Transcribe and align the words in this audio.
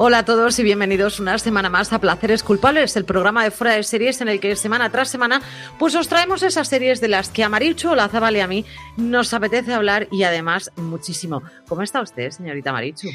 Hola 0.00 0.18
a 0.18 0.24
todos 0.24 0.56
y 0.60 0.62
bienvenidos 0.62 1.18
una 1.18 1.36
semana 1.40 1.70
más 1.70 1.92
a 1.92 2.00
Placeres 2.00 2.44
Culpables, 2.44 2.94
el 2.94 3.04
programa 3.04 3.42
de 3.42 3.50
fuera 3.50 3.74
de 3.74 3.82
series 3.82 4.20
en 4.20 4.28
el 4.28 4.38
que 4.38 4.54
semana 4.54 4.92
tras 4.92 5.08
semana 5.08 5.42
pues 5.76 5.96
os 5.96 6.06
traemos 6.06 6.44
esas 6.44 6.68
series 6.68 7.00
de 7.00 7.08
las 7.08 7.30
que 7.30 7.42
a 7.42 7.48
Marichu, 7.48 7.96
la 7.96 8.08
Zabal 8.08 8.36
y 8.36 8.38
a 8.38 8.46
mí 8.46 8.64
nos 8.96 9.34
apetece 9.34 9.74
hablar 9.74 10.06
y 10.12 10.22
además 10.22 10.70
muchísimo. 10.76 11.42
¿Cómo 11.66 11.82
está 11.82 12.00
usted, 12.00 12.30
señorita 12.30 12.70
Marichu? 12.70 13.08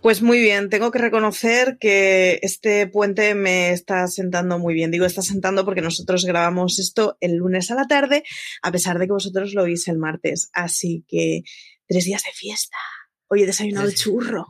Pues 0.00 0.22
muy 0.22 0.40
bien, 0.40 0.70
tengo 0.70 0.90
que 0.90 1.00
reconocer 1.00 1.76
que 1.78 2.38
este 2.40 2.86
puente 2.86 3.34
me 3.34 3.72
está 3.72 4.08
sentando 4.08 4.58
muy 4.58 4.72
bien. 4.72 4.90
Digo, 4.90 5.04
está 5.04 5.20
sentando 5.20 5.66
porque 5.66 5.82
nosotros 5.82 6.24
grabamos 6.24 6.78
esto 6.78 7.18
el 7.20 7.36
lunes 7.36 7.70
a 7.70 7.74
la 7.74 7.86
tarde, 7.86 8.24
a 8.62 8.72
pesar 8.72 8.98
de 8.98 9.04
que 9.04 9.12
vosotros 9.12 9.52
lo 9.52 9.64
oís 9.64 9.86
el 9.86 9.98
martes. 9.98 10.48
Así 10.54 11.04
que 11.06 11.42
tres 11.86 12.06
días 12.06 12.22
de 12.22 12.32
fiesta. 12.32 12.78
Hoy 13.28 13.42
he 13.42 13.46
desayunado 13.46 13.90
churro. 13.90 14.46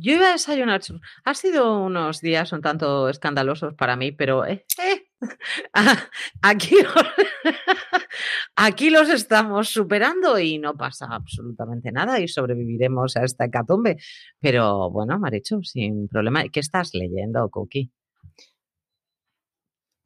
Yo 0.00 0.12
iba 0.14 0.28
a 0.28 0.32
desayunar. 0.32 0.80
Ha 1.24 1.34
sido 1.34 1.80
unos 1.82 2.20
días 2.20 2.52
un 2.52 2.60
tanto 2.60 3.08
escandalosos 3.08 3.74
para 3.74 3.96
mí, 3.96 4.12
pero 4.12 4.46
eh, 4.46 4.64
eh, 4.82 5.08
aquí, 6.42 6.76
aquí 8.56 8.90
los 8.90 9.08
estamos 9.08 9.68
superando 9.70 10.38
y 10.38 10.58
no 10.58 10.76
pasa 10.76 11.06
absolutamente 11.10 11.90
nada 11.92 12.20
y 12.20 12.28
sobreviviremos 12.28 13.16
a 13.16 13.24
esta 13.24 13.46
hecatombe. 13.46 13.96
Pero 14.40 14.90
bueno, 14.90 15.18
Marichu, 15.18 15.62
sin 15.62 16.08
problema. 16.08 16.44
¿Qué 16.52 16.60
estás 16.60 16.90
leyendo, 16.94 17.48
Cookie? 17.50 17.90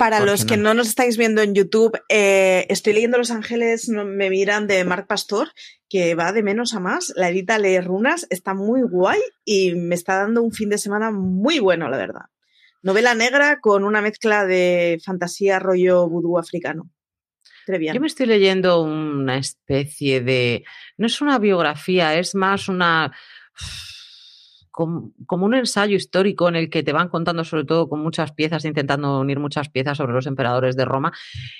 Para 0.03 0.19
los 0.19 0.45
que 0.45 0.57
no 0.57 0.75
nos 0.75 0.89
estáis 0.89 1.17
viendo 1.17 1.43
en 1.43 1.55
YouTube, 1.55 1.97
eh, 2.09 2.67
estoy 2.69 2.93
leyendo 2.93 3.19
Los 3.19 3.31
Ángeles 3.31 3.89
me 3.89 4.31
miran 4.31 4.67
de 4.67 4.85
Marc 4.85 5.07
Pastor, 5.07 5.53
que 5.89 6.17
va 6.17 6.33
de 6.33 6.43
menos 6.43 6.75
a 6.75 6.81
más. 6.81 7.13
La 7.15 7.29
edita 7.29 7.57
lee 7.61 7.79
runas, 7.79 8.27
está 8.29 8.53
muy 8.53 8.83
guay 8.83 9.21
y 9.45 9.77
me 9.77 9.95
está 9.95 10.17
dando 10.17 10.43
un 10.43 10.51
fin 10.51 10.71
de 10.71 10.79
semana 10.79 11.13
muy 11.13 11.61
bueno, 11.61 11.89
la 11.89 11.99
verdad. 11.99 12.23
Novela 12.83 13.15
negra 13.15 13.61
con 13.61 13.85
una 13.85 14.03
mezcla 14.03 14.45
de 14.45 14.99
fantasía 15.05 15.61
rollo 15.61 16.09
vudú 16.09 16.37
africano. 16.37 16.91
Yo 17.69 18.01
me 18.01 18.09
estoy 18.09 18.27
leyendo 18.27 18.83
una 18.83 19.39
especie 19.39 20.21
de. 20.21 20.65
No 20.97 21.07
es 21.07 21.21
una 21.21 21.39
biografía, 21.39 22.19
es 22.19 22.35
más 22.35 22.69
una 22.69 23.13
como, 24.73 25.13
un 25.29 25.55
ensayo 25.55 25.95
histórico 25.95 26.49
en 26.49 26.57
el 26.57 26.71
que 26.71 26.83
te 26.83 26.93
van 26.93 27.09
contando 27.09 27.45
sobre 27.45 27.65
todo 27.65 27.89
con 27.89 28.01
muchas 28.01 28.33
piezas, 28.33 28.65
intentando 28.65 29.21
unir 29.21 29.39
muchas 29.39 29.69
piezas 29.69 29.99
sobre 29.99 30.15
los 30.15 30.27
emperadores 30.27 30.77
de 30.77 30.85
Roma. 30.85 31.13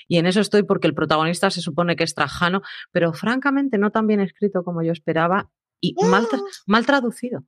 Y 0.07 0.17
en 0.17 0.25
eso 0.25 0.41
estoy 0.41 0.63
porque 0.63 0.87
el 0.87 0.95
protagonista 0.95 1.49
se 1.51 1.61
supone 1.61 1.95
que 1.95 2.03
es 2.03 2.15
Trajano, 2.15 2.63
pero 2.91 3.13
francamente 3.13 3.77
no 3.77 3.91
tan 3.91 4.07
bien 4.07 4.19
escrito 4.19 4.63
como 4.63 4.81
yo 4.83 4.91
esperaba 4.91 5.49
y 5.79 5.95
mal, 6.05 6.27
mal 6.65 6.85
traducido 6.85 7.45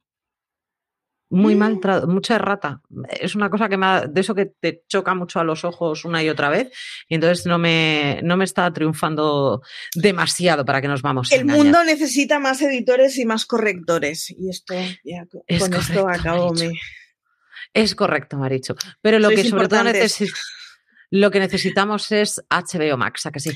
muy 1.29 1.55
mal, 1.55 1.75
mm. 1.75 2.09
mucha 2.09 2.35
errata. 2.35 2.81
Es 3.09 3.35
una 3.35 3.49
cosa 3.49 3.67
que 3.69 3.77
me 3.77 4.07
de 4.07 4.21
eso 4.21 4.35
que 4.35 4.45
te 4.45 4.83
choca 4.87 5.13
mucho 5.15 5.39
a 5.39 5.43
los 5.43 5.63
ojos 5.63 6.05
una 6.05 6.23
y 6.23 6.29
otra 6.29 6.49
vez, 6.49 6.71
y 7.07 7.15
entonces 7.15 7.45
no 7.45 7.57
me, 7.57 8.19
no 8.23 8.37
me 8.37 8.45
está 8.45 8.71
triunfando 8.71 9.61
demasiado 9.93 10.65
para 10.65 10.81
que 10.81 10.87
nos 10.87 11.01
vamos. 11.01 11.31
El 11.31 11.45
mundo 11.45 11.83
necesita 11.83 12.39
más 12.39 12.61
editores 12.61 13.17
y 13.17 13.25
más 13.25 13.45
correctores, 13.45 14.29
y 14.29 14.49
esto, 14.49 14.75
ya, 15.03 15.25
con 15.25 15.73
esto 15.73 16.07
acabo 16.07 16.53
me... 16.53 16.71
Es 17.73 17.93
correcto, 17.93 18.37
Maricho. 18.37 18.75
Pero 19.01 19.19
lo 19.19 19.29
que 19.29 19.43
sobre 19.43 19.67
todo 19.67 19.83
lo 21.11 21.31
que 21.31 21.39
necesitamos 21.39 22.11
es 22.11 22.41
HBO 22.49 22.97
Max, 22.97 23.25
¿a 23.25 23.31
que 23.31 23.39
sí? 23.39 23.51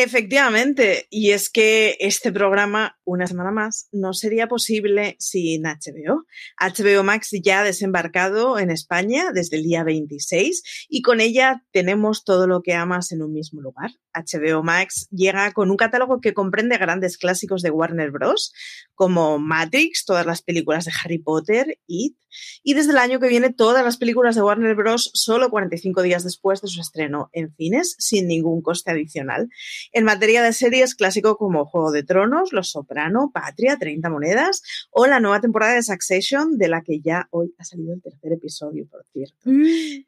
Efectivamente, 0.00 1.08
y 1.10 1.32
es 1.32 1.50
que 1.50 1.96
este 1.98 2.30
programa, 2.30 2.96
una 3.04 3.26
semana 3.26 3.50
más, 3.50 3.88
no 3.90 4.12
sería 4.12 4.46
posible 4.46 5.16
sin 5.18 5.64
HBO. 5.64 6.24
HBO 6.56 7.02
Max 7.02 7.30
ya 7.42 7.60
ha 7.60 7.64
desembarcado 7.64 8.60
en 8.60 8.70
España 8.70 9.32
desde 9.34 9.56
el 9.56 9.64
día 9.64 9.82
26 9.82 10.86
y 10.88 11.02
con 11.02 11.20
ella 11.20 11.64
tenemos 11.72 12.22
todo 12.22 12.46
lo 12.46 12.62
que 12.62 12.74
amas 12.74 13.10
en 13.10 13.22
un 13.22 13.32
mismo 13.32 13.60
lugar. 13.60 13.90
HBO 14.22 14.62
Max 14.62 15.08
llega 15.10 15.52
con 15.52 15.70
un 15.70 15.76
catálogo 15.76 16.20
que 16.20 16.34
comprende 16.34 16.78
grandes 16.78 17.18
clásicos 17.18 17.62
de 17.62 17.70
Warner 17.70 18.10
Bros., 18.10 18.52
como 18.94 19.38
Matrix, 19.38 20.04
todas 20.04 20.26
las 20.26 20.42
películas 20.42 20.84
de 20.84 20.92
Harry 21.02 21.18
Potter, 21.18 21.78
It, 21.86 22.16
y 22.62 22.74
desde 22.74 22.92
el 22.92 22.98
año 22.98 23.20
que 23.20 23.28
viene 23.28 23.52
todas 23.52 23.84
las 23.84 23.96
películas 23.96 24.34
de 24.34 24.42
Warner 24.42 24.74
Bros. 24.74 25.10
solo 25.14 25.50
45 25.50 26.02
días 26.02 26.24
después 26.24 26.60
de 26.60 26.68
su 26.68 26.80
estreno 26.80 27.30
en 27.32 27.54
cines, 27.54 27.96
sin 27.98 28.26
ningún 28.26 28.62
coste 28.62 28.90
adicional. 28.90 29.48
En 29.92 30.04
materia 30.04 30.42
de 30.42 30.52
series, 30.52 30.94
clásico 30.94 31.36
como 31.36 31.64
Juego 31.66 31.92
de 31.92 32.02
Tronos, 32.02 32.52
Los 32.52 32.70
Soprano, 32.70 33.30
Patria, 33.32 33.78
30 33.78 34.10
monedas 34.10 34.62
o 34.90 35.06
la 35.06 35.20
nueva 35.20 35.40
temporada 35.40 35.74
de 35.74 35.82
Succession, 35.82 36.58
de 36.58 36.68
la 36.68 36.82
que 36.82 37.00
ya 37.00 37.28
hoy 37.30 37.54
ha 37.58 37.64
salido 37.64 37.94
el 37.94 38.02
tercer 38.02 38.32
episodio, 38.32 38.86
por 38.90 39.04
cierto. 39.12 39.36
Mm. 39.44 40.07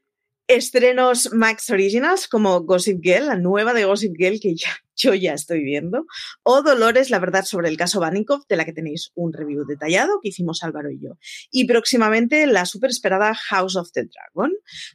Estrenos 0.50 1.32
Max 1.32 1.70
Originals 1.70 2.26
como 2.26 2.62
Gossip 2.62 2.98
Girl, 3.00 3.28
la 3.28 3.36
nueva 3.36 3.72
de 3.72 3.84
Gossip 3.84 4.16
Girl 4.18 4.40
que 4.40 4.56
yo 4.96 5.14
ya 5.14 5.32
estoy 5.32 5.62
viendo, 5.62 6.06
o 6.42 6.62
Dolores, 6.62 7.08
la 7.08 7.20
verdad 7.20 7.44
sobre 7.44 7.68
el 7.68 7.76
caso 7.76 8.00
Vanikov, 8.00 8.44
de 8.48 8.56
la 8.56 8.64
que 8.64 8.72
tenéis 8.72 9.12
un 9.14 9.32
review 9.32 9.64
detallado 9.64 10.18
que 10.20 10.30
hicimos 10.30 10.64
Álvaro 10.64 10.90
y 10.90 10.98
yo. 11.00 11.18
Y 11.52 11.66
próximamente 11.66 12.48
la 12.48 12.66
super 12.66 12.90
esperada 12.90 13.32
House 13.32 13.76
of 13.76 13.92
the 13.92 14.06
Dragon. 14.06 14.52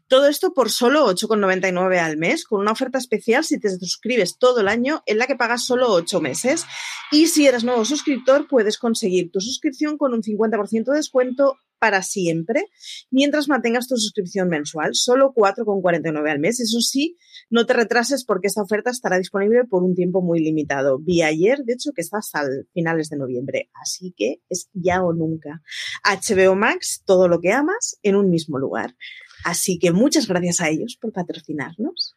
Todo 0.10 0.28
esto 0.28 0.54
por 0.54 0.70
solo 0.70 1.10
8,99 1.10 2.00
al 2.00 2.18
mes, 2.18 2.44
con 2.44 2.60
una 2.60 2.74
oferta 2.74 2.98
especial 2.98 3.46
si 3.46 3.58
te 3.58 3.70
suscribes 3.70 4.38
todo 4.38 4.60
el 4.60 4.68
año, 4.68 5.04
en 5.06 5.20
la 5.20 5.26
que 5.26 5.38
pagas 5.38 5.66
solo 5.66 5.90
8 5.94 6.20
meses. 6.20 6.66
Y 7.14 7.28
si 7.28 7.48
eres 7.48 7.64
nuevo 7.64 7.86
suscriptor, 7.86 8.50
puedes 8.50 8.78
conseguir 8.78 9.32
tu 9.32 9.40
suscripción 9.40 9.98
con 9.98 10.14
un 10.14 10.22
50% 10.22 10.92
de 10.92 10.98
descuento 10.98 11.58
para 11.80 12.02
siempre 12.02 12.66
mientras 13.12 13.48
mantengas 13.48 13.88
tu 13.88 13.98
suscripción 13.98 14.50
mensual, 14.50 14.92
solo 14.94 15.34
4,49 15.34 16.32
al 16.32 16.40
mes. 16.40 16.60
Eso 16.60 16.80
sí, 16.82 17.18
no 17.50 17.66
te 17.66 17.74
retrases 17.74 18.24
porque 18.26 18.48
esta 18.48 18.62
oferta 18.62 18.90
estará 18.90 19.18
disponible 19.18 19.66
por 19.66 19.84
un 19.84 19.96
tiempo 19.96 20.22
muy 20.22 20.40
limitado. 20.40 21.00
Vi 21.00 21.22
ayer, 21.22 21.60
de 21.64 21.74
hecho, 21.74 21.92
que 21.94 22.02
está 22.02 22.18
hasta 22.20 22.44
finales 22.74 23.10
de 23.10 23.18
noviembre, 23.18 23.70
así 23.74 24.14
que 24.16 24.42
es 24.50 24.70
ya 24.74 25.04
o 25.04 25.14
nunca. 25.14 25.62
HBO 26.04 26.56
Max, 26.56 27.04
todo 27.06 27.28
lo 27.28 27.40
que 27.40 27.52
amas 27.52 27.98
en 28.04 28.16
un 28.16 28.30
mismo 28.30 28.58
lugar. 28.58 28.96
Así 29.44 29.78
que 29.78 29.92
muchas 29.92 30.28
gracias 30.28 30.62
a 30.62 30.70
ellos 30.70 30.98
por 31.00 31.12
patrocinarnos. 31.12 32.16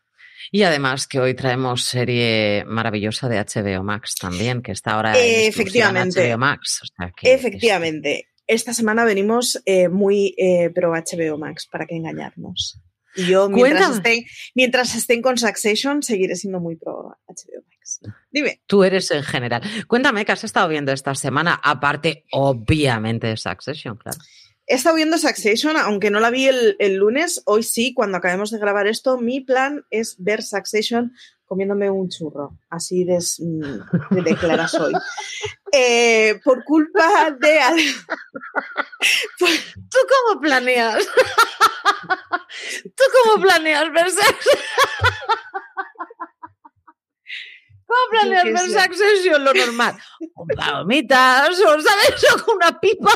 Y 0.50 0.62
además 0.62 1.06
que 1.06 1.20
hoy 1.20 1.34
traemos 1.34 1.84
serie 1.84 2.64
maravillosa 2.66 3.28
de 3.28 3.38
HBO 3.38 3.84
Max 3.84 4.14
también, 4.18 4.62
que 4.62 4.72
está 4.72 4.92
ahora 4.92 5.12
en 5.12 5.48
Efectivamente. 5.48 6.30
HBO 6.30 6.38
Max. 6.38 6.80
Efectivamente. 7.22 8.28
Esta 8.48 8.72
semana 8.72 9.04
venimos 9.04 9.62
eh, 9.66 9.88
muy 9.88 10.34
eh, 10.38 10.70
pro 10.74 10.92
HBO 10.92 11.36
Max, 11.36 11.68
para 11.70 11.86
que 11.86 11.94
engañarnos. 11.94 12.80
Y 13.14 13.26
yo, 13.26 13.48
mientras 13.50 13.96
estén, 13.96 14.24
mientras 14.54 14.94
estén, 14.94 15.20
con 15.20 15.36
Succession, 15.36 16.02
seguiré 16.02 16.34
siendo 16.34 16.58
muy 16.58 16.76
pro 16.76 17.14
HBO 17.26 17.62
Max. 17.68 18.00
Dime. 18.30 18.62
Tú 18.66 18.84
eres 18.84 19.10
en 19.10 19.22
general. 19.22 19.62
Cuéntame 19.86 20.24
qué 20.24 20.32
has 20.32 20.44
estado 20.44 20.66
viendo 20.68 20.92
esta 20.92 21.14
semana, 21.14 21.60
aparte, 21.62 22.24
obviamente, 22.32 23.26
de 23.26 23.36
Succession, 23.36 23.96
claro. 23.96 24.18
He 24.66 24.74
estado 24.74 24.96
viendo 24.96 25.18
Succession, 25.18 25.76
aunque 25.76 26.10
no 26.10 26.20
la 26.20 26.30
vi 26.30 26.46
el, 26.46 26.76
el, 26.78 26.96
lunes, 26.96 27.42
hoy 27.44 27.62
sí, 27.62 27.92
cuando 27.92 28.18
acabemos 28.18 28.50
de 28.50 28.58
grabar 28.58 28.86
esto, 28.86 29.18
mi 29.18 29.40
plan 29.40 29.84
es 29.90 30.16
ver 30.18 30.42
Succession 30.42 31.12
comiéndome 31.48 31.90
un 31.90 32.08
churro, 32.10 32.58
así 32.68 33.04
de, 33.04 33.18
mm, 33.18 34.22
de 34.22 34.36
clara 34.36 34.68
soy. 34.68 34.92
Eh, 35.72 36.38
por 36.44 36.62
culpa 36.64 37.30
de... 37.30 37.58
¿Tú 39.38 39.98
cómo 40.08 40.40
planeas? 40.40 41.06
¿Tú 42.84 43.04
cómo 43.24 43.42
planeas 43.42 43.90
ver 43.92 44.06
¿Cómo 47.86 48.10
planeas 48.10 48.44
ver 48.44 48.82
Succession? 48.82 49.44
Lo 49.44 49.54
normal. 49.54 49.96
Con 50.34 50.46
palomitas, 50.48 51.50
o 51.60 51.80
¿sabes? 51.80 52.24
O 52.34 52.44
con 52.44 52.56
una 52.56 52.78
pipa. 52.78 53.12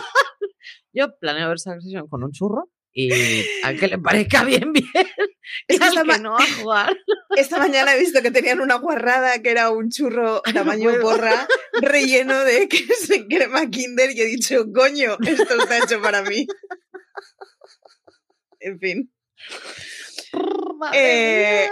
Yo 0.92 1.14
planeo 1.18 1.48
ver 1.48 1.58
Succession 1.58 2.08
con 2.08 2.24
un 2.24 2.32
churro 2.32 2.70
y 2.94 3.44
a 3.62 3.74
que 3.74 3.88
le 3.88 3.98
parezca 3.98 4.44
bien, 4.44 4.72
bien. 4.72 4.86
Y 5.68 5.74
esta, 5.74 6.04
que 6.04 6.18
no 6.18 6.36
a 6.36 6.46
jugar. 6.46 6.96
esta 7.36 7.58
mañana 7.58 7.94
he 7.94 7.98
visto 7.98 8.22
que 8.22 8.30
tenían 8.30 8.60
una 8.60 8.76
guarrada 8.76 9.42
que 9.42 9.50
era 9.50 9.70
un 9.70 9.90
churro 9.90 10.40
tamaño 10.40 10.92
porra 11.00 11.46
relleno 11.80 12.44
de 12.44 12.68
queso 12.68 13.14
crema 13.28 13.68
Kinder 13.68 14.12
y 14.12 14.20
he 14.20 14.26
dicho, 14.26 14.64
coño, 14.72 15.16
esto 15.26 15.62
está 15.62 15.78
hecho 15.78 16.00
para 16.00 16.22
mí. 16.22 16.46
En 18.60 18.78
fin. 18.78 19.12
Madre 20.78 21.64
eh... 21.64 21.70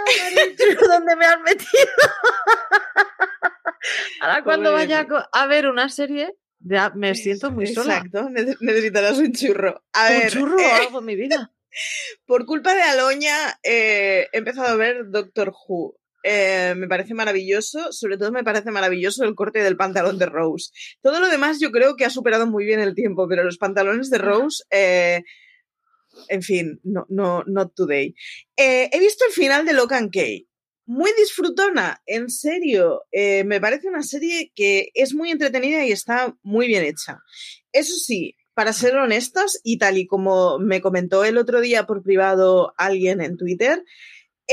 ¿dónde 0.87 1.15
me 1.15 1.25
has 1.25 1.39
metido? 1.41 1.71
Ahora 4.21 4.43
cuando 4.43 4.73
vaya 4.73 5.07
a 5.31 5.47
ver 5.47 5.67
una 5.67 5.89
serie, 5.89 6.35
ya 6.63 6.91
me 6.95 7.15
siento 7.15 7.51
muy 7.51 7.67
sola. 7.67 7.97
Exacto, 7.97 8.29
necesitarás 8.29 9.17
un 9.17 9.31
churro. 9.33 9.83
un 9.93 10.29
churro 10.29 10.55
o 10.57 10.59
eh, 10.59 10.71
algo 10.87 10.99
en 10.99 11.05
mi 11.05 11.15
vida. 11.15 11.51
Por 12.25 12.45
culpa 12.45 12.75
de 12.75 12.81
Aloña 12.81 13.59
eh, 13.63 14.27
he 14.31 14.37
empezado 14.37 14.67
a 14.67 14.75
ver 14.75 15.09
Doctor 15.09 15.53
Who. 15.67 15.95
Eh, 16.23 16.75
me 16.77 16.87
parece 16.87 17.13
maravilloso, 17.13 17.91
sobre 17.91 18.17
todo 18.17 18.31
me 18.31 18.43
parece 18.43 18.69
maravilloso 18.69 19.23
el 19.23 19.33
corte 19.33 19.63
del 19.63 19.77
pantalón 19.77 20.19
de 20.19 20.27
Rose. 20.27 20.71
Todo 21.01 21.19
lo 21.19 21.29
demás 21.29 21.59
yo 21.59 21.71
creo 21.71 21.95
que 21.95 22.05
ha 22.05 22.09
superado 22.09 22.45
muy 22.45 22.65
bien 22.65 22.79
el 22.79 22.93
tiempo, 22.93 23.27
pero 23.27 23.43
los 23.43 23.57
pantalones 23.57 24.09
de 24.09 24.19
Rose, 24.19 24.63
eh, 24.69 25.23
en 26.27 26.41
fin, 26.43 26.79
no, 26.83 27.05
no, 27.09 27.43
not 27.47 27.73
today. 27.75 28.13
Eh, 28.55 28.89
he 28.91 28.99
visto 28.99 29.25
el 29.25 29.33
final 29.33 29.65
de 29.65 29.73
Locan 29.73 30.09
Key. 30.09 30.47
Muy 30.85 31.11
disfrutona, 31.17 32.01
en 32.05 32.29
serio. 32.29 33.03
me 33.11 33.61
parece 33.61 33.87
una 33.87 34.03
serie 34.03 34.51
que 34.55 34.89
es 34.93 35.13
muy 35.13 35.31
entretenida 35.31 35.85
y 35.85 35.91
está 35.91 36.35
muy 36.43 36.67
bien 36.67 36.83
hecha. 36.83 37.19
Eso 37.71 37.95
sí, 37.95 38.35
para 38.53 38.73
ser 38.73 38.95
honestos, 38.95 39.59
y 39.63 39.77
tal 39.77 39.97
y 39.97 40.07
como 40.07 40.59
me 40.59 40.81
comentó 40.81 41.23
el 41.23 41.37
otro 41.37 41.61
día 41.61 41.85
por 41.85 42.03
privado 42.03 42.73
alguien 42.77 43.21
en 43.21 43.37
Twitter, 43.37 43.83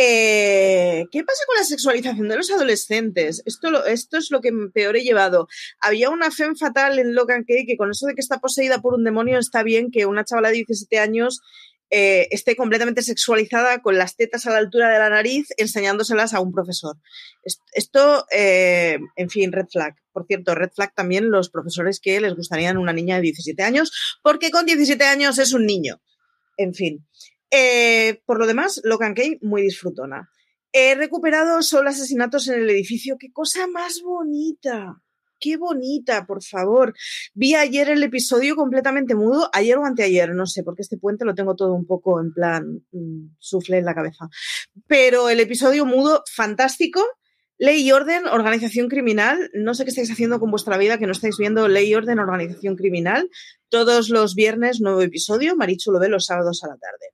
eh, 0.01 1.07
¿Qué 1.11 1.25
pasa 1.25 1.43
con 1.47 1.57
la 1.57 1.65
sexualización 1.65 2.29
de 2.29 2.37
los 2.37 2.51
adolescentes? 2.53 3.43
Esto, 3.47 3.85
esto 3.85 4.19
es 4.19 4.31
lo 4.31 4.41
que 4.41 4.53
peor 4.73 4.97
he 4.97 5.03
llevado. 5.03 5.49
Había 5.81 6.11
una 6.11 6.31
fe 6.31 6.45
fatal 6.55 7.01
en 7.01 7.17
Logan 7.17 7.43
Kay 7.43 7.67
que 7.67 7.77
con 7.77 7.91
eso 7.91 8.07
de 8.07 8.15
que 8.15 8.21
está 8.21 8.39
poseída 8.39 8.81
por 8.81 8.95
un 8.95 9.03
demonio 9.03 9.41
está 9.41 9.65
bien 9.65 9.91
que 9.91 10.07
una 10.07 10.25
chavala 10.25 10.51
de 10.51 10.57
17 10.57 11.01
años 11.01 11.41
eh, 11.91 12.29
esté 12.31 12.55
completamente 12.55 13.03
sexualizada 13.03 13.81
con 13.81 13.97
las 13.97 14.17
tetas 14.17 14.47
a 14.47 14.51
la 14.51 14.59
altura 14.59 14.91
de 14.91 14.99
la 14.99 15.09
nariz 15.09 15.49
enseñándoselas 15.57 16.35
a 16.35 16.41
un 16.41 16.53
profesor. 16.53 16.97
Esto, 17.73 18.27
eh, 18.31 18.99
en 19.17 19.31
fin, 19.31 19.53
red 19.53 19.67
flag. 19.71 19.97
Por 20.13 20.27
cierto, 20.27 20.55
red 20.55 20.71
flag 20.75 20.95
también 20.95 21.31
los 21.31 21.49
profesores 21.49 22.01
que 22.01 22.21
les 22.21 22.35
gustarían 22.35 22.77
una 22.77 22.93
niña 22.93 23.17
de 23.17 23.23
17 23.23 23.63
años, 23.63 23.93
porque 24.23 24.51
con 24.51 24.67
17 24.67 25.03
años 25.05 25.39
es 25.39 25.53
un 25.53 25.65
niño. 25.65 26.01
En 26.57 26.75
fin. 26.75 27.07
Eh, 27.51 28.21
por 28.27 28.39
lo 28.39 28.47
demás, 28.47 28.81
Logan 28.85 29.15
Kay, 29.15 29.39
muy 29.41 29.63
disfrutona. 29.63 30.31
He 30.73 30.95
recuperado 30.95 31.63
solo 31.63 31.89
asesinatos 31.89 32.49
en 32.49 32.61
el 32.61 32.71
edificio. 32.71 33.17
¡Qué 33.19 33.33
cosa 33.33 33.67
más 33.67 34.03
bonita! 34.03 35.03
¡Qué 35.41 35.57
bonita, 35.57 36.27
por 36.27 36.43
favor! 36.43 36.95
Vi 37.35 37.55
ayer 37.55 37.89
el 37.91 38.03
episodio 38.03 38.57
completamente 38.57 39.15
mudo, 39.15 39.49
ayer 39.53 39.77
o 39.79 39.85
anteayer, 39.85 40.35
no 40.35 40.47
sé, 40.47 40.63
porque 40.63 40.83
este 40.83 40.99
puente 40.99 41.25
lo 41.25 41.35
tengo 41.35 41.55
todo 41.55 41.75
un 41.75 41.87
poco 41.87 42.21
en 42.21 42.33
plan 42.33 42.83
mm, 42.93 43.37
sufle 43.39 43.79
en 43.79 43.85
la 43.85 43.95
cabeza. 43.95 44.29
Pero 44.87 45.29
el 45.29 45.41
episodio 45.41 45.87
mudo, 45.87 46.23
fantástico. 46.35 47.01
Ley 47.61 47.83
y 47.83 47.91
Orden, 47.91 48.27
Organización 48.27 48.89
Criminal. 48.89 49.51
No 49.53 49.75
sé 49.75 49.85
qué 49.85 49.91
estáis 49.91 50.11
haciendo 50.11 50.39
con 50.39 50.51
vuestra 50.51 50.79
vida 50.79 50.99
que 50.99 51.07
no 51.07 51.13
estáis 51.13 51.37
viendo 51.39 51.67
Ley 51.67 51.91
y 51.91 51.95
Orden, 51.97 52.21
Organización 52.21 52.77
Criminal. 52.77 53.29
Todos 53.69 54.11
los 54.11 54.37
viernes, 54.37 54.81
nuevo 54.81 55.03
episodio. 55.03 55.57
Marichu 55.57 55.91
lo 55.91 55.99
ve 55.99 56.09
los 56.09 56.27
sábados 56.27 56.63
a 56.63 56.69
la 56.69 56.77
tarde. 56.77 57.07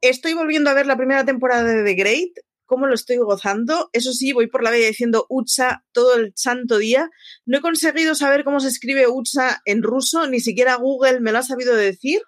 Estoy 0.00 0.32
volviendo 0.32 0.70
a 0.70 0.74
ver 0.74 0.86
la 0.86 0.96
primera 0.96 1.24
temporada 1.26 1.64
de 1.64 1.84
The 1.84 1.94
Great. 1.94 2.30
¿Cómo 2.66 2.86
lo 2.86 2.94
estoy 2.94 3.16
gozando? 3.16 3.90
Eso 3.92 4.12
sí, 4.12 4.32
voy 4.32 4.46
por 4.46 4.62
la 4.62 4.70
vida 4.70 4.86
diciendo 4.86 5.26
Utsa 5.28 5.84
todo 5.92 6.16
el 6.16 6.32
santo 6.34 6.78
día. 6.78 7.10
No 7.46 7.58
he 7.58 7.60
conseguido 7.60 8.14
saber 8.14 8.44
cómo 8.44 8.60
se 8.60 8.68
escribe 8.68 9.06
Utsa 9.08 9.60
en 9.64 9.82
ruso, 9.82 10.26
ni 10.26 10.40
siquiera 10.40 10.76
Google 10.76 11.20
me 11.20 11.32
lo 11.32 11.38
ha 11.38 11.42
sabido 11.42 11.74
decir. 11.74 12.20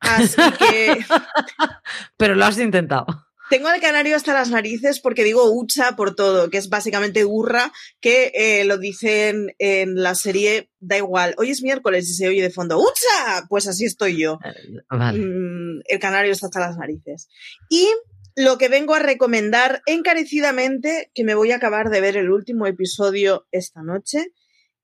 Así 0.00 0.36
que. 0.58 0.98
Pero 2.16 2.34
lo 2.34 2.44
has 2.44 2.58
intentado. 2.58 3.06
Tengo 3.50 3.66
al 3.66 3.80
canario 3.80 4.14
hasta 4.14 4.32
las 4.32 4.48
narices 4.48 5.00
porque 5.00 5.24
digo 5.24 5.52
Ucha 5.52 5.96
por 5.96 6.14
todo, 6.14 6.50
que 6.50 6.58
es 6.58 6.68
básicamente 6.68 7.24
burra, 7.24 7.72
que 8.00 8.30
eh, 8.32 8.64
lo 8.64 8.78
dicen 8.78 9.56
en 9.58 10.00
la 10.00 10.14
serie, 10.14 10.70
da 10.78 10.96
igual, 10.96 11.34
hoy 11.36 11.50
es 11.50 11.60
miércoles 11.60 12.08
y 12.08 12.14
se 12.14 12.28
oye 12.28 12.42
de 12.42 12.50
fondo, 12.50 12.78
¡Ucha! 12.78 13.46
Pues 13.48 13.66
así 13.66 13.86
estoy 13.86 14.16
yo. 14.16 14.38
Eh, 14.44 14.94
mm, 14.96 15.80
el 15.84 15.98
canario 15.98 16.30
está 16.30 16.46
hasta 16.46 16.60
las 16.60 16.78
narices. 16.78 17.28
Y 17.68 17.88
lo 18.36 18.58
que 18.58 18.68
vengo 18.68 18.94
a 18.94 19.00
recomendar 19.00 19.82
encarecidamente, 19.86 21.10
que 21.14 21.24
me 21.24 21.34
voy 21.34 21.52
a 21.52 21.56
acabar 21.56 21.90
de 21.90 22.00
ver 22.00 22.16
el 22.16 22.30
último 22.30 22.66
episodio 22.66 23.46
esta 23.50 23.82
noche, 23.82 24.32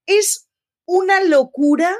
es 0.06 0.48
una 0.84 1.22
locura 1.22 1.96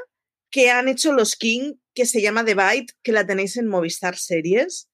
que 0.49 0.69
han 0.69 0.87
hecho 0.87 1.11
los 1.11 1.35
King, 1.35 1.75
que 1.93 2.05
se 2.05 2.21
llama 2.21 2.45
The 2.45 2.55
Bite, 2.55 2.93
que 3.03 3.11
la 3.11 3.25
tenéis 3.25 3.57
en 3.57 3.67
Movistar 3.67 4.17
Series 4.17 4.87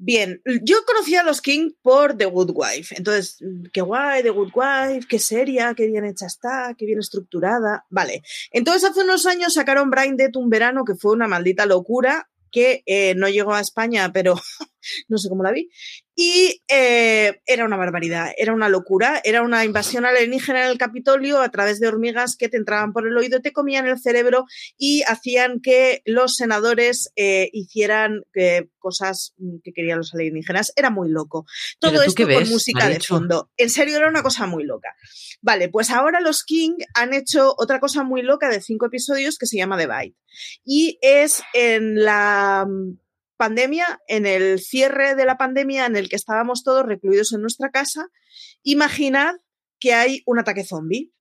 Bien, 0.00 0.40
yo 0.62 0.76
conocía 0.86 1.22
a 1.22 1.24
los 1.24 1.42
King 1.42 1.72
por 1.82 2.16
The 2.16 2.26
Good 2.26 2.52
Wife. 2.54 2.94
Entonces, 2.96 3.38
qué 3.72 3.80
guay, 3.80 4.22
The 4.22 4.30
Good 4.30 4.52
Wife, 4.54 5.08
qué 5.08 5.18
seria, 5.18 5.74
qué 5.74 5.88
bien 5.88 6.04
hecha 6.04 6.26
está, 6.26 6.72
qué 6.78 6.86
bien 6.86 7.00
estructurada. 7.00 7.84
Vale. 7.90 8.22
Entonces, 8.52 8.88
hace 8.88 9.02
unos 9.02 9.26
años 9.26 9.54
sacaron 9.54 9.90
Brain 9.90 10.16
Dead 10.16 10.34
un 10.36 10.50
verano 10.50 10.84
que 10.84 10.94
fue 10.94 11.12
una 11.12 11.26
maldita 11.26 11.66
locura 11.66 12.30
que 12.52 12.84
eh, 12.86 13.16
no 13.16 13.28
llegó 13.28 13.54
a 13.54 13.60
España, 13.60 14.12
pero 14.12 14.36
no 15.08 15.18
sé 15.18 15.28
cómo 15.28 15.42
la 15.42 15.52
vi. 15.52 15.68
Y 16.14 16.62
eh, 16.68 17.40
era 17.46 17.64
una 17.64 17.76
barbaridad, 17.76 18.32
era 18.36 18.52
una 18.52 18.68
locura, 18.68 19.20
era 19.22 19.42
una 19.42 19.64
invasión 19.64 20.04
alienígena 20.04 20.64
en 20.64 20.70
el 20.70 20.78
Capitolio 20.78 21.40
a 21.40 21.48
través 21.50 21.78
de 21.78 21.86
hormigas 21.86 22.36
que 22.36 22.48
te 22.48 22.56
entraban 22.56 22.92
por 22.92 23.06
el 23.06 23.16
oído, 23.16 23.40
te 23.40 23.52
comían 23.52 23.86
el 23.86 24.00
cerebro 24.00 24.44
y 24.76 25.02
hacían 25.02 25.60
que 25.60 26.02
los 26.04 26.34
senadores 26.34 27.12
eh, 27.14 27.50
hicieran 27.52 28.22
cosas 28.78 29.34
que 29.62 29.72
querían 29.72 29.98
los 29.98 30.12
alienígenas. 30.12 30.72
Era 30.74 30.90
muy 30.90 31.08
loco. 31.08 31.46
Todo 31.78 32.02
esto 32.02 32.24
con 32.24 32.48
música 32.48 32.88
de 32.88 33.00
fondo. 33.00 33.50
En 33.56 33.70
serio, 33.70 33.96
era 33.96 34.08
una 34.08 34.22
cosa 34.22 34.46
muy 34.46 34.64
loca. 34.64 34.94
Vale, 35.40 35.68
pues 35.68 35.90
ahora 35.90 36.20
los 36.20 36.42
King 36.42 36.78
han 36.94 37.14
hecho 37.14 37.54
otra 37.58 37.78
cosa 37.78 38.02
muy 38.02 38.22
loca 38.22 38.48
de 38.48 38.60
cinco 38.60 38.86
episodios 38.86 39.38
que 39.38 39.46
se 39.46 39.56
llama 39.56 39.78
The 39.78 39.86
Bite. 39.86 40.16
Y 40.64 40.98
es 41.00 41.42
en 41.54 42.02
la 42.02 42.66
pandemia, 43.38 44.00
en 44.06 44.26
el 44.26 44.58
cierre 44.58 45.14
de 45.14 45.24
la 45.24 45.38
pandemia 45.38 45.86
en 45.86 45.96
el 45.96 46.10
que 46.10 46.16
estábamos 46.16 46.62
todos 46.62 46.84
recluidos 46.84 47.32
en 47.32 47.40
nuestra 47.40 47.70
casa, 47.70 48.08
imaginad 48.62 49.36
que 49.80 49.94
hay 49.94 50.22
un 50.26 50.38
ataque 50.38 50.64
zombie. 50.64 51.12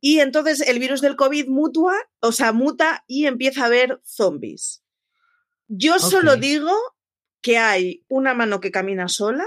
Y 0.00 0.20
entonces 0.20 0.60
el 0.60 0.78
virus 0.78 1.00
del 1.00 1.16
COVID 1.16 1.48
mutua, 1.48 1.96
o 2.20 2.30
sea, 2.30 2.52
muta 2.52 3.02
y 3.08 3.26
empieza 3.26 3.62
a 3.62 3.66
haber 3.66 4.00
zombies. 4.04 4.84
Yo 5.66 5.98
solo 5.98 6.36
digo 6.36 6.72
que 7.40 7.58
hay 7.58 8.04
una 8.08 8.32
mano 8.34 8.60
que 8.60 8.70
camina 8.70 9.08
sola, 9.08 9.44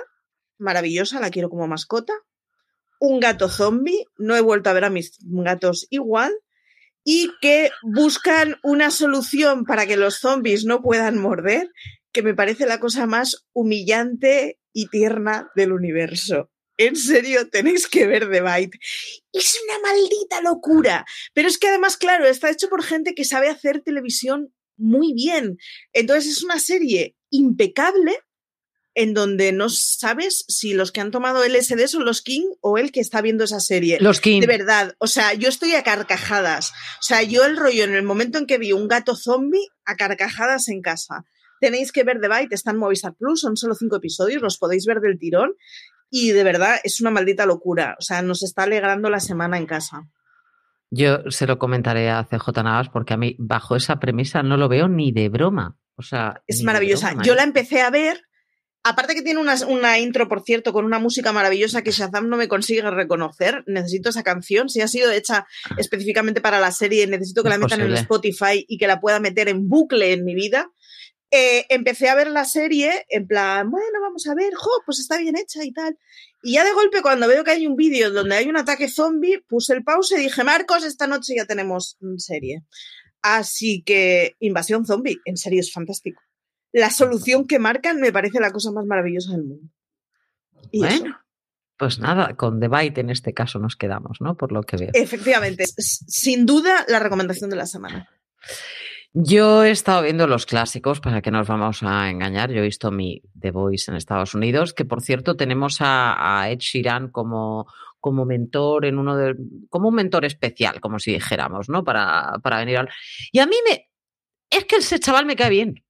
maravillosa, 0.58 1.20
la 1.20 1.30
quiero 1.30 1.50
como 1.50 1.68
mascota, 1.68 2.14
un 3.00 3.20
gato 3.20 3.50
zombie, 3.50 4.06
no 4.18 4.36
he 4.36 4.42
vuelto 4.42 4.70
a 4.70 4.74
ver 4.74 4.86
a 4.86 4.90
mis 4.90 5.18
gatos 5.22 5.88
igual, 5.90 6.34
y 7.04 7.32
que 7.42 7.72
buscan 7.84 8.58
una 8.64 8.92
solución 8.92 9.66
para 9.66 9.86
que 9.86 9.98
los 9.98 10.18
zombies 10.18 10.66
no 10.66 10.82
puedan 10.82 11.18
morder, 11.18 11.72
que 12.12 12.22
me 12.22 12.34
parece 12.34 12.66
la 12.66 12.80
cosa 12.80 13.06
más 13.08 13.46
humillante 13.54 14.60
y 14.74 14.88
tierna 14.88 15.50
del 15.56 15.72
universo. 15.72 16.50
En 16.78 16.96
serio, 16.96 17.48
tenéis 17.50 17.88
que 17.88 18.08
ver 18.08 18.32
The 18.32 18.42
Bite. 18.42 18.80
Es 19.32 19.56
una 19.66 19.80
maldita 19.88 20.42
locura. 20.42 21.06
Pero 21.34 21.48
es 21.48 21.58
que 21.58 21.68
además, 21.68 21.98
claro, 21.98 22.26
está 22.26 22.50
hecho 22.50 22.70
por 22.70 22.84
gente 22.84 23.14
que 23.14 23.26
sabe 23.26 23.50
hacer 23.50 23.82
televisión 23.82 24.54
muy 24.78 25.14
bien. 25.14 25.58
Entonces 25.94 26.32
es 26.32 26.44
una 26.44 26.60
serie 26.60 27.16
impecable 27.30 28.18
en 28.94 29.14
donde 29.14 29.52
no 29.52 29.70
sabes 29.70 30.44
si 30.48 30.74
los 30.74 30.92
que 30.92 31.02
han 31.02 31.12
tomado 31.12 31.46
LSD 31.46 31.88
son 31.88 32.06
los 32.06 32.22
King 32.22 32.44
o 32.62 32.78
el 32.78 32.92
que 32.92 33.00
está 33.00 33.22
viendo 33.22 33.44
esa 33.44 33.60
serie. 33.60 33.98
Los 34.02 34.20
King. 34.20 34.42
De 34.42 34.48
verdad, 34.48 34.96
o 35.00 35.08
sea, 35.08 35.34
yo 35.34 35.50
estoy 35.50 35.74
a 35.76 35.84
carcajadas. 35.84 36.72
O 36.72 37.04
sea, 37.04 37.24
yo 37.24 37.46
el 37.46 37.58
rollo 37.58 37.84
en 37.84 37.96
el 37.96 38.04
momento 38.04 38.38
en 38.38 38.46
que 38.46 38.58
vi 38.58 38.74
un 38.74 38.88
gato 38.88 39.16
zombie, 39.16 39.68
a 39.86 39.96
carcajadas 39.96 40.68
en 40.68 40.82
casa. 40.82 41.26
Tenéis 41.60 41.92
que 41.92 42.04
ver 42.04 42.20
The 42.20 42.28
Bite, 42.28 42.56
está 42.56 42.72
en 42.72 42.78
Movistar 42.78 43.14
Plus, 43.16 43.42
son 43.42 43.56
solo 43.56 43.76
cinco 43.76 43.98
episodios, 43.98 44.42
los 44.42 44.58
podéis 44.58 44.86
ver 44.86 45.00
del 45.00 45.20
tirón. 45.20 45.54
Y 46.10 46.32
de 46.32 46.44
verdad, 46.44 46.78
es 46.84 47.00
una 47.00 47.12
maldita 47.12 47.46
locura. 47.46 47.96
O 47.98 48.02
sea, 48.02 48.22
nos 48.22 48.44
está 48.44 48.64
alegrando 48.64 49.10
la 49.10 49.22
semana 49.22 49.58
en 49.58 49.66
casa. 49.66 50.10
Yo 50.90 51.20
se 51.30 51.48
lo 51.48 51.58
comentaré 51.58 52.10
a 52.10 52.26
CJ 52.26 52.64
Navas 52.64 52.90
porque 52.90 53.14
a 53.14 53.18
mí, 53.18 53.38
bajo 53.40 53.78
esa 53.78 54.00
premisa, 54.00 54.44
no 54.44 54.58
lo 54.58 54.68
veo 54.68 54.90
ni 54.90 55.14
de 55.14 55.30
broma. 55.30 55.78
O 55.96 56.02
sea, 56.02 56.42
es 56.48 56.64
maravillosa. 56.64 57.14
Yo 57.24 57.34
¿eh? 57.34 57.36
la 57.38 57.44
empecé 57.44 57.82
a 57.82 57.90
ver 57.90 58.22
Aparte 58.84 59.14
que 59.14 59.22
tiene 59.22 59.40
una, 59.40 60.00
intro, 60.00 60.28
por 60.28 60.44
cierto, 60.44 60.74
con 60.74 60.86
una 60.86 60.98
música 60.98 61.32
maravillosa 61.32 61.84
que 61.84 61.92
Shazam 61.92 62.30
no 62.30 62.38
me 62.38 62.48
consigue 62.48 62.82
reconocer. 62.90 63.64
Necesito 63.68 64.10
esa 64.10 64.24
canción. 64.24 64.70
Si 64.70 64.82
ha 64.82 64.88
sido 64.88 65.12
hecha 65.12 65.46
específicamente 65.78 66.42
para 66.42 66.60
la 66.60 66.72
serie, 66.72 67.06
necesito 67.06 67.44
que 67.44 67.50
la 67.50 67.60
metan 67.60 67.82
en 67.82 67.94
Spotify 67.94 68.66
y 68.68 68.78
que 68.80 68.88
la 68.88 69.00
pueda 69.00 69.20
meter 69.20 69.50
en 69.50 69.70
bucle 69.70 70.14
en 70.14 70.26
mi 70.26 70.34
vida. 70.34 70.72
Eh, 71.30 71.66
empecé 71.70 72.10
a 72.10 72.16
ver 72.16 72.30
la 72.30 72.44
serie 72.44 73.06
en 73.08 73.26
plan, 73.26 73.72
bueno, 73.72 74.02
vamos 74.02 74.28
a 74.28 74.36
ver, 74.36 74.54
jo, 74.54 74.70
pues 74.86 75.00
está 75.00 75.18
bien 75.18 75.38
hecha 75.38 75.64
y 75.64 75.72
tal. 75.72 75.98
Y 76.44 76.54
ya 76.54 76.66
de 76.66 76.74
golpe, 76.74 77.02
cuando 77.02 77.28
veo 77.28 77.44
que 77.46 77.52
hay 77.52 77.68
un 77.68 77.78
vídeo 77.78 78.12
donde 78.12 78.36
hay 78.36 78.50
un 78.50 78.58
ataque 78.58 78.90
zombie, 78.90 79.42
puse 79.48 79.74
el 79.74 79.84
pause 79.84 80.12
y 80.18 80.22
dije, 80.24 80.44
Marcos, 80.44 80.84
esta 80.84 81.08
noche 81.08 81.36
ya 81.38 81.46
tenemos 81.46 81.98
serie. 82.18 82.64
Así 83.22 83.84
que, 83.86 84.36
Invasión 84.40 84.86
Zombie, 84.86 85.20
en 85.24 85.38
serio 85.38 85.60
es 85.60 85.72
fantástico. 85.72 86.22
La 86.72 86.90
solución 86.90 87.48
que 87.48 87.60
marcan 87.60 88.00
me 88.00 88.12
parece 88.12 88.40
la 88.40 88.52
cosa 88.52 88.72
más 88.72 88.86
maravillosa 88.86 89.32
del 89.32 89.44
mundo. 89.44 89.70
bueno, 90.74 91.18
pues 91.78 92.00
nada, 92.00 92.36
con 92.36 92.60
The 92.60 92.68
Bite 92.68 93.02
en 93.02 93.10
este 93.10 93.34
caso 93.34 93.58
nos 93.58 93.76
quedamos, 93.76 94.22
¿no? 94.22 94.38
Por 94.38 94.52
lo 94.52 94.62
que 94.64 94.78
veo. 94.78 94.90
Efectivamente, 94.94 95.66
sin 95.66 96.46
duda 96.46 96.86
la 96.88 97.00
recomendación 97.00 97.50
de 97.50 97.56
la 97.56 97.66
semana. 97.66 98.08
Yo 99.14 99.64
he 99.64 99.72
estado 99.72 100.04
viendo 100.04 100.26
los 100.26 100.46
clásicos, 100.46 101.02
para 101.02 101.22
que 101.22 101.32
nos 101.32 101.48
vamos 101.48 101.84
a 101.84 102.10
engañar. 102.10 102.52
Yo 102.52 102.60
he 102.60 102.66
visto 102.66 102.92
mi 102.92 103.22
The 103.38 103.52
Voice 103.52 103.92
en 103.92 103.98
Estados 103.98 104.34
Unidos, 104.36 104.74
que 104.74 104.86
por 104.86 105.02
cierto 105.02 105.36
tenemos 105.36 105.78
a, 105.80 106.46
Ed 106.50 106.60
Sheeran 106.60 107.10
como, 107.10 107.66
como 108.00 108.26
mentor 108.26 108.86
en 108.86 108.98
uno 108.98 109.18
de, 109.18 109.36
como 109.70 109.90
un 109.90 109.96
mentor 109.96 110.24
especial, 110.24 110.80
como 110.80 110.98
si 111.00 111.12
dijéramos, 111.12 111.68
¿no? 111.68 111.84
Para, 111.84 112.36
para 112.42 112.60
venir 112.60 112.78
al. 112.78 112.90
Y 113.34 113.40
a 113.40 113.48
mí 113.48 113.56
me. 113.68 113.90
Es 114.50 114.66
que 114.66 114.78
ese 114.78 115.00
chaval 115.00 115.26
me 115.26 115.36
cae 115.36 115.50
bien. 115.50 115.84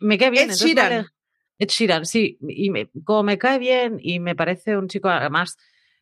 Me 0.00 0.18
cae 0.18 0.30
bien. 0.30 0.50
Ed 0.50 0.54
Sheeran. 0.54 1.06
Ed 1.58 1.68
Sheeran, 1.68 2.06
sí. 2.06 2.38
Y 2.48 2.70
me, 2.70 2.90
como 3.04 3.22
me 3.22 3.38
cae 3.38 3.58
bien 3.58 3.98
y 4.00 4.20
me 4.20 4.34
parece 4.34 4.76
un 4.76 4.88
chico, 4.88 5.08
además, 5.08 5.56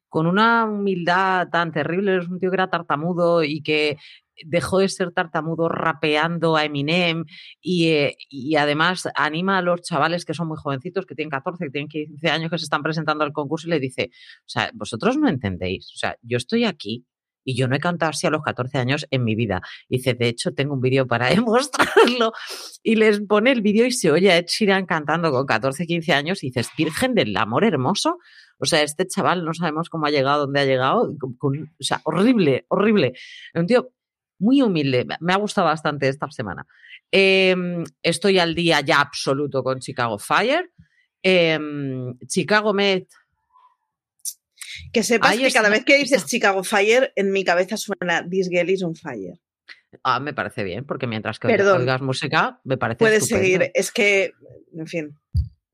con 0.09 0.27
una 0.27 0.65
humildad 0.65 1.49
tan 1.51 1.73
terrible, 1.73 2.19
es 2.19 2.29
un 2.29 2.39
tío 2.39 2.51
que 2.51 2.57
era 2.57 2.71
tartamudo 2.71 3.43
y 3.43 3.63
que 3.63 3.97
dejó 4.45 4.79
de 4.79 4.89
ser 4.89 5.13
tartamudo 5.13 5.69
rapeando 5.69 6.57
a 6.57 6.65
Eminem 6.65 7.25
eh, 7.63 8.17
y, 8.29 8.57
además 8.57 9.09
anima 9.15 9.59
a 9.59 9.63
los 9.63 9.83
chavales 9.83 10.25
que 10.25 10.35
son 10.35 10.49
muy 10.49 10.57
jovencitos, 10.57 11.07
que 11.07 11.15
tienen 11.15 11.31
14, 11.31 11.65
que 11.65 11.71
tienen 11.71 11.89
15 11.89 12.29
años, 12.31 12.51
que 12.51 12.59
se 12.59 12.65
están 12.65 12.83
presentando 12.83 13.25
al 13.25 13.33
concurso 13.33 13.69
y 13.69 13.71
le 13.71 13.81
dice, 13.81 14.11
o 14.41 14.49
sea, 14.49 14.71
vosotros 14.75 15.17
no 15.17 15.29
entendéis, 15.29 15.91
o 15.95 15.97
sea, 15.97 16.17
yo 16.23 16.37
estoy 16.37 16.65
aquí 16.65 17.05
y 17.45 17.57
yo 17.57 17.69
no 17.69 17.77
he 17.77 17.81
cantado 17.81 18.11
así 18.11 18.27
a 18.27 18.31
los 18.31 18.43
14 18.43 18.79
años 18.79 19.07
en 19.11 19.25
mi 19.25 19.35
vida. 19.35 19.63
dice, 19.89 20.15
de 20.15 20.29
hecho, 20.29 20.53
tengo 20.53 20.75
un 20.75 20.81
vídeo 20.81 21.07
para 21.07 21.29
demostrarlo. 21.31 22.33
Y 22.83 22.97
les 22.97 23.21
pone 23.21 23.53
el 23.53 23.63
vídeo 23.63 23.87
y 23.87 23.93
se 23.93 24.11
oye 24.11 24.33
a 24.33 24.39
Ed 24.39 24.47
Sheeran 24.47 24.87
cantando 24.87 25.31
con 25.31 25.47
14, 25.47 25.87
15 25.87 26.13
años 26.13 26.43
y 26.43 26.49
dices, 26.49 26.71
Virgen 26.77 27.15
del 27.15 27.37
Amor 27.37 27.65
Hermoso. 27.65 28.19
O 28.59 28.67
sea, 28.67 28.83
este 28.83 29.07
chaval 29.07 29.45
no 29.45 29.53
sabemos 29.53 29.89
cómo 29.89 30.07
ha 30.07 30.11
llegado, 30.11 30.43
dónde 30.43 30.61
ha 30.61 30.65
llegado. 30.65 31.15
o 31.41 31.53
sea, 31.81 32.01
horrible, 32.05 32.65
horrible. 32.69 33.15
Un 33.55 33.67
tío 33.67 33.91
muy 34.39 34.63
humilde. 34.63 35.07
Me 35.21 35.33
ha 35.33 35.37
gustado 35.37 35.67
bastante 35.67 36.09
esta 36.09 36.31
semana. 36.31 36.67
Em, 37.11 37.85
estoy 38.03 38.39
al 38.39 38.55
día 38.55 38.81
ya 38.81 39.01
absoluto 39.01 39.63
con 39.63 39.81
Chicago 39.81 40.19
Fire. 40.19 40.71
Em, 41.23 42.19
Chicago 42.27 42.73
Med. 42.73 43.05
Que 44.93 45.03
sepas 45.03 45.37
que 45.37 45.53
cada 45.53 45.69
vez 45.69 45.85
que 45.85 45.97
dices 45.99 46.27
Chicago 46.27 46.65
Fire, 46.65 47.13
en 47.17 47.33
mi 47.33 47.45
cabeza 47.45 47.77
suena 47.77 48.27
This 48.29 48.49
Girl 48.49 48.71
is 48.71 48.83
on 48.83 48.95
Fire. 48.95 49.39
Ah, 50.03 50.21
me 50.21 50.35
parece 50.35 50.65
bien, 50.65 50.85
porque 50.85 51.07
mientras 51.07 51.39
que 51.39 51.47
oigas 51.49 52.03
música, 52.03 52.61
me 52.65 52.77
parece 52.77 52.99
Puedes 52.99 53.27
seguir, 53.27 53.71
es 53.75 53.93
que, 53.93 54.33
en 54.77 54.87
fin. 54.87 55.19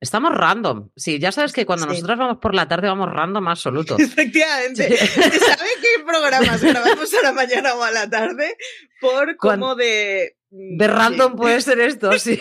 Estamos 0.00 0.34
random. 0.34 0.88
Sí, 0.96 1.18
ya 1.18 1.30
sabes 1.30 1.52
que 1.52 1.66
cuando 1.66 1.86
nosotros 1.86 2.16
vamos 2.16 2.38
por 2.38 2.54
la 2.54 2.66
tarde 2.66 2.88
vamos 2.88 3.12
random 3.12 3.48
absoluto. 3.48 3.96
Efectivamente. 3.98 4.96
¿Sabes 4.96 5.76
qué 5.82 6.04
programas 6.06 6.62
grabamos 6.62 7.14
a 7.14 7.22
la 7.22 7.32
mañana 7.32 7.74
o 7.74 7.82
a 7.82 7.90
la 7.90 8.08
tarde? 8.08 8.56
Por 9.00 9.36
como 9.36 9.74
de. 9.74 10.36
Mm, 10.50 10.78
de 10.78 10.88
random 10.88 11.36
puede 11.36 11.60
ser 11.60 11.80
esto, 11.80 12.18
sí. 12.18 12.40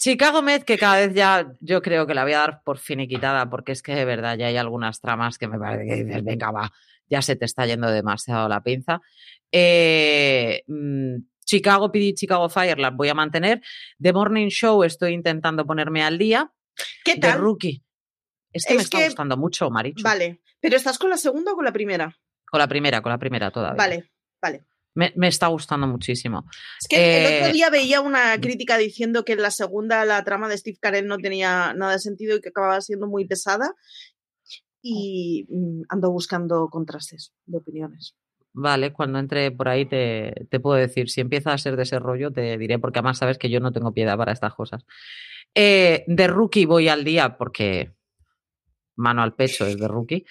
Chicago 0.00 0.40
Med, 0.40 0.62
que 0.62 0.78
cada 0.78 0.96
vez 0.96 1.14
ya 1.14 1.52
yo 1.60 1.82
creo 1.82 2.06
que 2.06 2.14
la 2.14 2.22
voy 2.22 2.32
a 2.32 2.38
dar 2.38 2.62
por 2.62 2.78
finiquitada, 2.78 3.50
porque 3.50 3.72
es 3.72 3.82
que 3.82 3.94
de 3.94 4.06
verdad 4.06 4.38
ya 4.38 4.46
hay 4.46 4.56
algunas 4.56 4.98
tramas 5.02 5.36
que 5.36 5.46
me 5.46 5.58
parece 5.58 5.86
que 5.86 6.04
dices, 6.04 6.24
venga, 6.24 6.50
va, 6.50 6.72
ya 7.06 7.20
se 7.20 7.36
te 7.36 7.44
está 7.44 7.66
yendo 7.66 7.90
demasiado 7.90 8.48
la 8.48 8.62
pinza. 8.62 9.02
Eh, 9.52 10.62
mm, 10.66 11.16
Chicago 11.44 11.92
PD, 11.92 12.14
Chicago 12.14 12.48
Fire 12.48 12.78
las 12.78 12.96
voy 12.96 13.10
a 13.10 13.14
mantener. 13.14 13.60
The 14.00 14.14
Morning 14.14 14.48
Show 14.48 14.84
estoy 14.84 15.12
intentando 15.12 15.66
ponerme 15.66 16.02
al 16.02 16.16
día. 16.16 16.50
¿Qué 17.04 17.16
tal? 17.16 17.38
Rookie. 17.38 17.84
Es 18.54 18.64
que 18.64 18.76
me 18.76 18.80
está 18.80 19.04
gustando 19.04 19.36
mucho, 19.36 19.68
Marichu. 19.68 20.02
Vale. 20.02 20.40
¿Pero 20.60 20.76
estás 20.76 20.98
con 20.98 21.10
la 21.10 21.18
segunda 21.18 21.52
o 21.52 21.56
con 21.56 21.64
la 21.66 21.72
primera? 21.72 22.16
Con 22.50 22.58
la 22.58 22.68
primera, 22.68 23.02
con 23.02 23.12
la 23.12 23.18
primera 23.18 23.50
todavía. 23.50 23.76
Vale, 23.76 24.10
vale. 24.40 24.64
Me, 24.94 25.12
está 25.28 25.46
gustando 25.46 25.86
muchísimo. 25.86 26.44
Es 26.80 26.88
que 26.88 27.20
el 27.20 27.36
otro 27.36 27.48
eh, 27.48 27.52
día 27.52 27.70
veía 27.70 28.00
una 28.00 28.38
crítica 28.40 28.76
diciendo 28.76 29.24
que 29.24 29.34
en 29.34 29.42
la 29.42 29.50
segunda 29.50 30.04
la 30.04 30.22
trama 30.24 30.48
de 30.48 30.58
Steve 30.58 30.78
Carell 30.80 31.06
no 31.06 31.18
tenía 31.18 31.72
nada 31.74 31.92
de 31.92 31.98
sentido 32.00 32.36
y 32.36 32.40
que 32.40 32.48
acababa 32.48 32.80
siendo 32.80 33.06
muy 33.06 33.24
pesada. 33.26 33.74
Y 34.82 35.46
mm, 35.48 35.82
ando 35.88 36.10
buscando 36.10 36.68
contrastes 36.68 37.32
de 37.46 37.58
opiniones. 37.58 38.16
Vale, 38.52 38.92
cuando 38.92 39.20
entre 39.20 39.52
por 39.52 39.68
ahí 39.68 39.86
te, 39.86 40.46
te, 40.50 40.58
puedo 40.58 40.76
decir. 40.76 41.08
Si 41.08 41.20
empieza 41.20 41.52
a 41.52 41.58
ser 41.58 41.76
de 41.76 41.84
ese 41.84 42.00
rollo, 42.00 42.32
te 42.32 42.58
diré, 42.58 42.80
porque 42.80 42.98
además 42.98 43.18
sabes 43.18 43.38
que 43.38 43.48
yo 43.48 43.60
no 43.60 43.72
tengo 43.72 43.92
piedad 43.94 44.16
para 44.16 44.32
estas 44.32 44.54
cosas. 44.54 44.84
Eh, 45.54 46.04
de 46.06 46.26
rookie 46.28 46.64
voy 46.64 46.88
al 46.88 47.02
día 47.02 47.36
porque 47.36 47.92
mano 48.96 49.22
al 49.22 49.34
pecho 49.34 49.66
es 49.66 49.78
de 49.78 49.88
rookie. 49.88 50.24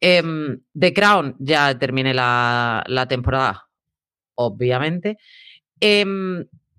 Em, 0.00 0.62
The 0.78 0.94
Crown 0.94 1.36
ya 1.38 1.78
terminé 1.78 2.14
la, 2.14 3.06
temporada, 3.08 3.68
obviamente. 4.40 5.18
Eh, 5.80 6.04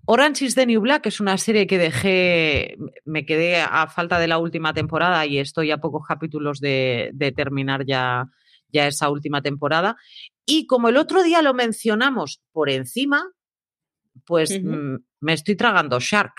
Orange 0.04 0.44
is 0.44 0.54
the 0.56 0.66
New 0.66 0.80
Black 0.80 1.06
es 1.06 1.20
una 1.20 1.38
serie 1.38 1.66
que 1.66 1.78
dejé, 1.78 2.76
me 3.04 3.24
quedé 3.24 3.60
a 3.60 3.86
falta 3.86 4.18
de 4.18 4.26
la 4.26 4.38
última 4.38 4.74
temporada 4.74 5.24
y 5.26 5.38
estoy 5.38 5.70
a 5.70 5.78
pocos 5.78 6.06
capítulos 6.06 6.58
de, 6.60 7.32
terminar 7.36 7.86
ya, 7.86 8.28
ya 8.68 8.88
esa 8.88 9.08
última 9.10 9.42
temporada. 9.42 9.96
Y 10.44 10.66
como 10.66 10.88
el 10.88 10.96
otro 10.96 11.22
día 11.22 11.40
lo 11.40 11.54
mencionamos 11.54 12.40
por 12.50 12.68
encima, 12.68 13.30
pues 14.26 14.60
mm, 14.60 14.96
me 15.20 15.32
estoy 15.32 15.54
tragando 15.54 16.00
Shark 16.00 16.34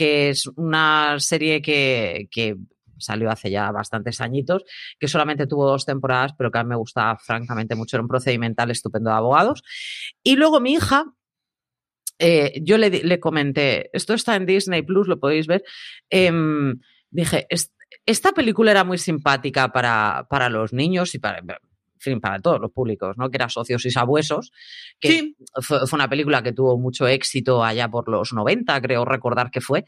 que 0.00 0.30
es 0.30 0.46
una 0.56 1.16
serie 1.18 1.60
que, 1.60 2.56
salió 3.00 3.30
hace 3.30 3.50
ya 3.50 3.70
bastantes 3.70 4.20
añitos, 4.20 4.64
que 4.98 5.08
solamente 5.08 5.46
tuvo 5.46 5.68
dos 5.68 5.84
temporadas, 5.84 6.32
pero 6.36 6.50
que 6.50 6.58
a 6.58 6.64
mí 6.64 6.70
me 6.70 6.76
gustaba 6.76 7.16
francamente 7.18 7.74
mucho. 7.74 7.96
Era 7.96 8.02
un 8.02 8.08
procedimental 8.08 8.70
estupendo 8.70 9.10
de 9.10 9.16
abogados. 9.16 9.62
Y 10.22 10.36
luego 10.36 10.60
mi 10.60 10.74
hija, 10.74 11.04
eh, 12.18 12.60
yo 12.62 12.78
le, 12.78 13.20
comenté, 13.20 13.90
esto 13.96 14.14
está 14.14 14.36
en 14.36 14.46
Disney 14.46 14.82
Plus, 14.82 15.08
lo 15.08 15.18
podéis 15.18 15.46
ver. 15.46 15.64
Em, 16.10 16.78
dije, 17.10 17.46
esta 18.06 18.32
película 18.32 18.70
era 18.70 18.84
muy 18.84 18.98
simpática 18.98 19.72
para, 19.72 20.26
para 20.28 20.48
los 20.48 20.72
niños 20.72 21.14
y 21.14 21.18
para, 21.18 21.42
fin, 22.00 22.20
para 22.20 22.40
todos 22.40 22.60
los 22.60 22.72
públicos, 22.72 23.16
¿no? 23.16 23.30
Que 23.30 23.36
era 23.36 23.48
Socios 23.48 23.84
y 23.84 23.90
Sabuesos, 23.90 24.52
que 24.98 25.34
fue, 25.60 25.78
una 25.92 26.08
película 26.08 26.42
que 26.42 26.52
tuvo 26.52 26.78
mucho 26.78 27.06
éxito 27.06 27.62
allá 27.62 27.88
por 27.88 28.08
los 28.08 28.32
90, 28.32 28.80
creo 28.80 29.04
recordar 29.04 29.50
que 29.50 29.60
fue, 29.60 29.84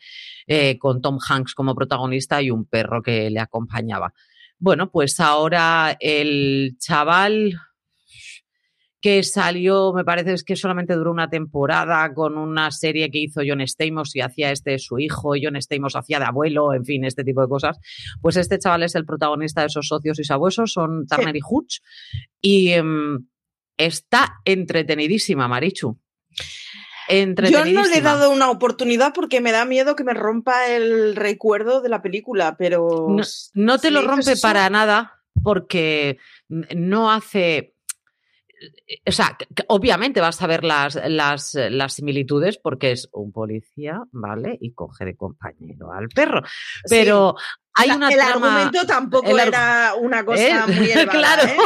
eh, 0.47 0.78
con 0.78 1.00
Tom 1.00 1.19
Hanks 1.26 1.54
como 1.54 1.75
protagonista 1.75 2.42
y 2.42 2.50
un 2.50 2.66
perro 2.66 3.02
que 3.02 3.31
le 3.31 3.40
acompañaba. 3.40 4.12
Bueno, 4.59 4.90
pues 4.90 5.19
ahora 5.19 5.97
el 5.99 6.76
chaval, 6.78 7.59
que 9.03 9.25
salió, 9.25 9.93
me 9.93 10.05
parece 10.05 10.33
es 10.33 10.45
que 10.45 10.55
solamente 10.55 10.95
duró 10.95 11.11
una 11.11 11.29
temporada 11.29 12.15
con 12.15 12.39
una 12.39 12.71
serie 12.71 13.11
que 13.11 13.19
hizo 13.19 13.41
John 13.45 13.61
Stamos 13.67 14.15
y 14.15 14.21
hacía 14.21 14.53
este 14.53 14.79
su 14.79 15.01
hijo, 15.01 15.33
John 15.43 15.61
Stamos 15.61 15.97
hacía 15.97 16.21
de 16.21 16.27
abuelo, 16.27 16.73
en 16.73 16.85
fin, 16.85 17.05
este 17.05 17.25
tipo 17.25 17.43
de 17.43 17.49
cosas. 17.49 17.79
Pues 18.21 18.37
este 18.37 18.61
chaval 18.61 18.85
es 18.85 18.95
el 18.95 19.05
protagonista 19.05 19.63
de 19.63 19.67
esos 19.67 19.89
socios 19.89 20.21
y 20.21 20.25
sabuesos, 20.25 20.73
son 20.73 21.05
Turner 21.09 21.37
y 21.37 21.41
Hutch, 21.47 21.81
y 22.41 22.71
em, 22.71 23.27
está 23.77 24.37
entretenidísima, 24.45 25.49
Marichu. 25.49 25.99
Yo 27.09 27.65
no 27.67 27.85
le 27.85 27.99
he 27.99 28.01
dado 28.01 28.31
una 28.31 28.51
oportunidad 28.51 29.13
porque 29.13 29.41
me 29.41 29.53
da 29.53 29.65
miedo 29.65 29.97
que 29.97 30.05
me 30.05 30.15
rompa 30.15 30.69
el 30.69 31.17
recuerdo 31.17 31.83
de 31.83 31.89
la 31.89 32.01
película, 32.01 32.57
pero... 32.57 33.09
No, 33.55 33.79
te 33.79 33.91
lo 33.91 34.03
rompe 34.03 34.37
para 34.41 34.71
nada 34.71 35.21
porque 35.43 36.19
no 36.49 37.11
hace 37.11 37.72
o 39.07 39.12
sea, 39.12 39.37
obviamente 39.69 40.21
vas 40.21 40.40
a 40.42 40.47
ver 40.47 40.64
las, 40.64 40.99
las, 41.09 41.54
las, 41.54 41.95
similitudes 41.95 42.59
porque 42.59 42.92
es 42.92 43.09
un 43.12 43.33
policía, 43.33 44.02
¿vale? 44.12 44.59
Y 44.61 44.73
coge 44.73 45.04
de 45.04 45.16
compañero 45.16 45.92
al 45.92 46.09
perro. 46.09 46.42
Pero 46.88 47.35
hay 47.75 47.90
una 47.90 48.09
El 48.09 48.21
argumento 48.21 48.87
tampoco 48.87 49.38
era 49.38 49.95
una 50.00 50.25
cosa 50.25 50.66
muy 50.66 50.90
elevada, 50.90 51.11
Claro. 51.11 51.42
¿eh? 51.45 51.57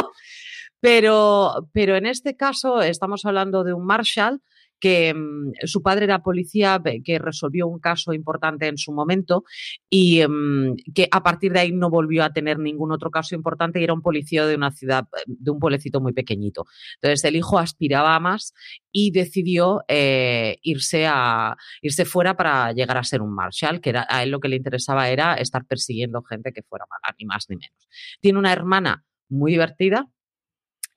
Pero, 0.79 1.69
pero 1.73 1.95
en 1.95 2.05
este 2.05 2.35
caso 2.35 2.81
estamos 2.81 3.25
hablando 3.25 3.63
de 3.63 3.73
un 3.73 3.85
Marshall 3.85 4.41
que 4.79 5.13
mm, 5.13 5.53
su 5.65 5.81
padre 5.81 6.05
era 6.05 6.23
policía, 6.23 6.81
que 7.03 7.19
resolvió 7.19 7.67
un 7.67 7.79
caso 7.79 8.13
importante 8.13 8.67
en 8.67 8.77
su 8.77 8.91
momento 8.91 9.43
y 9.89 10.25
mm, 10.27 10.75
que 10.93 11.07
a 11.11 11.23
partir 11.23 11.53
de 11.53 11.59
ahí 11.59 11.71
no 11.71 11.89
volvió 11.89 12.23
a 12.23 12.33
tener 12.33 12.59
ningún 12.59 12.91
otro 12.91 13.11
caso 13.11 13.35
importante 13.35 13.79
y 13.79 13.83
era 13.83 13.93
un 13.93 14.01
policía 14.01 14.45
de 14.45 14.55
una 14.55 14.71
ciudad, 14.71 15.05
de 15.25 15.51
un 15.51 15.59
pueblecito 15.59 16.01
muy 16.01 16.13
pequeñito. 16.13 16.65
Entonces 16.95 17.23
el 17.25 17.35
hijo 17.35 17.59
aspiraba 17.59 18.15
a 18.15 18.19
más 18.19 18.53
y 18.91 19.11
decidió 19.11 19.83
eh, 19.87 20.57
irse, 20.61 21.05
a, 21.07 21.55
irse 21.81 22.05
fuera 22.05 22.35
para 22.35 22.71
llegar 22.73 22.97
a 22.97 23.03
ser 23.03 23.21
un 23.21 23.33
marshal, 23.33 23.81
que 23.81 23.89
era, 23.91 24.07
a 24.09 24.23
él 24.23 24.31
lo 24.31 24.39
que 24.39 24.49
le 24.49 24.55
interesaba 24.55 25.09
era 25.09 25.35
estar 25.35 25.65
persiguiendo 25.65 26.23
gente 26.23 26.51
que 26.51 26.63
fuera 26.63 26.85
mala, 26.89 27.15
ni 27.19 27.25
más 27.25 27.45
ni 27.49 27.57
menos. 27.57 27.87
Tiene 28.21 28.39
una 28.39 28.51
hermana 28.51 29.05
muy 29.29 29.51
divertida, 29.51 30.09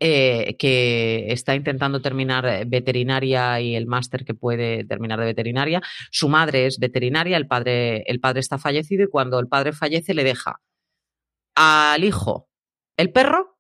eh, 0.03 0.57
que 0.59 1.31
está 1.31 1.55
intentando 1.55 2.01
terminar 2.01 2.47
eh, 2.47 2.65
veterinaria 2.67 3.61
y 3.61 3.77
el 3.77 3.87
máster 3.87 4.25
que 4.25 4.33
puede 4.33 4.85
terminar 4.85 5.21
de 5.21 5.27
veterinaria. 5.27 5.83
Su 6.11 6.31
madre 6.31 6.65
es 6.65 6.79
veterinaria, 6.79 7.37
el 7.37 7.47
padre, 7.47 8.03
el 8.07 8.19
padre 8.19 8.41
está 8.41 8.57
fallecido 8.57 9.05
y 9.05 9.09
cuando 9.09 9.39
el 9.39 9.47
padre 9.47 9.73
fallece 9.73 10.15
le 10.15 10.25
deja 10.25 10.63
al 11.55 12.03
hijo 12.03 12.49
el 12.97 13.13
perro 13.13 13.59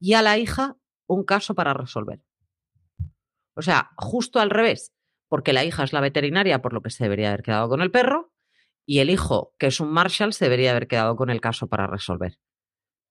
y 0.00 0.14
a 0.14 0.22
la 0.22 0.38
hija 0.38 0.78
un 1.06 1.24
caso 1.24 1.54
para 1.54 1.74
resolver. 1.74 2.22
O 3.54 3.60
sea, 3.60 3.90
justo 3.98 4.40
al 4.40 4.48
revés, 4.48 4.94
porque 5.28 5.52
la 5.52 5.62
hija 5.62 5.84
es 5.84 5.92
la 5.92 6.00
veterinaria, 6.00 6.62
por 6.62 6.72
lo 6.72 6.80
que 6.80 6.88
se 6.88 7.04
debería 7.04 7.28
haber 7.28 7.42
quedado 7.42 7.68
con 7.68 7.82
el 7.82 7.90
perro, 7.90 8.32
y 8.86 9.00
el 9.00 9.10
hijo, 9.10 9.52
que 9.58 9.66
es 9.66 9.78
un 9.78 9.92
Marshall, 9.92 10.32
se 10.32 10.46
debería 10.46 10.70
haber 10.70 10.88
quedado 10.88 11.16
con 11.16 11.28
el 11.28 11.42
caso 11.42 11.68
para 11.68 11.86
resolver 11.86 12.38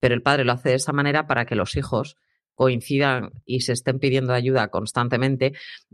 pero 0.01 0.13
el 0.13 0.21
padre 0.21 0.43
lo 0.43 0.51
hace 0.51 0.69
de 0.69 0.75
esa 0.75 0.91
manera 0.91 1.27
para 1.27 1.45
que 1.45 1.55
los 1.55 1.77
hijos 1.77 2.17
coincidan 2.55 3.31
y 3.45 3.61
se 3.61 3.71
estén 3.73 3.99
pidiendo 3.99 4.33
ayuda 4.33 4.67
constantemente 4.67 5.53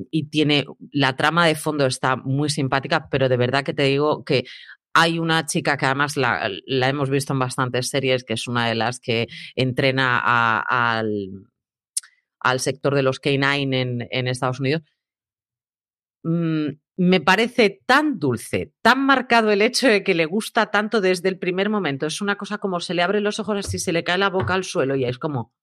y 0.10 0.30
tiene 0.30 0.66
la 0.92 1.16
trama 1.16 1.46
de 1.46 1.56
fondo 1.56 1.86
está 1.86 2.16
muy 2.16 2.50
simpática, 2.50 3.08
pero 3.10 3.30
de 3.30 3.38
verdad 3.38 3.64
que 3.64 3.76
te 3.76 3.84
digo 3.84 4.24
que 4.24 4.46
hay 4.94 5.20
una 5.20 5.46
chica 5.46 5.78
que 5.78 5.86
además 5.86 6.18
la, 6.18 6.50
hemos 6.66 7.12
visto 7.12 7.34
en 7.34 7.40
bastantes 7.40 7.90
series, 7.90 8.24
que 8.24 8.34
es 8.34 8.48
una 8.48 8.68
de 8.68 8.74
las 8.74 9.00
que 9.00 9.28
entrena 9.56 10.18
al, 10.18 11.30
al, 12.40 12.60
sector 12.60 12.96
de 12.96 13.04
los 13.04 13.22
K9 13.22 14.08
en, 14.10 14.28
Estados 14.28 14.60
Unidos. 14.60 14.82
Mm, 16.24 16.70
me 16.98 17.22
parece 17.22 17.82
tan 17.86 18.20
dulce, 18.20 18.74
tan 18.82 19.06
marcado 19.06 19.52
el 19.52 19.62
hecho 19.62 19.88
de 19.88 20.04
que 20.04 20.16
le 20.16 20.26
gusta 20.26 20.72
tanto 20.72 21.00
desde 21.00 21.30
el 21.30 21.38
primer 21.38 21.70
momento. 21.70 22.08
Es 22.08 22.22
una 22.22 22.38
cosa 22.38 22.58
como 22.58 22.80
se 22.80 22.96
le 22.96 23.04
abren 23.04 23.24
los 23.24 23.40
ojos 23.40 23.66
así, 23.66 23.78
se 23.78 23.94
le 23.94 24.04
cae 24.04 24.18
la 24.18 24.32
boca 24.32 24.56
al 24.56 24.64
suelo 24.64 24.96
y 24.96 25.06
es 25.06 25.20
como, 25.20 25.54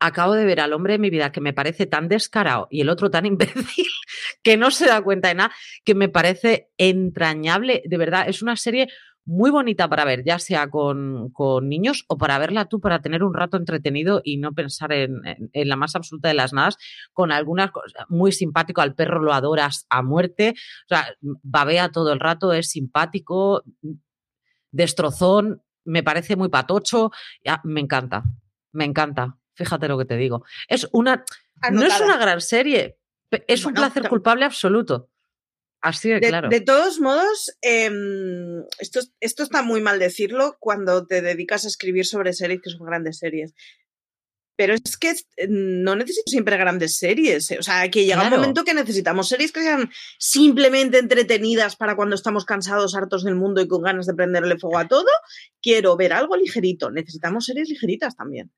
acabo 0.00 0.34
de 0.34 0.44
ver 0.44 0.60
al 0.60 0.72
hombre 0.72 0.94
de 0.94 0.98
mi 0.98 1.08
vida 1.08 1.30
que 1.30 1.40
me 1.40 1.52
parece 1.52 1.86
tan 1.86 2.08
descarado 2.08 2.66
y 2.68 2.80
el 2.80 2.90
otro 2.90 3.10
tan 3.10 3.26
imbécil 3.26 3.86
que 4.42 4.56
no 4.56 4.72
se 4.72 4.86
da 4.86 5.00
cuenta 5.02 5.28
de 5.28 5.36
nada, 5.36 5.54
que 5.84 5.94
me 5.94 6.08
parece 6.08 6.68
entrañable. 6.78 7.82
De 7.86 7.96
verdad, 7.96 8.28
es 8.28 8.42
una 8.42 8.56
serie 8.56 8.88
muy 9.26 9.50
bonita 9.50 9.88
para 9.88 10.04
ver, 10.04 10.22
ya 10.24 10.38
sea 10.38 10.68
con, 10.68 11.32
niños 11.62 12.04
o 12.08 12.18
para 12.18 12.38
verla 12.38 12.66
tú, 12.66 12.80
para 12.80 13.00
tener 13.00 13.22
un 13.22 13.34
rato 13.34 13.56
entretenido 13.56 14.20
y 14.22 14.36
no 14.36 14.52
pensar 14.52 14.92
en, 14.92 15.22
la 15.52 15.76
más 15.76 15.96
absoluta 15.96 16.28
de 16.28 16.34
las 16.34 16.52
nadas, 16.52 16.76
con 17.12 17.32
algunas 17.32 17.70
cosas 17.70 18.04
muy 18.08 18.32
simpático, 18.32 18.80
al 18.80 18.94
perro 18.94 19.22
lo 19.22 19.32
adoras 19.32 19.86
a 19.88 20.02
muerte, 20.02 20.54
o 20.84 20.88
sea, 20.88 21.06
babea 21.20 21.90
todo 21.90 22.12
el 22.12 22.20
rato, 22.20 22.52
es 22.52 22.70
simpático, 22.70 23.62
destrozón, 24.70 25.62
me 25.84 26.02
parece 26.02 26.36
muy 26.36 26.48
patocho, 26.48 27.10
ya, 27.44 27.60
me 27.64 27.80
encanta, 27.80 28.24
me 28.72 28.84
encanta, 28.84 29.38
fíjate 29.54 29.88
lo 29.88 29.98
que 29.98 30.04
te 30.04 30.16
digo. 30.16 30.44
Es 30.68 30.88
una, 30.92 31.24
no 31.72 31.82
es 31.82 32.00
una 32.00 32.18
gran 32.18 32.40
serie, 32.40 32.98
es 33.30 33.64
un 33.64 33.72
placer 33.72 34.08
culpable 34.08 34.44
absoluto. 34.44 35.08
Así 35.84 36.08
de, 36.08 36.18
claro. 36.18 36.48
De 36.48 36.62
todos 36.62 36.98
modos, 36.98 37.54
em, 37.60 38.64
esto, 38.78 39.00
esto 39.20 39.42
está 39.42 39.60
muy 39.60 39.82
mal 39.82 39.98
decirlo 39.98 40.56
cuando 40.58 41.06
te 41.06 41.20
dedicas 41.20 41.66
a 41.66 41.68
escribir 41.68 42.06
sobre 42.06 42.32
series 42.32 42.62
que 42.62 42.70
son 42.70 42.86
grandes 42.86 43.18
series. 43.18 43.52
Pero 44.56 44.72
es 44.72 44.96
que 44.96 45.14
no 45.46 45.94
necesito 45.94 46.30
siempre 46.30 46.56
grandes 46.56 46.96
series. 46.96 47.50
Eh, 47.50 47.58
o 47.58 47.62
sea, 47.62 47.90
que 47.90 48.06
llega 48.06 48.22
un 48.22 48.30
momento 48.30 48.64
que 48.64 48.72
necesitamos 48.72 49.28
series 49.28 49.52
que 49.52 49.60
sean 49.60 49.90
simplemente 50.18 51.00
entretenidas 51.00 51.76
para 51.76 51.96
cuando 51.96 52.14
estamos 52.14 52.46
cansados, 52.46 52.94
hartos 52.94 53.22
del 53.22 53.34
mundo 53.34 53.60
y 53.60 53.68
con 53.68 53.82
ganas 53.82 54.06
de 54.06 54.14
prenderle 54.14 54.56
fuego 54.56 54.78
a 54.78 54.88
todo. 54.88 55.10
Quiero 55.60 55.98
ver 55.98 56.14
algo 56.14 56.34
ligerito. 56.34 56.90
Necesitamos 56.90 57.44
series 57.44 57.68
ligeritas 57.68 58.16
también. 58.16 58.50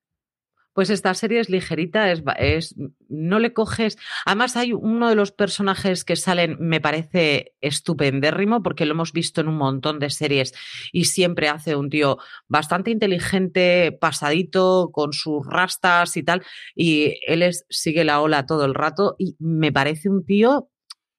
Pues 0.76 0.90
esta 0.90 1.14
serie 1.14 1.40
es 1.40 1.48
ligerita, 1.48 2.12
es, 2.12 2.22
es, 2.36 2.74
no 3.08 3.38
le 3.38 3.54
coges. 3.54 3.96
Además, 4.26 4.58
hay 4.58 4.74
uno 4.74 5.08
de 5.08 5.14
los 5.14 5.32
personajes 5.32 6.04
que 6.04 6.16
salen, 6.16 6.58
me 6.60 6.82
parece 6.82 7.54
estupendérrimo, 7.62 8.62
porque 8.62 8.84
lo 8.84 8.92
hemos 8.92 9.14
visto 9.14 9.40
en 9.40 9.48
un 9.48 9.56
montón 9.56 9.98
de 10.00 10.10
series 10.10 10.52
y 10.92 11.06
siempre 11.06 11.48
hace 11.48 11.76
un 11.76 11.88
tío 11.88 12.18
bastante 12.46 12.90
inteligente, 12.90 13.90
pasadito, 13.90 14.90
con 14.92 15.14
sus 15.14 15.46
rastas 15.46 16.14
y 16.18 16.22
tal. 16.22 16.42
Y 16.74 17.20
él 17.26 17.42
sigue 17.70 18.04
la 18.04 18.20
ola 18.20 18.44
todo 18.44 18.66
el 18.66 18.74
rato 18.74 19.16
y 19.18 19.34
me 19.38 19.72
parece 19.72 20.10
un 20.10 20.26
tío 20.26 20.68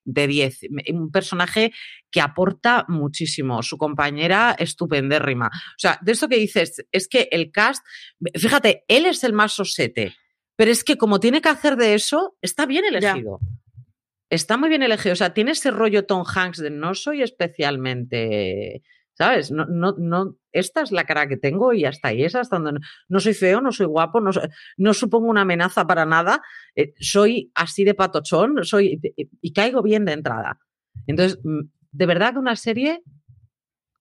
de 0.07 0.25
10. 0.25 0.59
Un 0.93 1.11
personaje 1.11 1.71
que 2.09 2.21
aporta 2.21 2.85
muchísimo. 2.87 3.61
Su 3.61 3.77
compañera 3.77 4.55
estupendérrima. 4.57 5.47
O 5.47 5.77
sea, 5.77 5.99
de 6.01 6.13
eso 6.13 6.27
que 6.27 6.37
dices, 6.37 6.85
es 6.91 7.07
que 7.07 7.27
el 7.31 7.51
cast, 7.51 7.85
fíjate, 8.33 8.83
él 8.87 9.05
es 9.05 9.23
el 9.23 9.33
más 9.33 9.53
sosete, 9.53 10.15
pero 10.55 10.71
es 10.71 10.83
que 10.83 10.97
como 10.97 11.19
tiene 11.19 11.41
que 11.41 11.49
hacer 11.49 11.75
de 11.75 11.93
eso, 11.93 12.35
está 12.41 12.65
bien 12.65 12.85
elegido. 12.85 13.39
Está 14.29 14.57
muy 14.57 14.69
bien 14.69 14.83
elegido. 14.83 15.13
O 15.13 15.17
sea, 15.17 15.33
tiene 15.33 15.51
ese 15.51 15.71
rollo 15.71 16.05
Tom 16.05 16.23
Hanks 16.25 16.57
de 16.57 16.69
no 16.69 16.95
soy 16.95 17.21
especialmente 17.21 18.81
¿Sabes? 19.17 19.49
No, 19.49 19.65
no, 19.65 19.95
no, 19.97 20.35
esta 20.51 20.81
es 20.81 20.91
la 20.91 21.05
cara 21.05 21.27
que 21.27 21.37
tengo 21.37 21.73
y 21.73 21.85
hasta 21.85 22.09
ahí 22.09 22.23
es 22.23 22.35
hasta 22.35 22.59
donde 22.59 22.79
no, 23.09 23.19
soy 23.19 23.33
feo, 23.33 23.61
no 23.61 23.71
soy 23.71 23.87
guapo, 23.87 24.21
no, 24.21 24.93
supongo 24.93 25.27
una 25.27 25.41
amenaza 25.41 25.87
para 25.87 26.05
nada, 26.05 26.43
eh, 26.75 26.93
soy 26.99 27.51
así 27.55 27.83
de 27.83 27.95
patochón, 27.95 28.63
soy 28.63 29.01
y 29.41 29.53
caigo 29.53 29.81
bien 29.81 30.05
de 30.05 30.13
entrada. 30.13 30.59
Entonces, 31.07 31.39
mm, 31.43 31.61
de 31.91 32.05
verdad 32.05 32.33
que 32.33 32.39
una 32.39 32.55
serie 32.55 33.01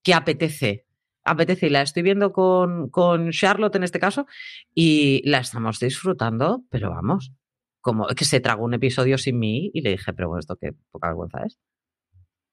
que 0.03 0.13
apetece, 0.13 0.87
apetece 1.25 1.69
y 1.69 1.71
la 1.71 1.81
estoy 1.81 2.03
viendo 2.03 2.33
con, 2.33 2.91
con 2.91 3.31
Charlotte 3.31 3.77
en 3.77 3.85
este 3.85 3.99
caso 3.99 4.27
y 4.75 5.23
la 5.25 5.39
estamos 5.39 5.81
disfrutando, 5.81 6.63
pero 6.69 6.91
vamos, 6.91 7.33
como 7.81 8.07
que 8.09 8.27
se 8.27 8.41
tragó 8.41 8.67
un 8.67 8.75
episodio 8.75 9.17
sin 9.17 9.39
mí 9.39 9.71
y 9.73 9.81
le 9.81 9.93
dije, 9.93 10.13
pero 10.13 10.29
bueno, 10.29 10.41
esto 10.41 10.57
qué 10.57 10.75
poca 10.91 11.09
vergüenza 11.09 11.43
es. 11.47 11.59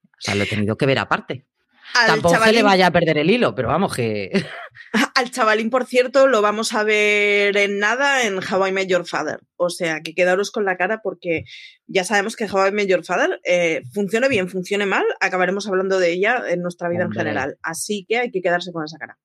O 0.02 0.20
sea, 0.20 0.36
lo 0.36 0.44
he 0.44 0.48
tenido 0.48 0.78
que 0.78 0.86
ver 0.86 1.00
aparte. 1.00 1.46
Tampoco 2.08 2.36
chavalín, 2.36 2.56
le 2.56 2.64
vaya 2.64 2.88
a 2.88 2.92
perder 2.92 3.18
el 3.18 3.30
hilo, 3.30 3.56
pero 3.56 3.68
vamos 3.68 3.96
que. 3.96 4.32
Al 5.16 5.32
chavalín, 5.32 5.70
por 5.70 5.86
cierto, 5.86 6.28
lo 6.28 6.42
vamos 6.42 6.74
a 6.74 6.84
ver 6.84 7.56
en 7.58 7.80
nada 7.80 8.26
en 8.26 8.38
How 8.38 8.68
I 8.68 8.72
Met 8.72 8.88
Your 8.88 9.06
Father. 9.06 9.40
O 9.56 9.70
sea, 9.70 10.02
que 10.02 10.14
quedaros 10.14 10.52
con 10.52 10.66
la 10.66 10.78
cara 10.78 11.02
porque 11.04 11.44
ya 11.88 12.04
sabemos 12.04 12.36
que 12.36 12.46
How 12.46 12.68
I 12.68 12.72
Met 12.72 12.88
Your 12.88 13.04
Father 13.04 13.40
eh, 13.44 13.82
funcione 13.94 14.28
bien, 14.30 14.50
funcione 14.50 14.86
mal, 14.86 15.06
acabaremos 15.20 15.68
hablando 15.68 16.00
de 16.00 16.12
ella 16.12 16.44
en 16.48 16.62
nuestra 16.62 16.90
vida 16.90 17.04
en 17.04 17.12
general. 17.12 17.58
Así 17.62 18.06
que 18.08 18.18
hay 18.18 18.32
que 18.32 18.42
quedarse 18.42 18.72
con 18.72 18.84
esa 18.84 18.98
cara. 18.98 19.18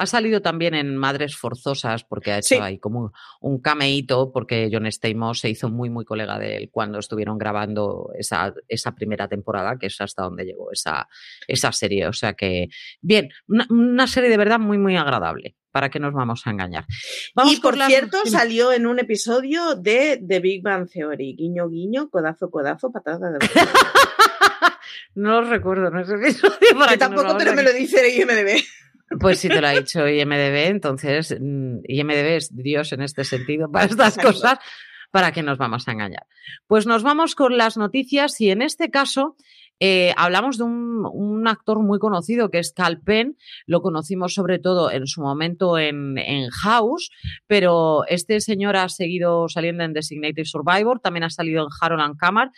Ha 0.00 0.06
salido 0.06 0.40
también 0.40 0.72
en 0.72 0.96
Madres 0.96 1.36
Forzosas 1.36 2.04
porque 2.04 2.32
ha 2.32 2.38
hecho 2.38 2.62
ahí 2.62 2.78
como 2.78 3.12
un 3.42 3.60
cameíto 3.60 4.32
porque 4.32 4.70
John 4.72 4.86
Stamos 4.86 5.40
se 5.40 5.50
hizo 5.50 5.68
muy, 5.68 5.90
muy 5.90 6.06
colega 6.06 6.38
de 6.38 6.56
él 6.56 6.70
cuando 6.72 6.98
estuvieron 6.98 7.36
grabando 7.36 8.10
esa, 8.18 8.54
esa 8.66 8.94
primera 8.94 9.28
temporada, 9.28 9.76
que 9.78 9.88
es 9.88 10.00
hasta 10.00 10.22
donde 10.22 10.46
llegó 10.46 10.72
esa, 10.72 11.06
esa 11.46 11.70
serie. 11.72 12.06
O 12.06 12.14
sea 12.14 12.32
que, 12.32 12.68
bien, 13.02 13.28
una, 13.46 14.06
serie 14.06 14.30
de 14.30 14.38
verdad 14.38 14.58
muy, 14.58 14.78
muy 14.78 14.96
agradable. 14.96 15.54
¿Para 15.70 15.90
qué 15.90 16.00
nos 16.00 16.14
vamos 16.14 16.46
a 16.46 16.50
engañar? 16.50 16.86
y 17.44 17.60
por, 17.60 17.76
cierto, 17.84 18.24
salió 18.24 18.72
en 18.72 18.86
un 18.86 19.00
episodio 19.00 19.74
de 19.74 20.18
The 20.26 20.40
Big 20.40 20.62
Bang 20.62 20.88
Theory. 20.88 21.36
Guiño, 21.36 21.68
guiño, 21.68 22.08
codazo, 22.08 22.50
codazo, 22.50 22.90
patada 22.90 23.32
de... 23.32 23.38
no 25.14 25.42
lo 25.42 25.50
recuerdo, 25.50 25.90
no 25.90 26.02
sé 26.06 26.14
episodio. 26.14 26.56
Para 26.78 26.96
tampoco, 26.96 27.36
pero 27.36 27.52
me 27.52 27.62
lo 27.62 27.72
dice 27.74 28.16
IMDB. 28.16 28.64
Pues 29.18 29.40
si 29.40 29.48
te 29.48 29.60
lo 29.60 29.66
ha 29.66 29.72
dicho 29.72 30.06
IMDB, 30.06 30.68
entonces 30.68 31.36
mm, 31.38 31.80
IMDB 31.84 32.36
es 32.36 32.56
Dios 32.56 32.92
en 32.92 33.02
este 33.02 33.24
sentido 33.24 33.70
para 33.70 33.86
estas 33.86 34.16
cosas, 34.16 34.58
para 35.10 35.32
que 35.32 35.42
nos 35.42 35.58
vamos 35.58 35.88
a 35.88 35.92
engañar. 35.92 36.26
Pues 36.68 36.86
nos 36.86 37.02
vamos 37.02 37.34
con 37.34 37.56
las 37.56 37.76
noticias 37.76 38.40
y 38.40 38.50
en 38.50 38.62
este 38.62 38.90
caso 38.90 39.34
eh, 39.80 40.12
hablamos 40.16 40.58
de 40.58 40.64
un, 40.64 41.48
actor 41.48 41.80
muy 41.80 41.98
conocido 41.98 42.50
que 42.50 42.58
es 42.58 42.72
Cal 42.72 43.00
Penn, 43.00 43.36
lo 43.66 43.80
conocimos 43.80 44.34
sobre 44.34 44.58
todo 44.58 44.90
en 44.90 45.06
su 45.06 45.22
momento 45.22 45.78
en, 45.78 46.18
en, 46.18 46.50
House, 46.50 47.10
pero 47.46 48.04
este 48.06 48.40
señor 48.40 48.76
ha 48.76 48.88
seguido 48.90 49.48
saliendo 49.48 49.82
en 49.82 49.94
Designated 49.94 50.44
Survivor, 50.44 51.00
también 51.00 51.24
ha 51.24 51.30
salido 51.30 51.62
en 51.62 51.68
Harold 51.80 52.02
and 52.02 52.18
Camar 52.18 52.50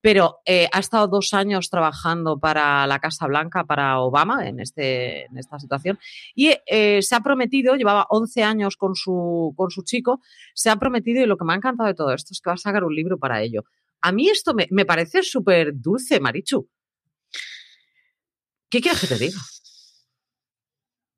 pero 0.00 0.40
eh, 0.46 0.68
ha 0.72 0.78
estado 0.78 1.08
dos 1.08 1.34
años 1.34 1.68
trabajando 1.68 2.38
para 2.38 2.86
la 2.86 2.98
Casa 2.98 3.26
Blanca, 3.26 3.64
para 3.64 4.00
Obama, 4.00 4.48
en, 4.48 4.60
este, 4.60 5.26
en 5.26 5.36
esta 5.36 5.58
situación, 5.58 5.98
y 6.34 6.52
eh, 6.66 7.02
se 7.02 7.14
ha 7.14 7.20
prometido, 7.20 7.74
llevaba 7.74 8.06
11 8.08 8.42
años 8.42 8.76
con 8.76 8.94
su, 8.94 9.52
con 9.56 9.70
su 9.70 9.82
chico, 9.82 10.20
se 10.54 10.70
ha 10.70 10.76
prometido, 10.76 11.22
y 11.22 11.26
lo 11.26 11.36
que 11.36 11.44
me 11.44 11.52
ha 11.52 11.56
encantado 11.56 11.88
de 11.88 11.94
todo 11.94 12.12
esto 12.12 12.32
es 12.32 12.40
que 12.40 12.50
va 12.50 12.54
a 12.54 12.58
sacar 12.58 12.84
un 12.84 12.94
libro 12.94 13.18
para 13.18 13.42
ello. 13.42 13.64
A 14.00 14.12
mí 14.12 14.28
esto 14.28 14.54
me, 14.54 14.66
me 14.70 14.86
parece 14.86 15.22
súper 15.22 15.72
dulce, 15.74 16.20
Marichu. 16.20 16.66
¿Qué 18.70 18.80
quieres 18.80 19.00
que 19.00 19.08
te 19.08 19.18
diga? 19.18 19.38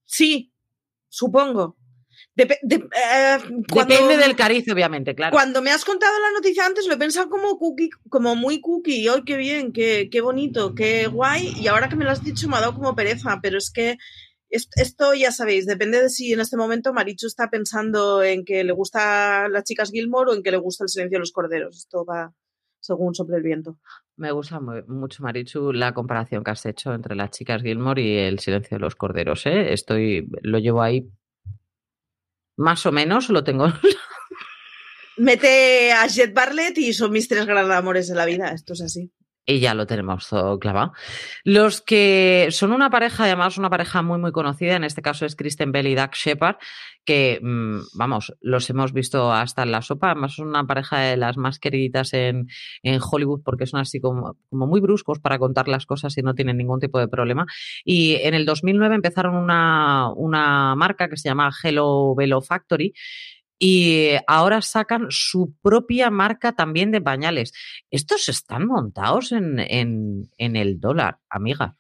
Sí, 0.04 0.52
supongo. 1.08 1.76
Eh, 2.34 3.38
Depende 3.74 4.16
del 4.16 4.34
cariz, 4.36 4.66
obviamente, 4.72 5.14
claro. 5.14 5.32
Cuando 5.32 5.60
me 5.60 5.70
has 5.70 5.84
contado 5.84 6.12
la 6.18 6.32
noticia 6.32 6.64
antes, 6.64 6.86
lo 6.86 6.94
he 6.94 6.98
pensado 6.98 7.28
como 7.28 7.58
cookie, 7.58 7.90
como 8.08 8.34
muy 8.34 8.60
cookie. 8.60 9.06
¡Ay, 9.08 9.22
qué 9.24 9.36
bien! 9.36 9.72
Qué, 9.72 10.08
qué 10.10 10.20
bonito! 10.20 10.74
¡Qué 10.74 11.06
guay! 11.06 11.52
Y 11.60 11.66
ahora 11.66 11.88
que 11.88 11.96
me 11.96 12.04
lo 12.04 12.10
has 12.10 12.24
dicho, 12.24 12.48
me 12.48 12.56
ha 12.56 12.60
dado 12.60 12.74
como 12.74 12.94
pereza. 12.94 13.38
Pero 13.42 13.58
es 13.58 13.70
que 13.70 13.98
Esto 14.48 15.14
ya 15.14 15.32
sabéis, 15.32 15.64
depende 15.66 16.02
de 16.02 16.10
si 16.10 16.32
en 16.34 16.40
este 16.40 16.58
momento 16.58 16.92
Marichu 16.92 17.26
está 17.26 17.48
pensando 17.48 18.22
en 18.22 18.44
que 18.44 18.64
le 18.64 18.72
gusta 18.72 19.48
las 19.48 19.64
chicas 19.64 19.90
Gilmore 19.90 20.30
o 20.30 20.34
en 20.34 20.42
que 20.42 20.50
le 20.50 20.58
gusta 20.58 20.84
el 20.84 20.90
silencio 20.90 21.16
de 21.16 21.20
los 21.20 21.32
corderos. 21.32 21.78
Esto 21.78 22.04
va 22.04 22.34
según 22.78 23.14
sobre 23.14 23.36
el 23.38 23.42
viento. 23.42 23.78
Me 24.16 24.30
gusta 24.32 24.60
mucho, 24.60 25.22
Marichu, 25.22 25.72
la 25.72 25.94
comparación 25.94 26.44
que 26.44 26.50
has 26.50 26.66
hecho 26.66 26.92
entre 26.92 27.14
las 27.14 27.30
chicas 27.30 27.62
Gilmore 27.62 28.02
y 28.02 28.18
el 28.18 28.40
silencio 28.40 28.76
de 28.76 28.80
los 28.80 28.94
corderos. 28.94 29.46
¿eh? 29.46 29.72
Estoy, 29.72 30.28
lo 30.42 30.58
llevo 30.58 30.82
ahí 30.82 31.08
más 32.56 32.86
o 32.86 32.92
menos, 32.92 33.28
lo 33.28 33.44
tengo. 33.44 33.66
Mete 35.16 35.92
a 35.92 36.06
Jet 36.06 36.32
Barlett 36.32 36.78
y 36.78 36.92
son 36.92 37.12
mis 37.12 37.28
tres 37.28 37.46
grandes 37.46 37.76
amores 37.76 38.08
de 38.08 38.14
la 38.14 38.24
vida. 38.24 38.52
Esto 38.52 38.72
es 38.72 38.82
así. 38.82 39.12
Y 39.44 39.58
ya 39.58 39.74
lo 39.74 39.86
tenemos 39.86 40.28
todo 40.28 40.58
clavado. 40.60 40.92
Los 41.42 41.80
que 41.80 42.46
son 42.52 42.72
una 42.72 42.90
pareja, 42.90 43.24
además 43.24 43.58
una 43.58 43.70
pareja 43.70 44.00
muy, 44.00 44.18
muy 44.20 44.30
conocida, 44.30 44.76
en 44.76 44.84
este 44.84 45.02
caso 45.02 45.26
es 45.26 45.34
Kristen 45.34 45.72
Bell 45.72 45.88
y 45.88 45.96
Doug 45.96 46.12
Shepard, 46.12 46.56
que, 47.04 47.40
mm, 47.42 47.80
vamos, 47.94 48.32
los 48.40 48.70
hemos 48.70 48.92
visto 48.92 49.32
hasta 49.32 49.64
en 49.64 49.72
la 49.72 49.82
sopa, 49.82 50.12
además 50.12 50.34
son 50.34 50.46
una 50.46 50.64
pareja 50.64 51.00
de 51.00 51.16
las 51.16 51.36
más 51.36 51.58
queridas 51.58 52.12
en, 52.14 52.46
en 52.84 53.00
Hollywood 53.02 53.42
porque 53.44 53.66
son 53.66 53.80
así 53.80 54.00
como, 54.00 54.36
como, 54.48 54.68
muy 54.68 54.80
bruscos 54.80 55.18
para 55.18 55.40
contar 55.40 55.66
las 55.66 55.86
cosas 55.86 56.16
y 56.18 56.22
no 56.22 56.34
tienen 56.34 56.56
ningún 56.56 56.78
tipo 56.78 57.00
de 57.00 57.08
problema. 57.08 57.44
Y 57.84 58.14
en 58.22 58.34
el 58.34 58.46
2009 58.46 58.94
empezaron 58.94 59.34
una, 59.34 60.12
una 60.14 60.76
marca 60.76 61.08
que 61.08 61.16
se 61.16 61.28
llama 61.28 61.50
Hello 61.64 62.14
Velo 62.14 62.42
Factory 62.42 62.94
y 63.64 64.16
ahora 64.26 64.60
sacan 64.60 65.06
su 65.10 65.54
propia 65.62 66.10
marca 66.10 66.50
también 66.50 66.90
de 66.90 67.00
pañales. 67.00 67.52
Estos 67.92 68.28
están 68.28 68.66
montados 68.66 69.30
en, 69.30 69.60
en, 69.60 70.56
el 70.56 70.80
dólar, 70.80 71.20
amiga. 71.28 71.76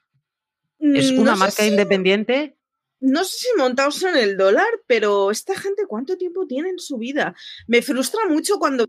¿Es 0.78 1.10
mm, 1.10 1.18
una 1.18 1.34
marca 1.34 1.66
independiente? 1.66 2.56
No 3.00 3.24
sé 3.24 3.36
si 3.36 3.48
montados 3.58 4.00
en 4.04 4.16
el 4.16 4.36
dólar, 4.36 4.68
pero 4.86 5.32
esta 5.32 5.58
gente, 5.58 5.86
¿cuánto 5.88 6.16
tiempo 6.16 6.46
tiene 6.46 6.68
en 6.68 6.78
su 6.78 6.98
vida? 6.98 7.34
Me 7.66 7.82
frustra 7.82 8.28
mucho 8.28 8.60
cuando 8.60 8.86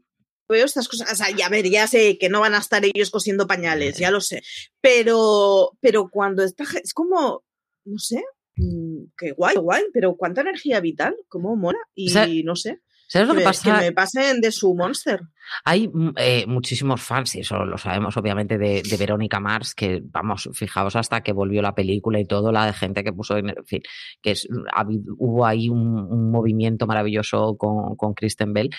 veo 0.48 0.64
estas 0.64 0.88
cosas. 0.88 1.12
O 1.12 1.16
sea, 1.16 1.32
ya 1.32 1.50
ver, 1.50 1.68
ya 1.68 1.88
sé 1.88 2.20
que 2.20 2.30
no 2.30 2.42
van 2.42 2.54
a 2.54 2.60
estar 2.60 2.86
ellos 2.86 3.10
cosiendo 3.10 3.48
pañales, 3.48 3.98
ya 3.98 4.12
lo 4.12 4.22
sé. 4.22 4.44
Pero, 4.82 5.72
pero 5.82 6.10
cuando 6.12 6.44
esta 6.44 6.64
gente, 6.64 6.84
es 6.86 6.94
como, 6.94 7.44
no 7.86 7.98
sé, 7.98 8.24
qué 8.56 9.32
guay, 9.32 9.56
guay, 9.56 9.84
pero 9.94 10.16
cuánta 10.16 10.42
energía 10.42 10.80
vital, 10.80 11.16
cómo 11.28 11.56
mola. 11.56 11.80
Y 11.96 12.44
no 12.44 12.56
sé. 12.56 12.82
¿Sabes 13.08 13.28
lo 13.28 13.36
que, 13.36 13.42
pasa? 13.42 13.80
Que 13.80 13.86
me 13.86 13.92
pasen 13.92 14.42
de 14.42 14.52
su 14.52 14.74
monster. 14.74 15.22
Hay 15.66 15.88
mm, 15.88 16.14
eh, 16.18 16.46
muchísimos 16.48 17.02
fans, 17.02 17.36
y 17.36 17.42
eso 17.42 17.64
lo 17.64 17.78
sabemos 17.78 18.18
obviamente, 18.18 18.58
de, 18.58 18.82
Verónica 18.98 19.40
Mars, 19.40 19.76
que 19.76 20.02
vamos, 20.04 20.50
fijaos 20.54 20.96
hasta 20.96 21.22
que 21.22 21.32
volvió 21.32 21.62
la 21.62 21.76
película 21.76 22.20
y 22.20 22.26
todo, 22.26 22.52
la 22.52 22.66
de 22.66 22.74
gente 22.74 23.04
que 23.04 23.14
puso, 23.14 23.38
en 23.38 23.54
fin, 23.66 23.82
que 24.22 24.32
es, 24.32 24.48
hubo 24.50 25.46
ahí 25.46 25.70
un, 25.70 26.32
movimiento 26.32 26.88
maravilloso 26.88 27.56
con, 27.56 27.96
con, 27.98 28.16
Kristen 28.16 28.54
Bell. 28.54 28.72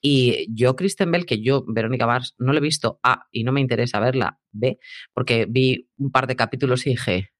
Y 0.00 0.46
yo, 0.48 0.74
Kristen 0.74 1.10
Bell, 1.10 1.26
que 1.26 1.42
yo, 1.42 1.64
Verónica 1.66 2.06
Mars, 2.06 2.34
no 2.38 2.52
la 2.52 2.60
he 2.60 2.62
visto 2.62 2.98
A 3.02 3.26
y 3.30 3.44
no 3.44 3.52
me 3.52 3.60
interesa 3.60 4.00
verla 4.00 4.38
B, 4.52 4.78
porque 5.12 5.46
vi 5.46 5.90
un 5.98 6.10
par 6.10 6.26
de 6.26 6.36
capítulos 6.36 6.86
y 6.86 6.90
dije, 6.90 7.32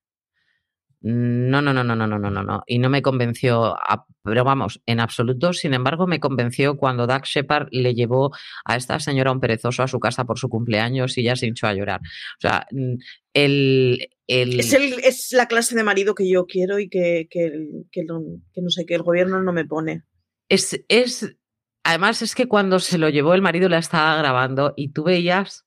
no, 1.05 1.61
no, 1.61 1.73
no, 1.73 1.83
no, 1.83 1.97
no, 1.97 2.07
no, 2.07 2.19
no, 2.19 2.43
no, 2.43 2.63
Y 2.67 2.79
no 2.79 2.89
me 2.89 3.03
convenció, 3.03 3.77
pero 4.23 4.45
vamos, 4.45 4.81
en 4.87 5.01
absoluto. 5.01 5.53
Sin 5.53 5.75
embargo, 5.75 6.07
me 6.07 6.21
convenció 6.21 6.77
cuando 6.77 7.09
Doug 7.09 7.25
Shepard 7.25 7.69
le 7.73 7.95
llevó 7.95 8.31
a 8.65 8.77
esta 8.77 9.01
señora 9.01 9.33
un 9.33 9.41
perezoso 9.41 9.83
a 9.83 9.89
su 9.89 9.99
casa 9.99 10.25
por 10.25 10.39
su 10.39 10.49
cumpleaños 10.49 11.19
y 11.19 11.25
ya 11.25 11.35
se 11.35 11.47
hinchó 11.47 11.67
a 11.67 11.75
llorar. 11.75 12.01
O 12.01 12.41
sea, 12.41 12.67
mm, 12.71 12.95
el. 13.35 14.09
el... 14.29 14.61
Es, 14.61 15.33
la 15.33 15.49
clase 15.49 15.75
de 15.75 15.83
marido 15.83 16.15
que 16.15 16.31
yo 16.31 16.47
quiero 16.47 16.79
y 16.79 16.89
que, 16.89 17.27
que, 17.29 17.51
que, 17.91 18.05
no, 18.05 18.71
sé, 18.71 18.87
que 18.87 18.95
el 18.95 19.03
gobierno 19.03 19.43
no 19.43 19.53
me 19.53 19.65
pone. 19.65 20.05
Es, 20.49 20.85
es. 20.89 21.37
Además, 21.83 22.23
es 22.23 22.37
que 22.37 22.47
cuando 22.47 22.79
se 22.79 22.97
lo 22.97 23.09
llevó 23.09 23.35
el 23.35 23.43
marido 23.43 23.69
la 23.69 23.79
estaba 23.79 24.17
grabando 24.17 24.73
y 24.77 24.93
tú 24.93 25.03
veías 25.03 25.67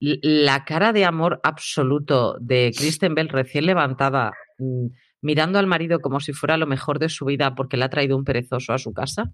la 0.00 0.64
cara 0.64 0.92
de 0.92 1.04
amor 1.04 1.40
absoluto 1.42 2.36
de 2.40 2.72
Kristen 2.76 3.14
Bell 3.14 3.28
recién 3.28 3.66
levantada, 3.66 4.32
mm, 4.58 4.86
mirando 5.20 5.58
al 5.58 5.66
marido 5.66 6.00
como 6.00 6.20
si 6.20 6.32
fuera 6.32 6.56
lo 6.56 6.66
mejor 6.66 6.98
de 6.98 7.10
su 7.10 7.26
vida 7.26 7.54
porque 7.54 7.76
le 7.76 7.84
ha 7.84 7.90
traído 7.90 8.16
un 8.16 8.24
perezoso 8.24 8.72
a 8.72 8.78
su 8.78 8.92
casa, 8.94 9.30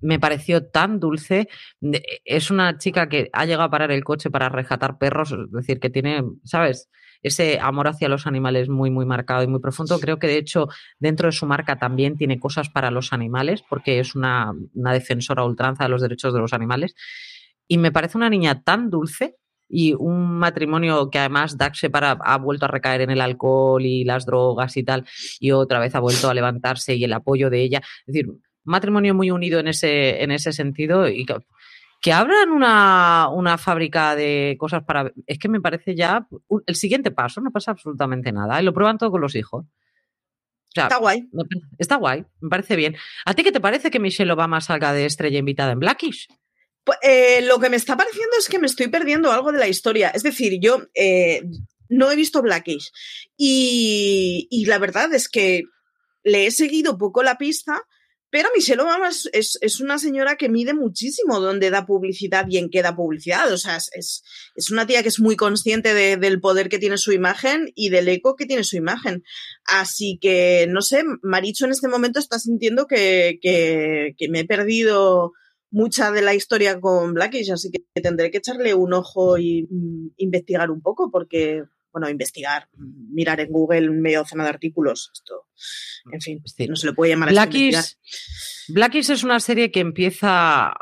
me 0.00 0.18
pareció 0.18 0.66
tan 0.66 0.98
dulce. 0.98 1.48
Es 2.24 2.50
una 2.50 2.78
chica 2.78 3.08
que 3.08 3.28
ha 3.32 3.44
llegado 3.44 3.64
a 3.64 3.70
parar 3.70 3.90
el 3.92 4.04
coche 4.04 4.30
para 4.30 4.48
rescatar 4.48 4.98
perros, 4.98 5.32
es 5.32 5.52
decir, 5.52 5.78
que 5.78 5.90
tiene, 5.90 6.24
¿sabes? 6.44 6.88
Ese 7.22 7.60
amor 7.60 7.86
hacia 7.86 8.08
los 8.08 8.26
animales 8.26 8.70
muy, 8.70 8.90
muy 8.90 9.04
marcado 9.04 9.42
y 9.42 9.46
muy 9.46 9.60
profundo. 9.60 9.98
Creo 10.00 10.18
que 10.18 10.26
de 10.26 10.38
hecho 10.38 10.68
dentro 10.98 11.26
de 11.26 11.32
su 11.32 11.44
marca 11.44 11.78
también 11.78 12.16
tiene 12.16 12.40
cosas 12.40 12.70
para 12.70 12.90
los 12.90 13.12
animales 13.12 13.62
porque 13.68 14.00
es 14.00 14.14
una, 14.14 14.52
una 14.74 14.92
defensora 14.94 15.44
ultranza 15.44 15.84
de 15.84 15.90
los 15.90 16.00
derechos 16.00 16.32
de 16.32 16.40
los 16.40 16.54
animales. 16.54 16.94
Y 17.70 17.78
me 17.78 17.92
parece 17.92 18.18
una 18.18 18.28
niña 18.28 18.64
tan 18.64 18.90
dulce 18.90 19.36
y 19.68 19.94
un 19.94 20.38
matrimonio 20.38 21.08
que 21.08 21.20
además 21.20 21.56
Doug 21.56 21.70
Shepard 21.74 22.18
ha, 22.20 22.36
vuelto 22.38 22.64
a 22.64 22.68
recaer 22.68 23.02
en 23.02 23.10
el 23.10 23.20
alcohol 23.20 23.86
y 23.86 24.02
las 24.02 24.26
drogas 24.26 24.76
y 24.76 24.82
tal, 24.82 25.06
y 25.38 25.52
otra 25.52 25.78
vez 25.78 25.94
ha 25.94 26.00
vuelto 26.00 26.28
a 26.28 26.34
levantarse 26.34 26.96
y 26.96 27.04
el 27.04 27.12
apoyo 27.12 27.48
de 27.48 27.62
ella. 27.62 27.80
Es 28.00 28.06
decir, 28.06 28.28
un 28.28 28.42
matrimonio 28.64 29.14
muy 29.14 29.30
unido 29.30 29.60
en 29.60 29.68
ese, 29.68 30.20
en 30.20 30.32
ese 30.32 30.52
sentido 30.52 31.08
y 31.08 31.24
que, 32.02 32.12
abran 32.12 32.50
una, 32.50 33.28
una, 33.28 33.56
fábrica 33.56 34.16
de 34.16 34.56
cosas 34.58 34.82
para... 34.82 35.12
Es 35.28 35.38
que 35.38 35.48
me 35.48 35.60
parece 35.60 35.94
ya 35.94 36.26
el 36.66 36.74
siguiente 36.74 37.12
paso, 37.12 37.40
no 37.40 37.52
pasa 37.52 37.70
absolutamente 37.70 38.32
nada. 38.32 38.60
Y 38.60 38.64
lo 38.64 38.74
prueban 38.74 38.98
todo 38.98 39.12
con 39.12 39.20
los 39.20 39.36
hijos. 39.36 39.64
está 40.74 40.96
guay. 40.96 41.28
Está 41.78 41.96
guay, 41.98 42.24
me 42.40 42.48
parece 42.48 42.74
bien. 42.74 42.96
¿A 43.24 43.34
ti 43.34 43.44
qué 43.44 43.52
te 43.52 43.60
parece 43.60 43.92
que 43.92 44.00
Michelle 44.00 44.32
Obama 44.32 44.60
salga 44.60 44.92
de 44.92 45.06
estrella 45.06 45.38
invitada 45.38 45.70
en 45.70 45.78
Blackish? 45.78 46.26
Eh, 47.02 47.42
lo 47.42 47.58
que 47.58 47.70
me 47.70 47.76
está 47.76 47.96
pareciendo 47.96 48.36
es 48.38 48.48
que 48.48 48.58
me 48.58 48.66
estoy 48.66 48.88
perdiendo 48.88 49.32
algo 49.32 49.52
de 49.52 49.58
la 49.58 49.68
historia. 49.68 50.10
Es 50.10 50.22
decir, 50.22 50.58
yo 50.60 50.82
eh, 50.94 51.42
no 51.88 52.10
he 52.10 52.16
visto 52.16 52.42
Blackish 52.42 52.90
y, 53.36 54.46
y, 54.50 54.64
la 54.66 54.78
verdad 54.78 55.12
es 55.14 55.28
que 55.28 55.64
le 56.22 56.46
he 56.46 56.50
seguido 56.50 56.98
poco 56.98 57.22
la 57.22 57.38
pista, 57.38 57.82
pero 58.30 58.48
Michelle 58.54 58.80
Obama 58.82 59.08
es, 59.08 59.80
una 59.80 59.98
señora 59.98 60.36
que 60.36 60.48
mide 60.48 60.72
muchísimo 60.72 61.40
dónde 61.40 61.70
da 61.70 61.84
publicidad 61.84 62.46
y 62.48 62.58
en 62.58 62.70
qué 62.70 62.80
da 62.80 62.94
publicidad. 62.94 63.52
O 63.52 63.58
sea, 63.58 63.76
es, 63.76 64.22
es 64.54 64.70
una 64.70 64.86
tía 64.86 65.02
que 65.02 65.08
es 65.08 65.18
muy 65.18 65.34
consciente 65.34 66.16
del 66.16 66.40
poder 66.40 66.68
que 66.68 66.78
tiene 66.78 66.96
su 66.96 67.10
imagen 67.10 67.72
y 67.74 67.88
del 67.88 68.08
eco 68.08 68.36
que 68.36 68.46
tiene 68.46 68.62
su 68.62 68.76
imagen. 68.76 69.24
Así 69.64 70.18
que, 70.20 70.66
no 70.68 70.80
sé, 70.80 71.02
Maricho 71.22 71.64
en 71.64 71.72
este 71.72 71.88
momento 71.88 72.20
está 72.20 72.38
sintiendo 72.38 72.86
que, 72.86 73.40
que, 73.42 74.14
que 74.16 74.28
me 74.28 74.40
he 74.40 74.44
perdido 74.44 75.32
mucha 75.70 76.10
de 76.10 76.22
la 76.22 76.34
historia 76.34 76.80
con 76.80 77.14
Blackish, 77.14 77.50
así 77.50 77.70
que 77.70 78.00
tendré 78.00 78.30
que 78.30 78.38
echarle 78.38 78.74
un 78.74 78.92
ojo 78.92 79.38
y 79.38 79.66
mm, 79.70 80.14
investigar 80.16 80.70
un 80.70 80.80
poco, 80.80 81.10
porque, 81.10 81.64
bueno, 81.92 82.08
investigar, 82.08 82.68
mirar 82.76 83.40
en 83.40 83.50
Google 83.50 83.90
medio 83.90 84.20
docena 84.20 84.44
de 84.44 84.50
artículos, 84.50 85.10
esto, 85.12 85.46
en 86.12 86.20
fin, 86.20 86.42
no 86.68 86.76
se 86.76 86.86
le 86.86 86.92
puede 86.92 87.12
llamar 87.12 87.30
Blackish, 87.30 87.96
Blackish 88.68 89.10
es 89.10 89.24
una 89.24 89.40
serie 89.40 89.70
que 89.70 89.80
empieza 89.80 90.72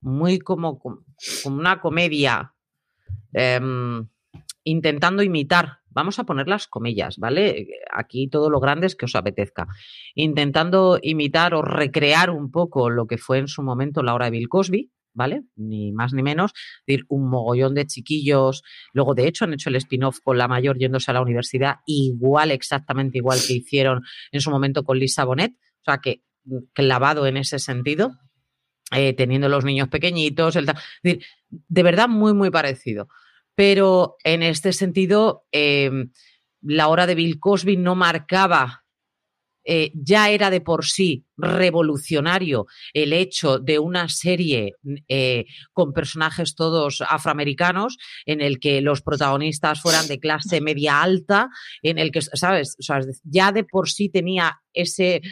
muy 0.00 0.38
como, 0.38 0.78
como 0.78 1.02
una 1.44 1.80
comedia, 1.80 2.54
em, 3.32 4.06
intentando 4.64 5.22
imitar 5.22 5.78
vamos 5.94 6.18
a 6.18 6.24
poner 6.24 6.48
las 6.48 6.66
comillas, 6.66 7.16
¿vale? 7.18 7.68
Aquí 7.92 8.28
todo 8.28 8.50
lo 8.50 8.60
grande 8.60 8.86
es 8.86 8.96
que 8.96 9.06
os 9.06 9.14
apetezca. 9.14 9.66
Intentando 10.14 10.98
imitar 11.00 11.54
o 11.54 11.62
recrear 11.62 12.30
un 12.30 12.50
poco 12.50 12.90
lo 12.90 13.06
que 13.06 13.16
fue 13.16 13.38
en 13.38 13.48
su 13.48 13.62
momento 13.62 14.02
la 14.02 14.14
hora 14.14 14.26
de 14.26 14.32
Bill 14.32 14.48
Cosby, 14.48 14.90
¿vale? 15.14 15.44
Ni 15.56 15.92
más 15.92 16.12
ni 16.12 16.22
menos. 16.22 16.52
Es 16.52 16.84
decir, 16.86 17.04
un 17.08 17.30
mogollón 17.30 17.74
de 17.74 17.86
chiquillos. 17.86 18.62
Luego, 18.92 19.14
de 19.14 19.28
hecho, 19.28 19.44
han 19.44 19.54
hecho 19.54 19.70
el 19.70 19.76
spin-off 19.76 20.18
con 20.22 20.36
la 20.36 20.48
mayor 20.48 20.78
yéndose 20.78 21.10
a 21.10 21.14
la 21.14 21.22
universidad, 21.22 21.76
igual, 21.86 22.50
exactamente 22.50 23.18
igual 23.18 23.38
que 23.46 23.54
hicieron 23.54 24.02
en 24.32 24.40
su 24.40 24.50
momento 24.50 24.82
con 24.84 24.98
Lisa 24.98 25.24
Bonet. 25.24 25.52
O 25.52 25.84
sea, 25.84 25.98
que 25.98 26.22
clavado 26.72 27.26
en 27.26 27.36
ese 27.36 27.58
sentido. 27.58 28.12
Eh, 28.94 29.14
teniendo 29.14 29.48
los 29.48 29.64
niños 29.64 29.88
pequeñitos, 29.88 30.54
es 30.56 30.66
decir, 31.02 31.24
de 31.48 31.82
verdad 31.82 32.06
muy, 32.06 32.34
muy 32.34 32.50
parecido. 32.50 33.08
Pero 33.54 34.16
en 34.24 34.42
este 34.42 34.72
sentido, 34.72 35.44
em, 35.52 36.10
la 36.62 36.88
hora 36.88 37.06
de 37.06 37.14
Bill 37.14 37.38
Cosby 37.38 37.76
no 37.76 37.94
marcaba 37.94 38.84
eh, 39.66 39.92
ya 39.94 40.28
era 40.28 40.50
de 40.50 40.60
por 40.60 40.84
sí 40.84 41.24
revolucionario 41.38 42.66
el 42.92 43.14
hecho 43.14 43.58
de 43.58 43.78
una 43.78 44.10
serie 44.10 44.74
eh, 45.08 45.46
con 45.72 45.94
personajes 45.94 46.54
todos 46.54 47.02
afroamericanos, 47.08 47.96
en 48.26 48.42
el 48.42 48.60
que 48.60 48.82
los 48.82 49.00
protagonistas 49.00 49.80
fueran 49.80 50.06
de 50.06 50.20
clase 50.20 50.60
media 50.60 51.00
alta, 51.00 51.48
en 51.82 51.98
el 51.98 52.10
que, 52.10 52.20
¿sabes? 52.20 52.76
ya 53.22 53.52
de 53.52 53.64
por 53.64 53.88
sí 53.88 54.10
tenía 54.10 54.60
ese, 54.74 55.22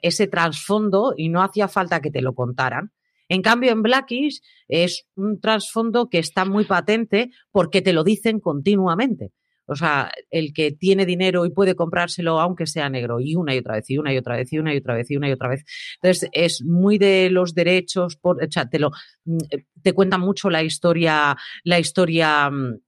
ese 0.00 0.26
trasfondo 0.26 1.12
y 1.14 1.28
no 1.28 1.42
hacía 1.42 1.68
falta 1.68 2.00
que 2.00 2.10
te 2.10 2.22
lo 2.22 2.34
contaran. 2.34 2.92
En 3.28 3.42
cambio, 3.42 3.72
en 3.72 3.82
Blackish 3.82 4.40
es 4.68 5.06
un 5.16 5.40
trasfondo 5.40 6.08
que 6.08 6.18
está 6.18 6.44
muy 6.44 6.64
patente 6.64 7.30
porque 7.50 7.82
te 7.82 7.92
lo 7.92 8.04
dicen 8.04 8.40
continuamente. 8.40 9.32
O 9.66 9.74
sea, 9.74 10.12
el 10.30 10.52
que 10.52 10.70
tiene 10.70 11.04
dinero 11.06 11.44
y 11.44 11.50
puede 11.50 11.74
comprárselo 11.74 12.40
aunque 12.40 12.66
sea 12.66 12.88
negro, 12.88 13.18
y 13.20 13.34
una 13.34 13.54
y 13.54 13.58
otra 13.58 13.74
vez, 13.74 13.90
y 13.90 13.98
una 13.98 14.14
y 14.14 14.16
otra 14.18 14.36
vez, 14.36 14.52
y 14.52 14.58
una 14.58 14.72
y 14.72 14.76
otra 14.78 14.94
vez, 14.94 15.10
y 15.10 15.16
una 15.16 15.28
y 15.28 15.32
otra 15.32 15.48
vez. 15.48 15.64
Entonces, 16.00 16.30
es 16.32 16.62
muy 16.62 16.98
de 16.98 17.30
los 17.30 17.52
derechos, 17.52 18.18
o 18.22 18.36
sea, 18.48 18.68
te, 18.68 18.78
lo, 18.78 18.90
mm, 19.24 19.38
te 19.82 19.92
cuenta 19.92 20.18
mucho 20.18 20.50
la 20.50 20.62
historia, 20.62 21.36
la 21.64 21.80
historia 21.80 22.48
mm, 22.48 22.78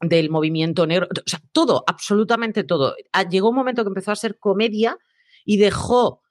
del 0.00 0.30
movimiento 0.30 0.86
negro, 0.86 1.08
o 1.10 1.28
sea, 1.28 1.40
todo, 1.52 1.84
absolutamente 1.86 2.64
todo. 2.64 2.94
Ah, 3.12 3.28
llegó 3.28 3.50
un 3.50 3.56
momento 3.56 3.84
que 3.84 3.88
empezó 3.88 4.10
a 4.10 4.16
ser 4.16 4.38
comedia 4.38 4.96
y 5.44 5.58
dejó 5.58 6.22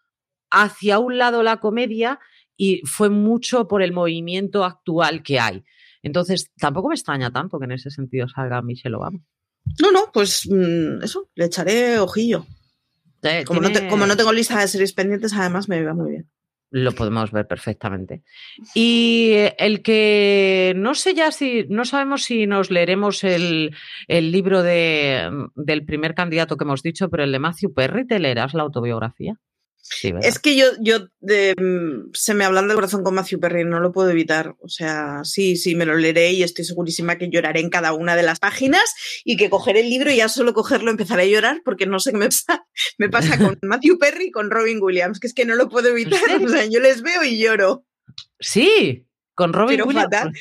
hacia 0.49 0.99
un 0.99 1.17
lado 1.19 1.43
la 1.43 1.57
comedia 1.57 2.19
y 2.63 2.81
fue 2.85 3.09
mucho 3.09 3.67
por 3.67 3.83
el 3.83 3.91
movimiento 3.91 4.63
actual 4.63 5.21
que 5.21 5.37
hay. 5.37 5.65
Entonces, 6.01 6.49
tampoco 6.57 6.87
me 6.87 6.95
extraña 6.95 7.29
tanto 7.29 7.59
que 7.59 7.65
en 7.65 7.73
ese 7.73 7.89
sentido 7.89 8.25
salga 8.29 8.61
Michelle 8.61 8.95
Obama. 8.95 9.19
No, 9.81 9.91
no, 9.91 10.11
pues 10.13 10.47
mm, 10.49 11.03
eso, 11.03 11.29
le 11.35 11.45
echaré 11.45 11.99
ojillo. 11.99 12.45
Eh, 13.21 13.43
como, 13.45 13.59
no 13.59 13.69
como, 13.89 14.07
no 14.07 14.15
tengo 14.15 14.31
lista 14.31 14.61
de 14.61 14.67
series 14.69 14.93
pendientes, 14.93 15.33
además 15.33 15.67
me 15.67 15.83
va 15.83 15.93
muy 15.93 16.11
bien. 16.11 16.29
Lo 16.71 16.93
podemos 16.93 17.31
ver 17.31 17.47
perfectamente. 17.47 18.23
Y 18.73 19.33
el 19.57 19.81
que 19.81 20.73
no 20.77 20.95
sé 20.95 21.13
ya 21.13 21.31
si, 21.31 21.65
no 21.69 21.83
sabemos 21.83 22.23
si 22.23 22.47
nos 22.47 22.71
leeremos 22.71 23.25
el, 23.25 23.75
el 24.07 24.31
libro 24.31 24.63
de, 24.63 25.29
del 25.55 25.85
primer 25.85 26.15
candidato 26.15 26.55
que 26.55 26.63
hemos 26.63 26.81
dicho, 26.81 27.09
pero 27.09 27.25
el 27.25 27.31
de 27.33 27.39
Matthew 27.39 27.73
Perry, 27.73 28.07
¿te 28.07 28.19
leerás 28.19 28.53
la 28.53 28.63
autobiografía? 28.63 29.37
Es 30.21 30.39
que 30.39 30.55
yo, 30.55 30.67
yo 30.79 31.07
mm, 31.21 32.11
se 32.13 32.33
me 32.33 32.45
hablan 32.45 32.67
de 32.67 32.73
corazón 32.73 33.03
con 33.03 33.15
Matthew 33.15 33.39
Perry, 33.39 33.65
no 33.65 33.79
lo 33.79 33.91
puedo 33.91 34.09
evitar. 34.09 34.55
O 34.59 34.69
sea, 34.69 35.21
sí, 35.23 35.57
sí, 35.57 35.75
me 35.75 35.85
lo 35.85 35.95
leeré 35.95 36.31
y 36.31 36.43
estoy 36.43 36.65
segurísima 36.65 37.17
que 37.17 37.29
lloraré 37.29 37.59
en 37.59 37.69
cada 37.69 37.93
una 37.93 38.15
de 38.15 38.23
las 38.23 38.39
páginas 38.39 38.83
y 39.25 39.35
que 39.35 39.49
cogeré 39.49 39.81
el 39.81 39.89
libro 39.89 40.11
y 40.11 40.17
ya 40.17 40.29
solo 40.29 40.53
cogerlo 40.53 40.89
empezaré 40.89 41.23
a 41.23 41.27
llorar 41.27 41.61
porque 41.65 41.85
no 41.85 41.99
sé 41.99 42.11
qué 42.11 42.17
me 42.17 42.25
pasa, 42.27 42.65
me 42.97 43.09
pasa 43.09 43.37
con 43.37 43.57
Matthew 43.61 43.97
Perry 43.99 44.27
y 44.27 44.31
con 44.31 44.49
Robin 44.49 44.79
Williams, 44.81 45.19
que 45.19 45.27
es 45.27 45.33
que 45.33 45.45
no 45.45 45.55
lo 45.55 45.69
puedo 45.69 45.89
evitar. 45.89 46.21
O 46.43 46.47
sea, 46.47 46.65
yo 46.65 46.79
les 46.79 47.01
veo 47.01 47.23
y 47.23 47.37
lloro. 47.37 47.85
Sí, 48.39 49.07
con 49.35 49.53
Robin 49.53 49.81
Williams. 49.81 50.05
Fatal. 50.05 50.31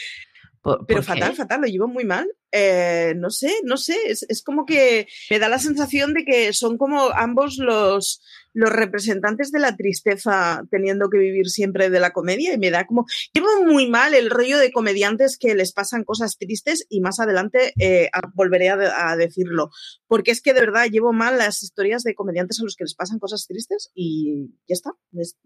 pero 0.86 1.02
fatal, 1.02 1.34
fatal, 1.34 1.60
lo 1.62 1.66
llevo 1.66 1.88
muy 1.88 2.04
mal. 2.04 2.28
Eh, 2.52 3.14
no 3.16 3.30
sé, 3.30 3.50
no 3.64 3.78
sé, 3.78 3.96
es, 4.06 4.26
es, 4.28 4.42
como 4.42 4.66
que 4.66 5.06
me 5.30 5.38
da 5.38 5.48
la 5.48 5.58
sensación 5.58 6.12
de 6.12 6.24
que 6.24 6.52
son 6.52 6.76
como 6.76 7.10
ambos 7.10 7.56
los, 7.56 8.20
los 8.54 8.70
representantes 8.70 9.50
de 9.50 9.58
la 9.58 9.76
tristeza 9.76 10.62
teniendo 10.70 11.08
que 11.08 11.18
vivir 11.18 11.48
siempre 11.48 11.90
de 11.90 12.00
la 12.00 12.12
comedia 12.12 12.54
y 12.54 12.58
me 12.58 12.70
da 12.70 12.86
como, 12.86 13.06
llevo 13.32 13.48
muy 13.64 13.88
mal 13.88 14.14
el 14.14 14.30
rollo 14.30 14.58
de 14.58 14.72
comediantes 14.72 15.38
que 15.38 15.54
les 15.54 15.72
pasan 15.72 16.04
cosas 16.04 16.36
tristes 16.36 16.86
y 16.88 17.00
más 17.00 17.20
adelante 17.20 17.72
eh, 17.78 18.10
volveré 18.34 18.70
a, 18.70 19.16
decirlo, 19.16 19.70
porque 20.06 20.30
es 20.30 20.40
que 20.40 20.54
de 20.54 20.60
verdad 20.60 20.86
llevo 20.90 21.12
mal 21.12 21.38
las 21.38 21.62
historias 21.62 22.02
de 22.02 22.14
comediantes 22.14 22.60
a 22.60 22.64
los 22.64 22.76
que 22.76 22.84
les 22.84 22.94
pasan 22.94 23.18
cosas 23.18 23.46
tristes 23.46 23.90
y 23.94 24.48
ya 24.68 24.74
está, 24.74 24.90
es, 25.12 25.36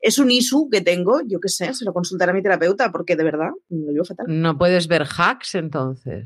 es, 0.00 0.18
un 0.18 0.30
isu 0.30 0.68
que 0.70 0.80
tengo, 0.80 1.20
yo 1.26 1.40
qué 1.40 1.48
sé, 1.48 1.74
se 1.74 1.84
lo 1.84 1.92
consultaré 1.92 2.30
a 2.30 2.34
mi 2.34 2.42
terapeuta 2.42 2.92
porque 2.92 3.16
de 3.16 3.24
verdad 3.24 3.50
lo 3.68 3.92
llevo 3.92 4.04
fatal. 4.04 4.26
No 4.28 4.56
puedes 4.56 4.86
ver 4.86 5.02
hacks 5.02 5.54
entonces. 5.54 6.23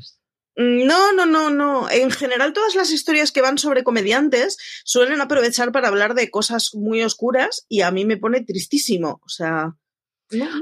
No, 0.55 1.13
no, 1.13 1.25
no, 1.25 1.49
no. 1.49 1.89
En 1.89 2.11
general, 2.11 2.53
todas 2.53 2.75
las 2.75 2.91
historias 2.91 3.31
que 3.31 3.41
van 3.41 3.57
sobre 3.57 3.83
comediantes 3.83 4.57
suelen 4.83 5.21
aprovechar 5.21 5.71
para 5.71 5.87
hablar 5.87 6.15
de 6.15 6.29
cosas 6.29 6.71
muy 6.73 7.01
oscuras 7.01 7.65
y 7.69 7.81
a 7.81 7.91
mí 7.91 8.05
me 8.05 8.17
pone 8.17 8.41
tristísimo. 8.41 9.21
O 9.23 9.29
sea. 9.29 9.75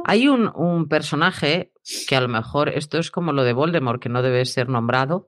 Hay 0.05 0.27
un, 0.27 0.87
personaje 0.87 1.73
que 2.07 2.15
a 2.15 2.21
lo 2.21 2.29
mejor 2.29 2.69
esto 2.69 2.99
es 2.99 3.11
como 3.11 3.33
lo 3.33 3.43
de 3.43 3.53
Voldemort, 3.53 4.01
que 4.01 4.09
no 4.09 4.21
debe 4.21 4.45
ser 4.45 4.69
nombrado. 4.69 5.27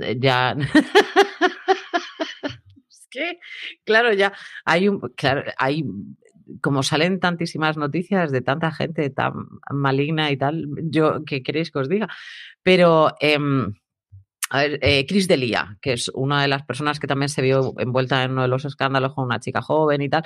Eh, 0.00 0.16
ya. 0.18 0.56
es 2.88 3.06
que, 3.10 3.38
claro, 3.84 4.12
ya 4.12 4.32
hay 4.64 4.88
un. 4.88 5.00
Hay 5.58 5.84
como 6.60 6.82
salen 6.82 7.20
tantísimas 7.20 7.76
noticias 7.76 8.30
de 8.32 8.40
tanta 8.40 8.70
gente 8.72 9.08
tan 9.10 9.32
maligna 9.70 10.30
y 10.30 10.36
tal, 10.36 10.66
yo, 10.84 11.24
¿qué 11.24 11.42
queréis 11.42 11.70
que 11.70 11.78
os 11.78 11.88
diga? 11.88 12.08
Pero, 12.62 13.14
em, 13.20 13.74
a 14.50 14.58
ver, 14.58 14.78
eh, 14.82 15.06
Chris 15.06 15.26
Delia, 15.26 15.78
que 15.80 15.94
es 15.94 16.10
una 16.14 16.42
de 16.42 16.48
las 16.48 16.62
personas 16.64 17.00
que 17.00 17.06
también 17.06 17.28
se 17.28 17.42
vio 17.42 17.74
envuelta 17.78 18.22
en 18.22 18.32
uno 18.32 18.42
de 18.42 18.48
los 18.48 18.64
escándalos 18.64 19.14
con 19.14 19.24
una 19.24 19.40
chica 19.40 19.62
joven 19.62 20.02
y 20.02 20.08
tal, 20.08 20.24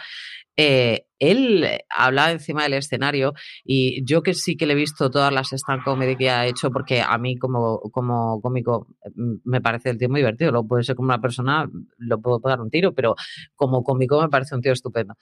eh, 0.56 1.06
él 1.20 1.66
hablaba 1.88 2.32
encima 2.32 2.64
del 2.64 2.74
escenario 2.74 3.34
y 3.64 4.04
yo 4.04 4.22
que 4.22 4.34
sí 4.34 4.56
que 4.56 4.66
le 4.66 4.72
he 4.72 4.76
visto 4.76 5.08
todas 5.08 5.32
las 5.32 5.52
stand 5.52 5.84
comedy 5.84 6.16
que 6.16 6.30
ha 6.30 6.46
hecho, 6.46 6.70
porque 6.70 7.00
a 7.00 7.16
mí 7.16 7.38
como, 7.38 7.80
como 7.92 8.40
cómico 8.40 8.88
mm, 9.14 9.34
me 9.44 9.60
parece 9.60 9.90
el 9.90 9.98
tío 9.98 10.08
muy 10.08 10.20
divertido, 10.20 10.50
lo 10.50 10.66
puede 10.66 10.82
ser 10.82 10.96
como 10.96 11.06
una 11.06 11.20
persona, 11.20 11.68
lo 11.98 12.20
puedo 12.20 12.40
pegar 12.40 12.60
un 12.60 12.70
tiro, 12.70 12.92
pero 12.92 13.14
como 13.54 13.84
cómico 13.84 14.20
me 14.20 14.28
parece 14.28 14.56
un 14.56 14.62
tío 14.62 14.72
estupendo. 14.72 15.14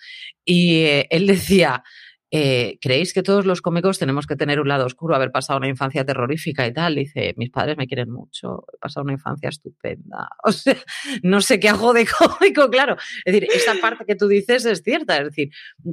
Y 0.45 0.85
eh, 0.85 1.07
él 1.11 1.27
decía, 1.27 1.83
eh, 2.31 2.79
¿creéis 2.81 3.13
que 3.13 3.23
todos 3.23 3.47
los 3.47 3.63
cómicos 3.63 3.99
tenemos 3.99 4.27
que 4.27 4.35
tener 4.35 4.59
un 4.61 4.69
lado 4.69 4.85
oscuro, 4.85 5.15
haber 5.15 5.31
pasado 5.31 5.59
una 5.59 5.69
infancia 5.69 6.05
terrorífica 6.05 6.67
y 6.67 6.73
tal? 6.73 6.97
Dice, 6.97 7.35
mis 7.37 7.51
padres 7.51 7.77
me 7.77 7.87
quieren 7.87 8.11
mucho, 8.11 8.65
he 8.73 8.79
pasado 8.79 9.05
una 9.05 9.13
infancia 9.13 9.49
estupenda. 9.49 10.29
O 10.47 10.53
sea, 10.53 10.77
no 11.23 11.41
sé 11.41 11.59
qué 11.59 11.69
hago 11.69 11.93
de 11.93 12.07
cómico, 12.07 12.71
claro. 12.71 12.97
Es 13.25 13.35
decir, 13.35 13.49
esa 13.53 13.75
parte 13.81 14.05
que 14.07 14.15
tú 14.15 14.29
dices 14.29 14.65
es 14.65 14.83
cierta, 14.83 15.19
es 15.19 15.25
decir, 15.25 15.51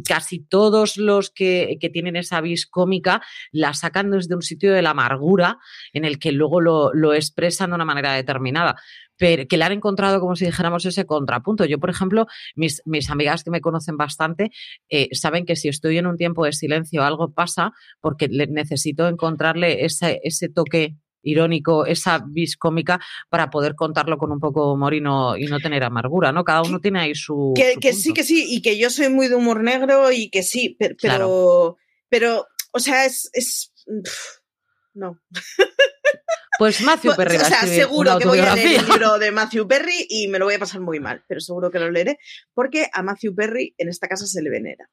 casi 0.08 0.39
todos 0.39 0.98
los 0.98 1.32
que, 1.32 1.78
tienen 1.91 2.15
esa 2.15 2.39
vis 2.39 2.65
cómica 2.65 3.22
la 3.52 3.74
sacan 3.74 4.12
desde 4.12 4.36
un 4.36 4.41
sitio 4.41 4.72
de 4.74 4.82
la 4.82 4.91
amargura 4.91 5.58
en 5.91 6.06
el 6.06 6.17
que 6.17 6.32
luego 6.32 6.62
lo, 6.62 6.93
lo 6.93 7.13
expresan 7.13 7.72
de 7.72 7.76
una 7.76 7.86
manera 7.86 8.13
determinada 8.13 8.76
que 9.17 9.58
le 9.58 9.63
han 9.63 9.71
encontrado, 9.71 10.19
como 10.19 10.36
si 10.36 10.45
dijéramos, 10.45 10.86
ese 10.86 11.06
contrapunto. 11.06 11.65
Yo, 11.65 11.80
por 11.80 11.89
ejemplo, 11.89 12.26
mis, 12.56 12.82
mis 12.86 13.10
amigas 13.10 13.43
que 13.43 13.52
me 13.52 13.62
conocen 13.62 13.97
bastante 13.97 14.52
eh, 14.89 15.10
saben 15.13 15.45
que 15.45 15.56
si 15.56 15.69
estoy 15.69 15.97
en 15.97 16.08
un 16.08 16.17
tiempo 16.17 16.45
de 16.45 16.54
silencio 16.54 17.04
algo 17.04 17.34
pasa 17.34 17.71
porque 18.02 18.28
necesito 18.30 19.08
encontrarle 19.08 19.86
ese, 19.86 20.19
ese 20.23 20.49
toque 20.49 20.95
irónico, 21.23 21.86
esa 21.86 22.23
vis 22.28 22.58
cómica 22.58 22.99
para 23.30 23.49
poder 23.49 23.76
contarlo 23.76 24.17
con 24.17 24.32
un 24.32 24.39
poco 24.39 24.67
de 24.67 24.73
humor 24.73 24.93
y 24.93 25.02
no, 25.02 25.38
y 25.38 25.45
no 25.45 25.60
tener 25.60 25.84
amargura, 25.84 26.32
¿no? 26.32 26.43
Cada 26.43 26.62
uno 26.62 26.80
tiene 26.80 26.99
ahí 26.99 27.15
su... 27.15 27.54
Que, 27.56 27.93
sí, 27.93 28.13
que 28.13 28.23
sí, 28.23 28.45
y 28.47 28.62
que 28.62 28.78
yo 28.78 28.89
soy 28.89 29.10
muy 29.10 29.30
de 29.30 29.36
humor 29.36 29.63
negro 29.63 30.12
y 30.12 30.30
que 30.30 30.43
sí, 30.43 30.78
pero, 31.02 31.78
pero, 32.10 32.45
o 32.73 32.80
sea, 32.80 33.06
es... 33.06 33.30
es 33.34 33.73
no. 34.93 35.19
Pues 36.58 36.82
Matthew 36.82 37.16
Perry. 37.16 37.38
o 37.38 37.46
sea, 37.46 37.62
seguro 37.62 38.18
que 38.20 38.28
voy 38.28 38.39
a 38.39 38.56
leer 38.56 38.80
el 38.80 38.86
libro 38.88 39.18
de 39.18 39.32
Matthew 39.32 39.68
Perry 39.68 40.06
y 40.10 40.28
me 40.28 40.39
lo 40.39 40.46
voy 40.46 40.56
a 40.56 40.60
pasar 40.60 40.82
muy 40.82 41.00
mal, 41.00 41.24
pero 41.28 41.39
seguro 41.39 41.72
que 41.72 41.80
lo 41.80 41.89
leeré 41.89 42.20
porque 42.54 42.88
a 42.92 43.02
Matthew 43.02 43.34
Perry 43.36 43.74
en 43.78 43.89
esta 43.89 44.08
casa 44.08 44.26
se 44.26 44.42
le 44.42 44.50
venera. 44.50 44.89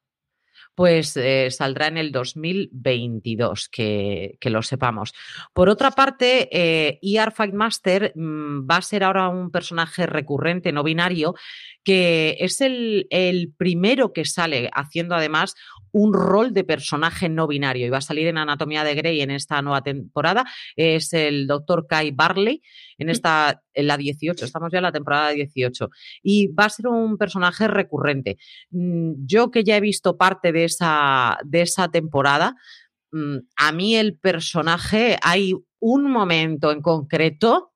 Pues 0.75 1.17
eh, 1.17 1.51
saldrá 1.51 1.89
en 1.89 1.99
el 1.99 2.13
2022, 2.13 3.69
que, 3.69 4.39
que, 4.41 4.51
lo 4.51 4.63
sepamos. 4.63 5.13
Por 5.53 5.69
otra 5.69 5.91
parte, 5.91 6.49
eh, 6.53 6.99
ER 7.03 7.33
Fightmaster 7.33 8.13
mm, 8.15 8.67
va 8.71 8.77
a 8.77 8.83
ser 8.83 9.05
ahora 9.05 9.29
un 9.29 9.51
personaje 9.51 10.07
recurrente, 10.07 10.73
no 10.73 10.83
binario, 10.83 11.35
que 11.85 12.37
es 12.41 12.61
el, 12.61 13.07
el 13.11 13.53
primero 13.57 14.13
que 14.13 14.25
sale 14.25 14.71
haciendo 14.75 15.15
además 15.15 15.55
un 15.93 16.13
rol 16.13 16.53
de 16.53 16.65
personaje 16.65 17.29
no 17.29 17.47
binario 17.47 17.87
y 17.87 17.91
va 17.91 17.99
a 17.99 18.03
salir 18.03 18.27
en 18.27 18.39
Anatomía 18.39 18.85
de 18.85 18.95
Grey 18.95 19.21
en 19.21 19.31
esta 19.31 19.61
nueva 19.63 19.83
temporada. 19.83 20.45
Es 20.77 21.13
el 21.13 21.47
doctor 21.47 21.87
Kai 21.89 22.11
Barley 22.13 22.63
en 22.99 23.09
mm. 23.09 23.11
esta, 23.11 23.63
en 23.75 23.87
la 23.87 23.97
18, 23.97 24.45
estamos 24.45 24.71
ya 24.73 24.79
en 24.79 24.85
la 24.85 24.93
temporada 24.93 25.31
18 25.31 25.89
y 26.23 26.49
va 26.49 26.67
a 26.67 26.71
ser 26.71 26.89
un 26.89 27.17
personaje 27.17 27.67
recurrente. 27.69 28.39
Mm, 28.71 29.13
yo 29.27 29.51
que 29.51 29.65
ya 29.65 29.77
he 29.77 29.81
visto 29.81 30.17
parte 30.17 30.53
de 30.53 30.65
esa, 30.65 31.39
de 31.45 31.63
esa 31.63 31.89
temporada, 31.89 32.55
mm, 33.13 33.37
a 33.57 33.73
mí 33.73 33.97
el 33.97 34.17
personaje, 34.17 35.19
hay 35.23 35.55
un 35.81 36.11
momento 36.11 36.71
en 36.71 36.83
concreto 36.83 37.70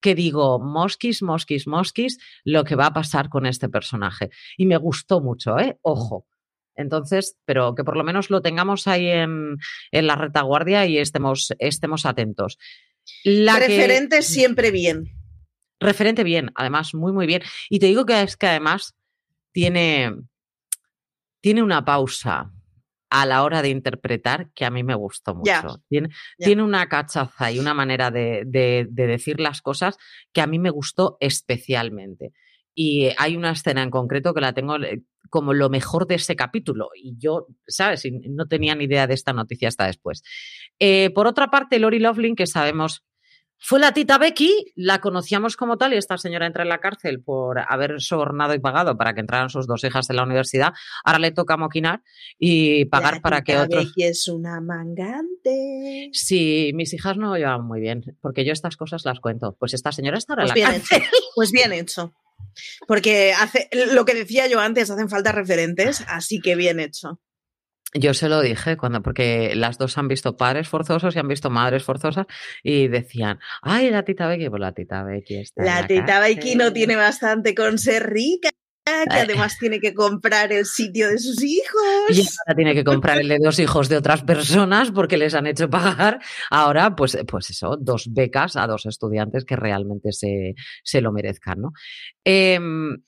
que 0.00 0.14
digo, 0.14 0.58
mosquis, 0.58 1.22
mosquis, 1.22 1.66
mosquis, 1.66 2.18
lo 2.44 2.64
que 2.64 2.76
va 2.76 2.86
a 2.86 2.92
pasar 2.92 3.28
con 3.28 3.46
este 3.46 3.68
personaje. 3.68 4.30
Y 4.56 4.66
me 4.66 4.76
gustó 4.76 5.20
mucho, 5.20 5.58
¿eh? 5.58 5.78
Ojo. 5.82 6.26
Entonces, 6.74 7.36
pero 7.44 7.74
que 7.74 7.84
por 7.84 7.96
lo 7.96 8.04
menos 8.04 8.30
lo 8.30 8.40
tengamos 8.40 8.86
ahí 8.86 9.08
en, 9.08 9.58
la 9.92 10.16
retaguardia 10.16 10.86
y 10.86 10.98
estemos, 10.98 11.52
estemos 11.58 12.06
atentos. 12.06 12.58
Referente 13.24 14.22
siempre 14.22 14.70
bien. 14.70 15.12
Referente 15.78 16.24
bien, 16.24 16.50
además, 16.54 16.94
muy, 16.94 17.12
muy 17.12 17.26
bien. 17.26 17.42
Y 17.68 17.78
te 17.78 17.86
digo 17.86 18.06
que 18.06 18.22
es 18.22 18.36
que 18.36 18.46
además 18.46 18.94
tiene, 19.52 20.14
tiene 21.40 21.62
una 21.62 21.84
pausa 21.84 22.52
a 23.10 23.26
la 23.26 23.42
hora 23.42 23.60
de 23.60 23.68
interpretar 23.68 24.50
que 24.54 24.64
a 24.64 24.70
mí 24.70 24.84
me 24.84 24.94
gustó 24.94 25.34
mucho. 25.34 25.82
tiene, 25.88 26.10
tiene, 26.38 26.62
una 26.62 26.88
cachaza 26.88 27.50
y 27.50 27.58
una 27.58 27.74
manera 27.74 28.10
de, 28.10 28.44
de, 28.46 28.86
decir 28.88 29.40
las 29.40 29.60
cosas 29.60 29.96
que 30.32 30.40
a 30.40 30.46
mí 30.46 30.58
me 30.58 30.70
gustó 30.70 31.16
especialmente. 31.20 32.32
Y 32.72 33.10
hay 33.18 33.36
una 33.36 33.50
escena 33.50 33.82
en 33.82 33.90
concreto 33.90 34.32
que 34.32 34.40
la 34.40 34.52
tengo 34.52 34.76
eh, 34.76 35.02
como 35.28 35.52
lo 35.52 35.68
mejor 35.68 36.06
de 36.06 36.14
ese 36.14 36.36
capítulo. 36.36 36.90
Y 36.94 37.16
yo, 37.18 37.48
¿sabes? 37.66 38.06
No 38.28 38.46
tenía 38.46 38.76
ni 38.76 38.84
idea 38.84 39.08
de 39.08 39.14
esta 39.14 39.32
noticia 39.32 39.68
hasta 39.68 39.86
después. 39.86 40.22
Eh, 40.78 41.10
por 41.10 41.26
otra 41.26 41.48
parte, 41.50 41.80
Lori 41.80 41.98
Loughlin, 41.98 42.36
que 42.36 42.46
sabemos 42.46 43.04
Fue 43.62 43.78
la 43.78 43.92
tita 43.92 44.16
Becky, 44.16 44.72
la 44.74 45.00
conocíamos 45.00 45.56
como 45.56 45.76
tal 45.76 45.92
y 45.92 45.96
esta 45.96 46.16
señora 46.16 46.46
entra 46.46 46.62
en 46.62 46.70
la 46.70 46.78
cárcel 46.78 47.22
por 47.22 47.58
haber 47.68 48.00
sobornado 48.00 48.54
y 48.54 48.58
pagado 48.58 48.96
para 48.96 49.12
que 49.12 49.20
entraran 49.20 49.50
sus 49.50 49.66
dos 49.66 49.84
hijas 49.84 50.08
en 50.08 50.16
la 50.16 50.24
universidad. 50.24 50.72
Ahora 51.04 51.18
le 51.18 51.30
toca 51.30 51.56
moquinar 51.56 52.02
y 52.38 52.86
pagar 52.86 53.20
para 53.20 53.42
que 53.42 53.58
otros. 53.58 53.86
Becky 53.86 54.04
es 54.04 54.28
una 54.28 54.60
mangante. 54.60 56.08
Sí, 56.12 56.72
mis 56.74 56.94
hijas 56.94 57.18
no 57.18 57.36
llevan 57.36 57.66
muy 57.66 57.80
bien, 57.80 58.16
porque 58.20 58.44
yo 58.44 58.52
estas 58.52 58.76
cosas 58.76 59.04
las 59.04 59.20
cuento. 59.20 59.56
Pues 59.58 59.74
esta 59.74 59.92
señora 59.92 60.16
está 60.16 60.32
ahora 60.32 60.44
pues 60.44 60.56
en 60.56 60.62
la 60.62 60.70
bien 60.70 60.80
cárcel. 60.80 61.02
Hecho. 61.02 61.26
Pues 61.34 61.52
bien 61.52 61.72
hecho. 61.72 62.14
Porque 62.86 63.32
hace 63.32 63.68
lo 63.92 64.04
que 64.04 64.14
decía 64.14 64.46
yo 64.46 64.60
antes, 64.60 64.90
hacen 64.90 65.08
falta 65.08 65.32
referentes, 65.32 66.02
así 66.08 66.40
que 66.40 66.56
bien 66.56 66.80
hecho. 66.80 67.20
Yo 67.92 68.14
se 68.14 68.28
lo 68.28 68.40
dije 68.40 68.76
cuando, 68.76 69.02
porque 69.02 69.54
las 69.56 69.76
dos 69.76 69.98
han 69.98 70.06
visto 70.06 70.36
padres 70.36 70.68
forzosos 70.68 71.16
y 71.16 71.18
han 71.18 71.26
visto 71.26 71.50
madres 71.50 71.82
forzosas 71.82 72.26
y 72.62 72.86
decían, 72.86 73.40
ay, 73.62 73.90
la 73.90 74.04
tita 74.04 74.28
Becky, 74.28 74.48
pues 74.48 74.60
la 74.60 74.72
tita 74.72 75.02
Becky 75.02 75.38
está. 75.38 75.64
La, 75.64 75.80
la 75.80 75.86
tita 75.88 76.20
Becky 76.20 76.54
no 76.54 76.64
cárcel". 76.64 76.74
tiene 76.74 76.96
bastante 76.96 77.54
con 77.54 77.78
ser 77.78 78.10
rica, 78.10 78.50
que 78.84 79.16
Ay. 79.16 79.22
además 79.24 79.58
tiene 79.58 79.80
que 79.80 79.92
comprar 79.92 80.52
el 80.52 80.66
sitio 80.66 81.08
de 81.08 81.18
sus 81.18 81.42
hijos. 81.42 82.10
Y 82.10 82.20
ahora 82.20 82.56
tiene 82.56 82.74
que 82.74 82.84
comprar 82.84 83.20
el 83.20 83.28
de 83.28 83.38
dos 83.42 83.58
hijos 83.58 83.88
de 83.88 83.96
otras 83.96 84.22
personas 84.22 84.90
porque 84.92 85.16
les 85.16 85.34
han 85.34 85.46
hecho 85.46 85.68
pagar. 85.68 86.20
Ahora, 86.50 86.94
pues, 86.94 87.18
pues 87.26 87.50
eso, 87.50 87.76
dos 87.76 88.12
becas 88.12 88.56
a 88.56 88.68
dos 88.68 88.86
estudiantes 88.86 89.44
que 89.44 89.56
realmente 89.56 90.12
se, 90.12 90.54
se 90.84 91.00
lo 91.00 91.12
merezcan, 91.12 91.60
¿no? 91.60 91.72
Em, 92.24 93.02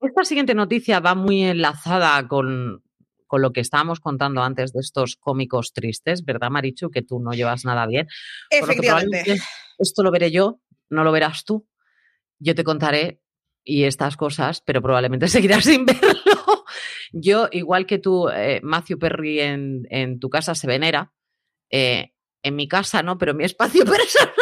esta 0.00 0.24
siguiente 0.24 0.54
noticia 0.54 1.00
va 1.00 1.14
muy 1.14 1.42
enlazada 1.42 2.26
con, 2.28 2.82
con 3.30 3.42
lo 3.42 3.52
que 3.52 3.60
estábamos 3.60 4.00
contando 4.00 4.42
antes 4.42 4.72
de 4.72 4.80
estos 4.80 5.14
cómicos 5.14 5.72
tristes, 5.72 6.24
¿verdad, 6.24 6.50
Marichu? 6.50 6.90
Que 6.90 7.00
tú 7.00 7.20
no 7.20 7.30
llevas 7.30 7.64
nada 7.64 7.86
bien. 7.86 8.08
Lo 8.50 8.58
Efectivamente. 8.58 9.36
esto 9.78 10.02
lo 10.02 10.10
veré 10.10 10.32
yo, 10.32 10.58
no 10.88 11.04
lo 11.04 11.12
verás 11.12 11.44
tú. 11.44 11.64
Yo 12.40 12.56
te 12.56 12.64
contaré 12.64 13.22
y 13.62 13.84
estas 13.84 14.16
cosas, 14.16 14.62
pero 14.62 14.82
probablemente 14.82 15.28
seguirás 15.28 15.62
sin 15.62 15.86
verlo. 15.86 16.64
Yo, 17.12 17.48
igual 17.52 17.86
que 17.86 18.00
tú, 18.00 18.28
eh, 18.30 18.58
Matthew 18.64 18.98
Perry 18.98 19.38
en, 19.38 19.86
en 19.90 20.18
tu 20.18 20.28
casa 20.28 20.56
se 20.56 20.66
venera, 20.66 21.12
eh, 21.70 22.10
en 22.42 22.56
mi 22.56 22.66
casa 22.66 23.00
no, 23.04 23.16
pero 23.16 23.30
en 23.30 23.36
mi 23.36 23.44
espacio 23.44 23.84
personal. 23.86 24.34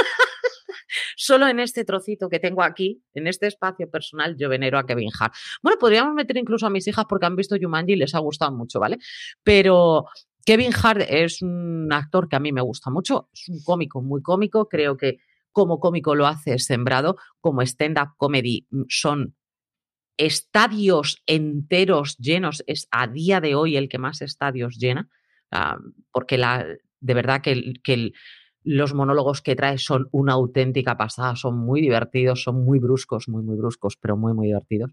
Solo 1.29 1.47
en 1.47 1.61
este 1.61 1.85
trocito 1.85 2.31
que 2.31 2.41
tengo 2.41 2.63
aquí, 2.63 3.03
en 3.13 3.27
este 3.27 3.49
espacio 3.49 3.91
personal, 3.91 4.35
yo 4.39 4.49
venero 4.49 4.79
a 4.79 4.87
Kevin 4.87 5.11
Hart. 5.21 5.35
Bueno, 5.63 5.77
podríamos 5.79 6.15
meter 6.15 6.39
incluso 6.39 6.65
a 6.67 6.71
mis 6.71 6.89
hijas 6.89 7.05
porque 7.07 7.27
han 7.27 7.37
visto 7.37 7.55
Jumanji 7.61 7.93
y 7.93 7.97
les 7.97 8.15
ha 8.15 8.19
gustado 8.21 8.51
mucho, 8.51 8.81
¿vale? 8.81 8.97
Pero 9.43 10.07
Kevin 10.47 10.71
Hart 10.83 11.03
es 11.07 11.43
un 11.43 11.87
actor 11.93 12.31
que 12.31 12.37
a 12.37 12.41
mí 12.41 12.51
me 12.51 12.63
gusta 12.63 12.89
mucho, 12.91 13.29
es 13.31 13.47
un 13.51 13.63
cómico 13.63 14.01
muy 14.01 14.23
cómico, 14.23 14.71
creo 14.71 14.97
que 14.97 15.19
como 15.53 15.81
cómico 15.81 16.15
lo 16.15 16.27
hace 16.27 16.59
sembrado, 16.59 17.19
como 17.43 17.61
stand-up 17.61 18.15
comedy 18.17 18.67
mm, 18.71 18.85
son 18.89 19.35
estadios 20.17 21.23
enteros 21.27 22.17
llenos, 22.17 22.65
es 22.67 22.89
a 22.91 23.07
día 23.07 23.43
de 23.43 23.55
hoy 23.55 23.77
el 23.77 23.91
que 23.91 23.99
más 23.99 24.23
estadios 24.23 24.79
llena, 24.79 25.11
ah, 25.51 25.77
porque 26.11 26.39
la, 26.39 26.65
de 27.01 27.15
verdad 27.15 27.43
que, 27.43 27.53
el- 27.53 27.81
que 27.85 27.93
el- 27.93 28.15
los 28.69 28.93
monólogos 28.93 29.41
que 29.41 29.57
trae 29.57 29.79
son 29.79 30.09
una 30.13 30.35
auténtica 30.35 30.95
pasada, 30.99 31.37
son 31.37 31.57
muy 31.57 31.81
divertidos, 31.81 32.43
son 32.43 32.65
muy 32.67 32.79
bruscos, 32.79 33.27
muy, 33.27 33.43
muy 33.43 33.57
bruscos, 33.57 33.97
pero 33.97 34.19
muy, 34.19 34.35
muy 34.35 34.49
divertidos. 34.49 34.93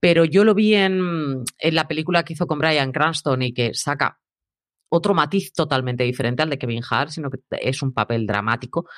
Pero 0.00 0.24
yo 0.24 0.44
lo 0.44 0.54
vi 0.54 0.74
en, 0.74 1.44
en 1.58 1.74
la 1.76 1.86
película 1.86 2.24
que 2.24 2.32
hizo 2.32 2.48
con 2.48 2.58
Brian 2.58 2.90
Cranston 2.90 3.42
y 3.42 3.54
que 3.54 3.74
saca 3.74 4.18
otro 4.88 5.14
matiz 5.14 5.52
totalmente 5.52 6.02
diferente 6.02 6.42
al 6.42 6.50
de 6.50 6.58
Kevin 6.58 6.82
Hart, 6.88 7.10
sino 7.10 7.30
que 7.30 7.38
es 7.50 7.80
un 7.80 7.92
papel 7.92 8.26
dramático, 8.26 8.88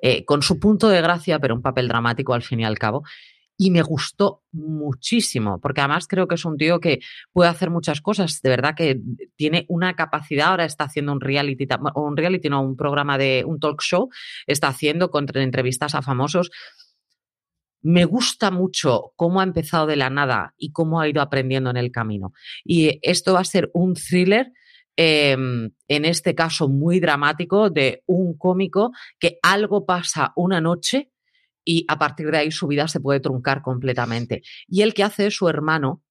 eh, 0.00 0.24
con 0.24 0.40
su 0.40 0.58
punto 0.58 0.88
de 0.88 1.02
gracia, 1.02 1.38
pero 1.38 1.54
un 1.54 1.62
papel 1.62 1.88
dramático 1.88 2.32
al 2.32 2.42
fin 2.42 2.60
y 2.60 2.64
al 2.64 2.78
cabo. 2.78 3.02
Y 3.60 3.72
me 3.72 3.82
gustó 3.82 4.44
muchísimo, 4.52 5.58
porque 5.60 5.80
además 5.80 6.06
creo 6.06 6.28
que 6.28 6.36
es 6.36 6.44
un 6.44 6.56
tío 6.56 6.78
que 6.78 7.00
puede 7.32 7.50
hacer 7.50 7.70
muchas 7.70 8.00
cosas. 8.00 8.40
De 8.40 8.50
verdad 8.50 8.76
que 8.76 9.00
tiene 9.34 9.66
una 9.68 9.94
capacidad. 9.96 10.50
Ahora 10.50 10.64
está 10.64 10.84
haciendo 10.84 11.10
un 11.12 11.20
reality, 11.20 11.66
un 11.96 12.16
reality, 12.16 12.48
no, 12.48 12.62
un 12.62 12.76
programa 12.76 13.18
de 13.18 13.42
un 13.44 13.58
talk 13.58 13.82
show. 13.82 14.10
Está 14.46 14.68
haciendo 14.68 15.10
entrevistas 15.34 15.96
a 15.96 16.02
famosos. 16.02 16.52
Me 17.82 18.04
gusta 18.04 18.52
mucho 18.52 19.12
cómo 19.16 19.40
ha 19.40 19.44
empezado 19.44 19.86
de 19.86 19.96
la 19.96 20.08
nada 20.08 20.54
y 20.56 20.70
cómo 20.70 21.00
ha 21.00 21.08
ido 21.08 21.20
aprendiendo 21.20 21.70
en 21.70 21.78
el 21.78 21.90
camino. 21.90 22.32
Y 22.64 23.00
esto 23.02 23.34
va 23.34 23.40
a 23.40 23.44
ser 23.44 23.70
un 23.74 23.94
thriller 23.94 24.52
eh, 24.96 25.32
en 25.32 26.04
este 26.04 26.34
caso 26.34 26.68
muy 26.68 27.00
dramático, 27.00 27.70
de 27.70 28.02
un 28.06 28.36
cómico 28.36 28.92
que 29.18 29.38
algo 29.42 29.84
pasa 29.86 30.32
una 30.34 30.60
noche 30.60 31.10
y 31.68 31.84
a 31.86 31.98
partir 31.98 32.30
de 32.30 32.38
ahí 32.38 32.50
su 32.50 32.66
vida 32.66 32.88
se 32.88 32.98
puede 32.98 33.20
truncar 33.20 33.60
completamente. 33.60 34.40
Y 34.66 34.80
el 34.80 34.94
que 34.94 35.04
hace 35.04 35.26
es 35.26 35.36
su 35.36 35.50
hermano 35.50 36.02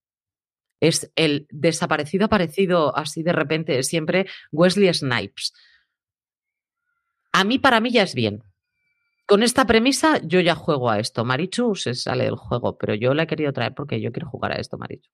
es 0.79 1.11
el 1.15 1.47
desaparecido 1.49 2.25
aparecido 2.25 2.95
así 2.95 3.23
de 3.23 3.33
repente 3.33 3.81
siempre 3.81 4.27
Wesley 4.51 4.93
Snipes. 4.93 5.53
A 7.31 7.43
mí, 7.43 7.57
para 7.57 7.79
mí 7.81 7.89
ya 7.91 8.03
es 8.03 8.13
bien. 8.13 8.43
Con 9.25 9.41
esta 9.41 9.65
premisa 9.65 10.21
yo 10.23 10.41
ya 10.41 10.53
juego 10.53 10.91
a 10.91 10.99
esto. 10.99 11.25
Marichu 11.25 11.73
se 11.73 11.95
sale 11.95 12.25
del 12.25 12.35
juego, 12.35 12.77
pero 12.77 12.93
yo 12.93 13.15
la 13.15 13.23
he 13.23 13.27
querido 13.27 13.51
traer 13.51 13.73
porque 13.73 13.99
yo 13.99 14.11
quiero 14.11 14.29
jugar 14.29 14.51
a 14.51 14.57
esto, 14.57 14.77
Marichu. 14.77 15.09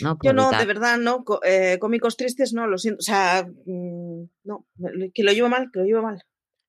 No 0.00 0.18
Yo 0.22 0.32
no, 0.32 0.44
evitar. 0.44 0.60
de 0.60 0.66
verdad, 0.66 0.96
no. 0.96 1.22
eh, 1.44 1.76
cómicos 1.78 2.16
tristes, 2.16 2.54
no, 2.54 2.66
lo 2.66 2.78
siento. 2.78 3.00
O 3.00 3.02
sea, 3.02 3.46
mm, 3.46 4.22
no, 4.44 4.66
que 5.12 5.22
lo 5.22 5.32
llevo 5.32 5.50
mal, 5.50 5.68
que 5.70 5.80
lo 5.80 5.84
llevo 5.84 6.02
mal. 6.02 6.22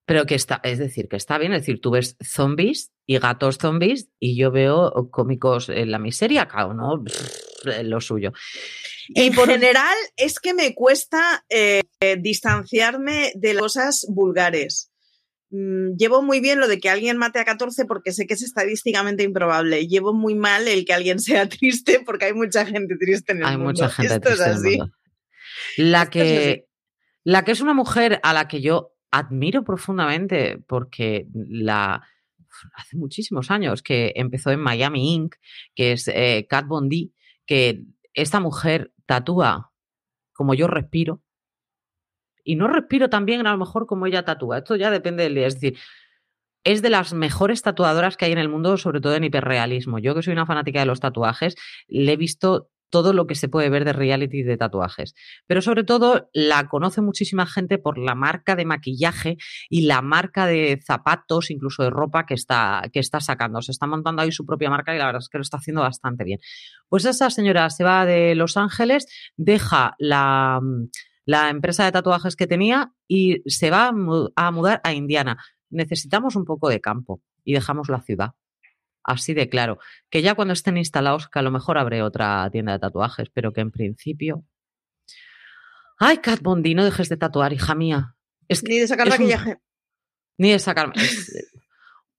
Pero 0.09 0.25
que 0.25 0.33
está, 0.33 0.59
es 0.63 0.79
decir, 0.79 1.07
que 1.07 1.17
está 1.17 1.37
bien, 1.37 1.53
es 1.53 1.61
decir, 1.61 1.79
tú 1.81 1.91
ves 1.91 2.17
zombies 2.19 2.91
y 3.05 3.19
gatos 3.19 3.59
zombies 3.59 4.09
y 4.19 4.35
yo 4.35 4.49
veo 4.49 4.91
cómicos 5.11 5.69
en 5.69 5.91
la 5.91 5.99
miseria, 5.99 6.47
uno 6.67 7.03
pff, 7.03 7.83
lo 7.83 8.01
suyo. 8.01 8.33
En 9.13 9.31
general, 9.33 9.95
es 10.17 10.39
que 10.39 10.55
me 10.55 10.73
cuesta 10.73 11.45
eh, 11.47 11.83
distanciarme 12.17 13.33
de 13.35 13.53
las 13.53 13.61
cosas 13.61 14.07
vulgares. 14.09 14.91
Mm, 15.51 15.95
Llevo 15.95 16.23
muy 16.23 16.39
bien 16.39 16.59
lo 16.59 16.67
de 16.67 16.79
que 16.79 16.89
alguien 16.89 17.17
mate 17.17 17.37
a 17.37 17.45
14 17.45 17.85
porque 17.85 18.11
sé 18.11 18.25
que 18.25 18.33
es 18.33 18.41
estadísticamente 18.41 19.21
improbable. 19.21 19.87
Llevo 19.87 20.11
muy 20.15 20.33
mal 20.33 20.67
el 20.67 20.85
que 20.85 20.93
alguien 20.93 21.19
sea 21.19 21.47
triste 21.47 22.01
porque 22.03 22.25
hay 22.25 22.33
mucha 22.33 22.65
gente 22.65 22.95
triste 22.99 23.33
en 23.33 23.39
el 23.39 23.45
Hay 23.45 23.57
mundo. 23.57 23.73
mucha 23.73 23.89
gente 23.89 24.15
Esto 24.15 24.29
es 24.29 24.37
triste 24.37 24.43
en 24.43 24.49
el 24.49 24.57
así. 24.57 24.77
mundo. 24.79 24.93
La 25.77 26.01
Esto 26.03 26.19
es 26.19 26.31
así. 26.49 26.63
la 27.25 27.43
que 27.43 27.51
es 27.51 27.61
una 27.61 27.75
mujer 27.75 28.19
a 28.23 28.33
la 28.33 28.47
que 28.47 28.61
yo 28.61 28.95
admiro 29.11 29.63
profundamente 29.63 30.59
porque 30.67 31.27
hace 32.73 32.97
muchísimos 32.97 33.51
años 33.51 33.81
que 33.81 34.13
empezó 34.15 34.51
en 34.51 34.59
Miami 34.59 35.13
Inc., 35.13 35.35
que 35.75 35.93
es 35.93 36.07
eh, 36.07 36.47
Kat 36.49 36.67
Von 36.67 36.89
D, 36.89 37.11
que 37.45 37.83
esta 38.13 38.39
mujer 38.39 38.93
tatúa 39.05 39.71
como 40.33 40.53
yo 40.53 40.67
respiro 40.67 41.21
y 42.43 42.55
no 42.55 42.67
respiro 42.67 43.09
tan 43.09 43.25
bien 43.25 43.45
a 43.45 43.51
lo 43.51 43.57
mejor 43.57 43.85
como 43.85 44.05
ella 44.07 44.25
tatúa. 44.25 44.59
Esto 44.59 44.75
ya 44.75 44.89
depende 44.91 45.23
del 45.23 45.35
día. 45.35 45.47
Es 45.47 45.55
decir, 45.55 45.77
es 46.63 46.81
de 46.81 46.89
las 46.89 47.13
mejores 47.13 47.61
tatuadoras 47.61 48.17
que 48.17 48.25
hay 48.25 48.31
en 48.31 48.37
el 48.37 48.49
mundo, 48.49 48.77
sobre 48.77 49.01
todo 49.01 49.15
en 49.15 49.23
hiperrealismo. 49.23 49.99
Yo 49.99 50.15
que 50.15 50.23
soy 50.23 50.33
una 50.33 50.45
fanática 50.45 50.79
de 50.79 50.85
los 50.85 50.99
tatuajes, 50.99 51.55
le 51.87 52.13
he 52.13 52.17
visto 52.17 52.69
todo 52.89 53.13
lo 53.13 53.27
que 53.27 53.35
se 53.35 53.49
puede 53.49 53.69
ver 53.69 53.85
de 53.85 53.93
reality 53.93 54.43
de 54.43 54.57
tatuajes. 54.57 55.15
Pero 55.47 55.61
sobre 55.61 55.83
todo 55.83 56.29
la 56.33 56.67
conoce 56.67 57.01
muchísima 57.01 57.45
gente 57.45 57.77
por 57.77 57.97
la 57.97 58.15
marca 58.15 58.55
de 58.55 58.65
maquillaje 58.65 59.37
y 59.69 59.81
la 59.81 60.01
marca 60.01 60.45
de 60.45 60.79
zapatos, 60.85 61.51
incluso 61.51 61.83
de 61.83 61.89
ropa 61.89 62.25
que 62.25 62.33
está, 62.33 62.83
que 62.91 62.99
está 62.99 63.19
sacando. 63.19 63.61
Se 63.61 63.71
está 63.71 63.87
montando 63.87 64.21
ahí 64.21 64.31
su 64.31 64.45
propia 64.45 64.69
marca 64.69 64.93
y 64.93 64.97
la 64.97 65.05
verdad 65.05 65.21
es 65.21 65.29
que 65.29 65.37
lo 65.37 65.43
está 65.43 65.57
haciendo 65.57 65.81
bastante 65.81 66.23
bien. 66.23 66.39
Pues 66.87 67.05
esa 67.05 67.29
señora 67.29 67.69
se 67.69 67.83
va 67.83 68.05
de 68.05 68.35
Los 68.35 68.57
Ángeles, 68.57 69.07
deja 69.37 69.95
la, 69.99 70.59
la 71.25 71.49
empresa 71.49 71.85
de 71.85 71.91
tatuajes 71.91 72.35
que 72.35 72.47
tenía 72.47 72.93
y 73.07 73.43
se 73.45 73.69
va 73.69 73.91
a 74.35 74.51
mudar 74.51 74.81
a 74.83 74.93
Indiana. 74.93 75.37
Necesitamos 75.69 76.35
un 76.35 76.45
poco 76.45 76.69
de 76.69 76.81
campo 76.81 77.21
y 77.43 77.53
dejamos 77.53 77.89
la 77.89 78.01
ciudad. 78.01 78.31
Así 79.03 79.33
de 79.33 79.49
claro. 79.49 79.79
Que 80.09 80.21
ya 80.21 80.35
cuando 80.35 80.53
estén 80.53 80.77
instalados, 80.77 81.27
que 81.29 81.39
a 81.39 81.41
lo 81.41 81.51
mejor 81.51 81.77
abre 81.77 82.01
otra 82.03 82.47
tienda 82.51 82.73
de 82.73 82.79
tatuajes, 82.79 83.29
pero 83.33 83.53
que 83.53 83.61
en 83.61 83.71
principio. 83.71 84.43
Ay, 85.97 86.17
Kat 86.19 86.41
Bondi, 86.41 86.75
no 86.75 86.83
dejes 86.85 87.09
de 87.09 87.17
tatuar, 87.17 87.53
hija 87.53 87.75
mía. 87.75 88.15
Es 88.47 88.61
que 88.61 88.69
Ni 88.73 88.79
de 88.79 88.87
sacar 88.87 89.07
un- 89.07 89.11
maquillaje. 89.11 89.57
ni 90.37 90.51
de 90.51 90.59
sacarme. 90.59 90.93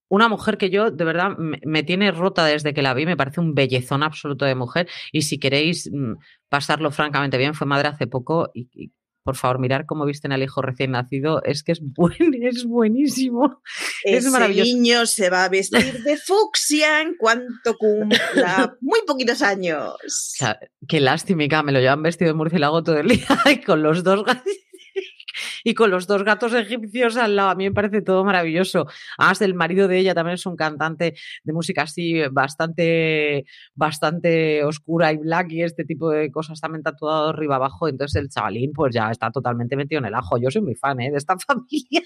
una 0.09 0.29
mujer 0.29 0.59
que 0.59 0.71
yo, 0.71 0.91
de 0.91 1.05
verdad, 1.05 1.37
me, 1.39 1.61
me 1.65 1.83
tiene 1.83 2.11
rota 2.11 2.45
desde 2.45 2.75
que 2.75 2.83
la 2.83 2.95
vi, 2.95 3.07
me 3.07 3.17
parece 3.17 3.41
un 3.41 3.55
bellezón 3.55 4.03
absoluto 4.03 4.45
de 4.45 4.55
mujer. 4.55 4.89
Y 5.13 5.23
si 5.23 5.39
queréis 5.39 5.89
mm, 5.93 6.15
pasarlo 6.49 6.91
francamente 6.91 7.39
bien, 7.39 7.55
fue 7.55 7.67
madre 7.67 7.89
hace 7.89 8.07
poco 8.07 8.51
y, 8.53 8.69
y, 8.75 8.93
por 9.31 9.37
favor, 9.37 9.61
mirar 9.61 9.87
cómo 9.87 10.07
visten 10.07 10.33
al 10.33 10.43
hijo 10.43 10.61
recién 10.61 10.91
nacido, 10.91 11.41
es 11.45 11.63
que 11.63 11.71
es, 11.71 11.81
buen, 11.95 12.35
es 12.43 12.65
buenísimo. 12.65 13.63
Es 14.03 14.25
Ese 14.25 14.31
maravilloso. 14.31 14.73
niño 14.73 15.07
se 15.07 15.31
va 15.31 15.45
a 15.45 15.49
vestir 15.49 16.03
de 16.03 16.17
fucsia 16.27 17.01
en 17.01 17.15
cuanto 17.17 17.77
cumpla 17.79 18.77
muy 18.81 18.99
poquitos 19.07 19.41
años. 19.41 19.85
O 19.85 19.99
sea, 20.09 20.59
qué 20.89 20.99
lástima, 20.99 21.63
me 21.63 21.71
lo 21.71 21.79
llevan 21.79 22.03
vestido 22.03 22.31
de 22.31 22.35
murciélago 22.35 22.83
todo 22.83 22.99
el 22.99 23.07
día 23.07 23.29
y 23.53 23.61
con 23.61 23.85
los 23.85 24.03
dos 24.03 24.25
gatos. 24.25 24.53
Y 25.65 25.75
con 25.75 25.91
los 25.91 26.07
dos 26.07 26.25
gatos 26.25 26.55
egipcios 26.55 27.17
al 27.17 27.37
lado. 27.37 27.51
A 27.51 27.55
mí 27.55 27.65
me 27.65 27.75
parece 27.75 28.03
todo 28.03 28.25
maravilloso. 28.25 28.87
Además, 29.19 29.43
el 29.43 29.55
marido 29.55 29.89
de 29.89 29.99
ella 29.99 30.15
también 30.15 30.35
es 30.35 30.47
un 30.47 30.57
cantante 30.57 31.15
de 31.45 31.53
música 31.53 31.83
así 31.83 32.21
bastante, 32.31 33.45
bastante 33.75 34.65
oscura 34.65 35.13
y 35.13 35.19
black 35.19 35.53
y 35.53 35.63
este 35.63 35.85
tipo 35.85 36.11
de 36.11 36.31
cosas 36.31 36.61
también 36.61 36.83
tatuado 36.83 37.31
arriba 37.31 37.57
abajo. 37.57 37.89
Entonces 37.89 38.21
el 38.21 38.29
chavalín 38.29 38.73
pues 38.73 38.95
ya 38.95 39.11
está 39.11 39.31
totalmente 39.31 39.77
metido 39.77 39.99
en 40.01 40.07
el 40.07 40.15
ajo. 40.15 40.39
Yo 40.39 40.51
soy 40.51 40.63
muy 40.63 40.75
fan 40.75 41.01
¿eh? 41.01 41.11
de 41.11 41.19
esta 41.19 41.37
familia. 41.47 42.03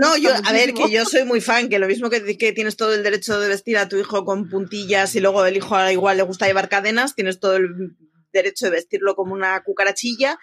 no, 0.00 0.16
yo, 0.16 0.30
a 0.44 0.52
ver, 0.52 0.74
que 0.74 0.90
yo 0.90 1.04
soy 1.04 1.24
muy 1.24 1.40
fan, 1.40 1.68
que 1.68 1.78
lo 1.78 1.86
mismo 1.86 2.10
que, 2.10 2.36
que 2.36 2.52
tienes 2.52 2.76
todo 2.76 2.94
el 2.94 3.02
derecho 3.02 3.38
de 3.38 3.48
vestir 3.48 3.78
a 3.78 3.88
tu 3.88 3.96
hijo 3.96 4.24
con 4.24 4.48
puntillas 4.48 5.14
y 5.14 5.20
luego 5.20 5.44
el 5.44 5.56
hijo 5.56 5.76
igual 5.90 6.16
le 6.16 6.22
gusta 6.22 6.46
llevar 6.46 6.68
cadenas, 6.68 7.14
tienes 7.14 7.40
todo 7.40 7.56
el 7.56 7.96
derecho 8.32 8.66
de 8.66 8.72
vestirlo 8.72 9.14
como 9.14 9.34
una 9.34 9.62
cucarachilla. 9.62 10.38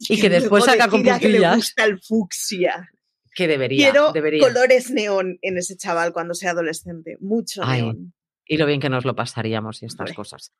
Y, 0.00 0.20
que, 0.20 0.28
después 0.30 0.64
saca 0.64 0.88
con 0.88 1.02
puntillas. 1.02 1.20
Que 1.20 1.28
le 1.28 1.54
gusta 1.54 1.84
el 1.84 2.00
fucsia. 2.00 2.90
Que 3.34 3.46
debería. 3.46 3.90
Quiero 3.90 4.12
debería. 4.12 4.42
colores 4.42 4.90
neón 4.90 5.38
en 5.42 5.58
ese 5.58 5.76
chaval 5.76 6.12
cuando 6.12 6.34
sea 6.34 6.50
adolescente. 6.50 7.16
Mucho 7.20 7.64
neón. 7.64 8.12
Y 8.44 8.56
lo 8.56 8.66
bien 8.66 8.80
que 8.80 8.88
nos 8.88 9.04
lo 9.04 9.14
pasaríamos 9.14 9.80
y 9.80 9.86
estas 9.86 10.12
cosas. 10.12 10.52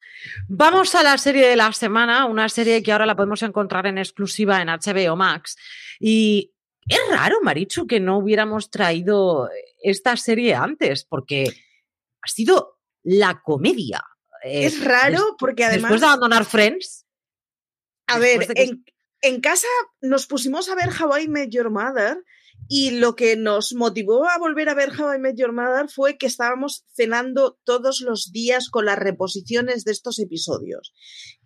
Vamos 0.46 0.94
a 0.94 1.02
la 1.02 1.18
serie 1.18 1.48
de 1.48 1.56
la 1.56 1.72
semana, 1.72 2.26
una 2.26 2.48
serie 2.48 2.84
que 2.84 2.92
ahora 2.92 3.04
la 3.04 3.16
podemos 3.16 3.42
encontrar 3.42 3.84
en 3.88 3.98
exclusiva 3.98 4.62
en 4.62 4.68
HBO 4.68 5.16
Max. 5.16 5.56
Y 5.98 6.52
es 6.86 7.00
raro, 7.10 7.38
Marichu, 7.42 7.88
que 7.88 7.98
no 7.98 8.18
hubiéramos 8.18 8.70
traído 8.70 9.50
esta 9.82 10.16
serie 10.16 10.54
antes, 10.54 11.04
porque 11.04 11.52
ha 12.22 12.28
sido 12.28 12.78
la 13.02 13.40
comedia. 13.42 14.04
Eh, 14.44 14.66
es 14.66 14.84
raro 14.84 15.34
porque 15.36 15.64
además... 15.64 15.90
Después 15.90 16.00
de 16.00 16.06
abandonar 16.06 16.44
Friends... 16.44 17.06
A 18.06 18.18
ver, 18.20 18.46
en, 18.54 18.84
en, 19.22 19.40
casa 19.40 19.66
nos 20.00 20.26
pusimos 20.26 20.68
a 20.68 20.74
ver 20.74 20.88
How 20.88 21.18
I 21.18 21.48
Your 21.50 21.70
Mother 21.70 22.22
y 22.72 22.92
lo 22.92 23.16
que 23.16 23.36
nos 23.36 23.74
motivó 23.74 24.28
a 24.28 24.38
volver 24.38 24.68
a 24.68 24.74
ver 24.74 24.90
How 24.90 25.14
I 25.14 25.34
Your 25.34 25.52
Mother 25.52 25.88
fue 25.88 26.18
que 26.18 26.26
estábamos 26.26 26.84
cenando 26.94 27.58
todos 27.64 28.00
los 28.00 28.30
días 28.30 28.68
con 28.68 28.84
las 28.84 28.98
reposiciones 28.98 29.84
de 29.84 29.90
estos 29.90 30.20
episodios, 30.20 30.92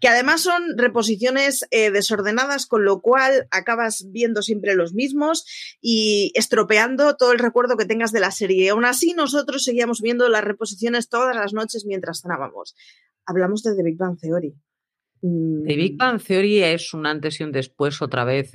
que 0.00 0.08
además 0.08 0.42
son 0.42 0.76
reposiciones 0.76 1.66
eh, 1.70 1.90
desordenadas, 1.90 2.66
con 2.66 2.84
lo 2.84 3.00
cual 3.00 3.46
acabas 3.50 4.04
viendo 4.10 4.42
siempre 4.42 4.74
los 4.74 4.92
mismos 4.92 5.46
y 5.80 6.30
estropeando 6.34 7.16
todo 7.16 7.32
el 7.32 7.38
recuerdo 7.38 7.78
que 7.78 7.86
tengas 7.86 8.12
de 8.12 8.20
la 8.20 8.30
serie. 8.30 8.68
Aún 8.68 8.84
así, 8.84 9.14
nosotros 9.14 9.64
seguíamos 9.64 10.02
viendo 10.02 10.28
las 10.28 10.44
reposiciones 10.44 11.08
todas 11.08 11.34
las 11.34 11.54
noches 11.54 11.86
mientras 11.86 12.20
cenábamos. 12.20 12.74
Hablamos 13.24 13.62
de 13.62 13.74
The 13.74 13.82
Big 13.82 13.96
Bang 13.96 14.18
Theory. 14.20 14.54
The 15.24 15.76
Big. 15.76 15.96
Bang 15.96 16.20
Theory 16.20 16.62
es 16.62 16.92
un 16.92 17.06
antes 17.06 17.40
y 17.40 17.44
un 17.44 17.52
después 17.52 18.02
otra 18.02 18.24
vez. 18.24 18.52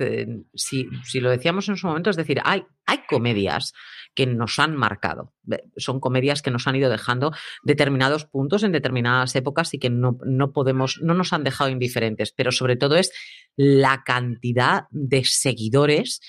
si, 0.54 0.88
lo 1.14 1.30
decíamos 1.30 1.68
en 1.68 1.76
su 1.76 1.88
momento, 1.88 2.10
es 2.10 2.16
decir, 2.16 2.40
hay, 2.44 2.62
hay 2.86 2.98
comedias 3.08 3.72
que 4.14 4.26
nos 4.26 4.60
han 4.60 4.76
marcado. 4.76 5.34
Son 5.76 5.98
comedias 5.98 6.42
que 6.42 6.52
nos 6.52 6.68
han 6.68 6.76
ido 6.76 6.88
dejando 6.88 7.32
determinados 7.64 8.24
puntos 8.24 8.62
en 8.62 8.70
determinadas 8.70 9.34
épocas 9.34 9.74
y 9.74 9.80
que 9.80 9.90
no, 9.90 10.18
no 10.24 10.52
podemos, 10.52 11.00
no 11.02 11.14
nos 11.14 11.32
han 11.32 11.42
dejado 11.42 11.70
indiferentes. 11.70 12.30
Pero 12.30 12.52
sobre 12.52 12.76
todo 12.76 12.94
es 12.94 13.12
la 13.56 14.04
cantidad 14.04 14.84
de 14.90 15.24
seguidores 15.24 16.20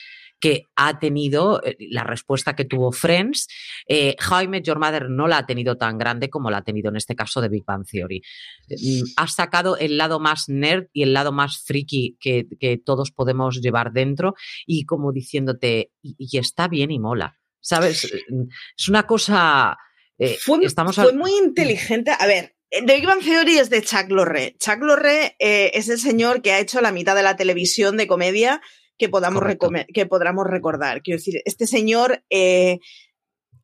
que 0.42 0.66
ha 0.76 1.00
tenido 1.00 1.64
eh, 1.64 1.78
la 1.80 2.04
respuesta 2.04 2.56
que 2.56 2.66
tuvo 2.66 2.92
Friends. 2.92 3.48
Eh, 3.88 4.16
How 4.30 4.42
I 4.42 4.48
Met 4.48 4.66
Your 4.66 4.80
Mother 4.80 5.10
no 5.10 5.28
la 5.28 5.38
ha 5.38 5.46
tenido 5.46 5.78
tan 5.78 5.98
grande 5.98 6.30
como 6.30 6.50
la 6.50 6.58
ha 6.58 6.64
tenido 6.64 6.90
en 6.90 6.98
este 6.98 7.16
caso 7.16 7.40
de 7.40 7.48
Big 7.48 7.64
Bang 7.64 7.86
Theory. 7.90 8.22
Mm, 8.68 9.04
ha 9.16 9.28
sacado 9.28 9.78
el 9.78 9.98
lado 9.98 10.20
más 10.20 10.50
nerd 10.50 10.88
y 10.92 11.04
el 11.04 11.14
lado 11.14 11.32
más 11.32 11.64
friki 11.64 12.18
que, 12.20 12.42
todos 12.84 13.12
podemos 13.12 13.62
llevar 13.62 13.92
dentro 13.92 14.34
y 14.66 14.86
como 14.86 15.12
diciéndote, 15.12 15.92
y, 16.02 16.38
está 16.38 16.68
bien 16.68 16.92
y 16.92 17.00
mola. 17.00 17.40
¿Sabes? 17.62 18.12
Mm, 18.30 18.44
es 18.78 18.90
una 18.90 19.06
cosa... 19.06 19.78
Eh, 20.18 20.38
fue, 20.40 20.66
estamos 20.66 20.96
fue 20.96 21.14
muy 21.14 21.32
inteligente. 21.38 22.12
A 22.20 22.26
ver, 22.26 22.56
The 22.70 22.82
Big 22.82 23.06
Bang 23.06 23.24
Theory 23.24 23.60
es 23.60 23.70
de 23.70 23.84
Chuck 23.84 24.10
Lorre. 24.10 24.56
Chuck 24.60 24.82
Lorre 24.82 25.36
es 25.40 25.90
el 25.90 26.00
señor 26.00 26.42
que 26.42 26.52
ha 26.52 26.60
hecho 26.60 26.82
la 26.82 26.92
mitad 26.92 27.16
de 27.16 27.24
la 27.24 27.36
televisión 27.36 27.98
de 27.98 28.08
comedia 28.08 28.62
que 29.02 29.10
podamos, 29.10 29.44
que 29.92 30.06
podamos 30.06 30.46
recordar. 30.46 31.02
Quiero 31.02 31.18
decir, 31.18 31.42
este 31.46 31.66
señor, 31.66 32.24
eh, 32.30 32.78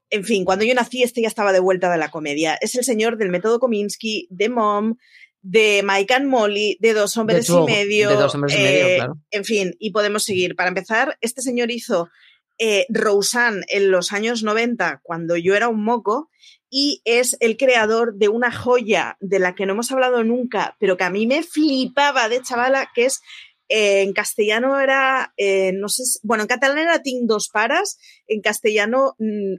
en 0.10 0.24
fin, 0.24 0.46
cuando 0.46 0.66
yo 0.66 0.74
nací, 0.74 1.04
este 1.04 1.22
ya 1.22 1.28
estaba 1.28 1.54
de 1.54 1.60
vuelta 1.60 1.92
de 1.92 2.00
la 2.00 2.10
comedia. 2.10 2.58
Es 2.60 2.74
el 2.74 2.84
señor 2.84 3.18
del 3.18 3.30
método 3.30 3.60
Kominsky, 3.60 4.28
de 4.32 4.50
Mom, 4.50 4.96
de 5.44 5.84
Mike 5.86 6.12
and 6.12 6.26
Molly, 6.26 6.80
de 6.80 6.94
Dos 6.94 7.16
Hombres 7.18 7.48
y 7.52 7.60
Medio. 7.68 8.10
De 8.10 8.16
Dos 8.16 8.34
Hombres 8.34 8.56
y 8.56 8.58
Medio, 8.58 8.88
eh, 8.88 8.96
claro. 8.96 9.18
En 9.30 9.46
fin, 9.46 9.76
y 9.78 9.92
podemos 9.92 10.24
seguir. 10.24 10.56
Para 10.56 10.70
empezar, 10.70 11.20
este 11.22 11.44
señor 11.44 11.70
hizo 11.70 12.10
eh, 12.58 12.88
Roseanne 12.90 13.62
en 13.68 13.92
los 13.92 14.14
años 14.14 14.42
90, 14.42 15.02
cuando 15.04 15.38
yo 15.38 15.54
era 15.54 15.68
un 15.68 15.84
moco, 15.84 16.32
y 16.72 17.04
es 17.06 17.38
el 17.42 17.58
creador 17.58 18.16
de 18.16 18.28
una 18.28 18.52
joya 18.52 19.18
de 19.20 19.38
la 19.38 19.54
que 19.54 19.68
no 19.68 19.74
hemos 19.74 19.92
hablado 19.92 20.24
nunca, 20.24 20.76
pero 20.80 20.98
que 20.98 21.04
a 21.04 21.12
mí 21.12 21.28
me 21.28 21.44
flipaba 21.44 22.28
de 22.28 22.42
chavala, 22.42 22.90
que 22.96 23.06
es 23.06 23.22
eh, 23.70 24.02
en 24.02 24.14
castellano 24.14 24.80
era, 24.80 25.34
eh, 25.38 25.72
no 25.74 25.90
sé, 25.90 26.04
bueno, 26.24 26.44
en 26.44 26.48
catalán 26.48 26.80
era 26.80 27.02
Ting 27.02 27.28
dos 27.28 27.50
paras, 27.50 27.98
en 28.28 28.42
castellano 28.42 29.16
mm, 29.20 29.56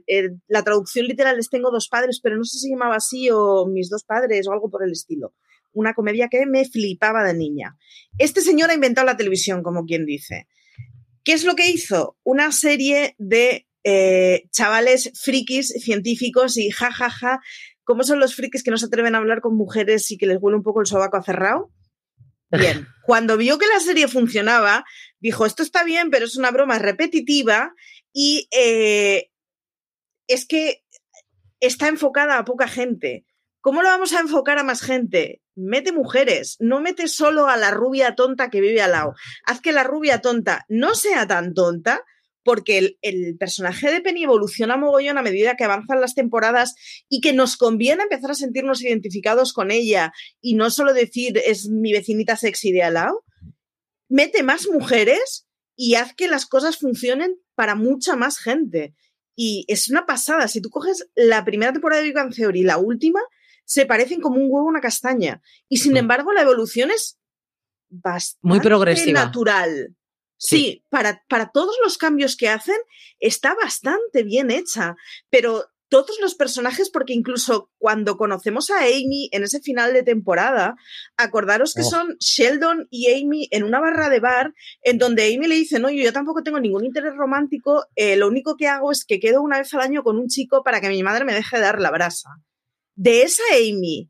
la 0.47 0.63
traducción 0.63 1.05
literal 1.05 1.37
es 1.39 1.49
Tengo 1.49 1.71
dos 1.71 1.87
padres, 1.89 2.19
pero 2.21 2.37
no 2.37 2.43
sé 2.43 2.57
si 2.57 2.67
se 2.67 2.69
llamaba 2.71 2.95
así 2.95 3.29
o 3.31 3.67
Mis 3.67 3.89
dos 3.89 4.03
padres 4.03 4.47
o 4.47 4.51
algo 4.51 4.69
por 4.69 4.83
el 4.83 4.91
estilo. 4.91 5.33
Una 5.71 5.93
comedia 5.93 6.29
que 6.29 6.45
me 6.45 6.65
flipaba 6.65 7.23
de 7.23 7.35
niña. 7.35 7.77
Este 8.17 8.41
señor 8.41 8.71
ha 8.71 8.73
inventado 8.73 9.05
la 9.05 9.17
televisión, 9.17 9.61
como 9.61 9.85
quien 9.85 10.05
dice. 10.05 10.47
¿Qué 11.23 11.33
es 11.33 11.43
lo 11.43 11.55
que 11.55 11.69
hizo? 11.69 12.17
Una 12.23 12.51
serie 12.51 13.15
de 13.19 13.67
eh, 13.83 14.47
chavales 14.51 15.11
frikis 15.13 15.67
científicos 15.83 16.57
y 16.57 16.71
jajaja. 16.71 17.09
Ja, 17.09 17.09
ja, 17.09 17.41
¿Cómo 17.89 18.03
son 18.03 18.19
los 18.19 18.35
frikis 18.35 18.61
que 18.61 18.69
no 18.69 18.77
se 18.77 18.85
atreven 18.85 19.15
a 19.15 19.17
hablar 19.17 19.41
con 19.41 19.55
mujeres 19.55 20.11
y 20.11 20.17
que 20.19 20.27
les 20.27 20.37
huele 20.39 20.55
un 20.55 20.61
poco 20.61 20.79
el 20.79 20.85
sobaco 20.85 21.23
cerrado? 21.23 21.71
Bien, 22.51 22.87
cuando 23.05 23.37
vio 23.37 23.57
que 23.57 23.67
la 23.67 23.79
serie 23.79 24.07
funcionaba, 24.07 24.85
dijo, 25.19 25.45
esto 25.45 25.63
está 25.63 25.83
bien, 25.83 26.09
pero 26.09 26.25
es 26.25 26.37
una 26.37 26.51
broma 26.51 26.79
repetitiva 26.79 27.73
y 28.13 28.47
eh, 28.51 29.31
es 30.27 30.45
que 30.45 30.83
está 31.59 31.87
enfocada 31.87 32.37
a 32.37 32.45
poca 32.45 32.67
gente. 32.67 33.25
¿Cómo 33.61 33.81
lo 33.81 33.89
vamos 33.89 34.13
a 34.13 34.21
enfocar 34.21 34.57
a 34.57 34.63
más 34.63 34.81
gente? 34.81 35.41
Mete 35.55 35.91
mujeres, 35.91 36.55
no 36.59 36.79
mete 36.79 37.07
solo 37.09 37.47
a 37.47 37.57
la 37.57 37.71
rubia 37.71 38.15
tonta 38.15 38.49
que 38.49 38.61
vive 38.61 38.81
al 38.81 38.91
lado. 38.91 39.15
Haz 39.45 39.59
que 39.59 39.73
la 39.73 39.83
rubia 39.83 40.21
tonta 40.21 40.65
no 40.69 40.95
sea 40.95 41.27
tan 41.27 41.53
tonta, 41.53 42.05
porque 42.43 42.95
el, 43.01 43.37
personaje 43.37 43.91
de 43.91 44.01
Penny 44.01 44.23
evoluciona 44.23 44.77
mogollón 44.77 45.17
a 45.17 45.21
medida 45.21 45.55
que 45.55 45.63
avanzan 45.63 46.01
las 46.01 46.15
temporadas 46.15 46.75
y 47.09 47.21
que 47.21 47.33
nos 47.33 47.57
conviene 47.57 48.03
empezar 48.03 48.31
a 48.31 48.35
sentirnos 48.35 48.81
identificados 48.81 49.53
con 49.53 49.71
ella 49.71 50.13
y 50.41 50.55
no 50.55 50.69
solo 50.69 50.93
decir 50.93 51.41
es 51.45 51.69
mi 51.69 51.91
vecinita 51.91 52.35
sexy 52.35 52.71
de 52.71 52.83
al 52.83 52.95
lado. 52.95 53.25
Mete 54.07 54.43
más 54.43 54.67
mujeres 54.67 55.47
y 55.75 55.95
haz 55.95 56.13
que 56.15 56.27
las 56.27 56.45
cosas 56.45 56.77
funcionen 56.77 57.37
para 57.55 57.75
mucha 57.75 58.15
más 58.15 58.39
gente. 58.39 58.95
Y 59.35 59.65
es 59.67 59.89
una 59.89 60.05
pasada. 60.05 60.47
Si 60.47 60.59
tú 60.59 60.69
coges 60.69 61.09
la 61.15 61.45
primera 61.45 61.71
temporada 61.71 62.01
de 62.01 62.07
Big 62.07 62.15
Bang 62.15 62.33
Theory 62.33 62.61
y 62.61 62.63
la 62.63 62.77
última, 62.77 63.21
se 63.63 63.85
parecen 63.85 64.19
como 64.19 64.37
un 64.37 64.47
huevo 64.49 64.67
una 64.67 64.81
castaña. 64.81 65.41
Y 65.69 65.77
sin 65.77 65.95
embargo, 65.95 66.33
la 66.33 66.41
evolución 66.41 66.91
es 66.91 67.19
bastante 67.89 68.47
Muy 68.47 68.59
progresiva. 68.59 69.25
natural. 69.25 69.95
Sí, 70.41 70.85
para, 70.89 71.25
para 71.27 71.51
todos 71.51 71.75
los 71.83 71.97
cambios 71.97 72.37
que 72.37 72.47
hacen 72.47 72.77
está 73.19 73.55
bastante 73.55 74.23
bien 74.23 74.51
hecha, 74.51 74.95
pero 75.29 75.65
todos 75.89 76.17
los 76.21 76.35
personajes, 76.35 76.89
porque 76.89 77.13
incluso 77.13 77.69
cuando 77.77 78.15
conocemos 78.15 78.69
a 78.69 78.83
Amy 78.83 79.27
en 79.33 79.43
ese 79.43 79.59
final 79.59 79.91
de 79.91 80.03
temporada, 80.03 80.75
acordaros 81.17 81.73
que 81.73 81.81
oh. 81.81 81.89
son 81.89 82.15
Sheldon 82.19 82.87
y 82.89 83.11
Amy 83.11 83.49
en 83.51 83.63
una 83.63 83.81
barra 83.81 84.07
de 84.09 84.21
bar, 84.21 84.53
en 84.81 84.97
donde 84.97 85.23
Amy 85.23 85.47
le 85.47 85.55
dice, 85.55 85.79
no, 85.79 85.89
yo, 85.89 86.13
tampoco 86.13 86.41
tengo 86.41 86.59
ningún 86.59 86.85
interés 86.85 87.15
romántico, 87.17 87.85
eh, 87.95 88.15
lo 88.15 88.29
único 88.29 88.55
que 88.55 88.67
hago 88.67 88.91
es 88.91 89.03
que 89.03 89.19
quedo 89.19 89.41
una 89.41 89.57
vez 89.57 89.73
al 89.73 89.81
año 89.81 90.03
con 90.03 90.17
un 90.17 90.27
chico 90.27 90.63
para 90.63 90.79
que 90.79 90.87
mi 90.87 91.03
madre 91.03 91.25
me 91.25 91.33
deje 91.33 91.59
dar 91.59 91.81
la 91.81 91.91
brasa. 91.91 92.29
De 92.95 93.23
esa 93.23 93.43
Amy 93.55 94.09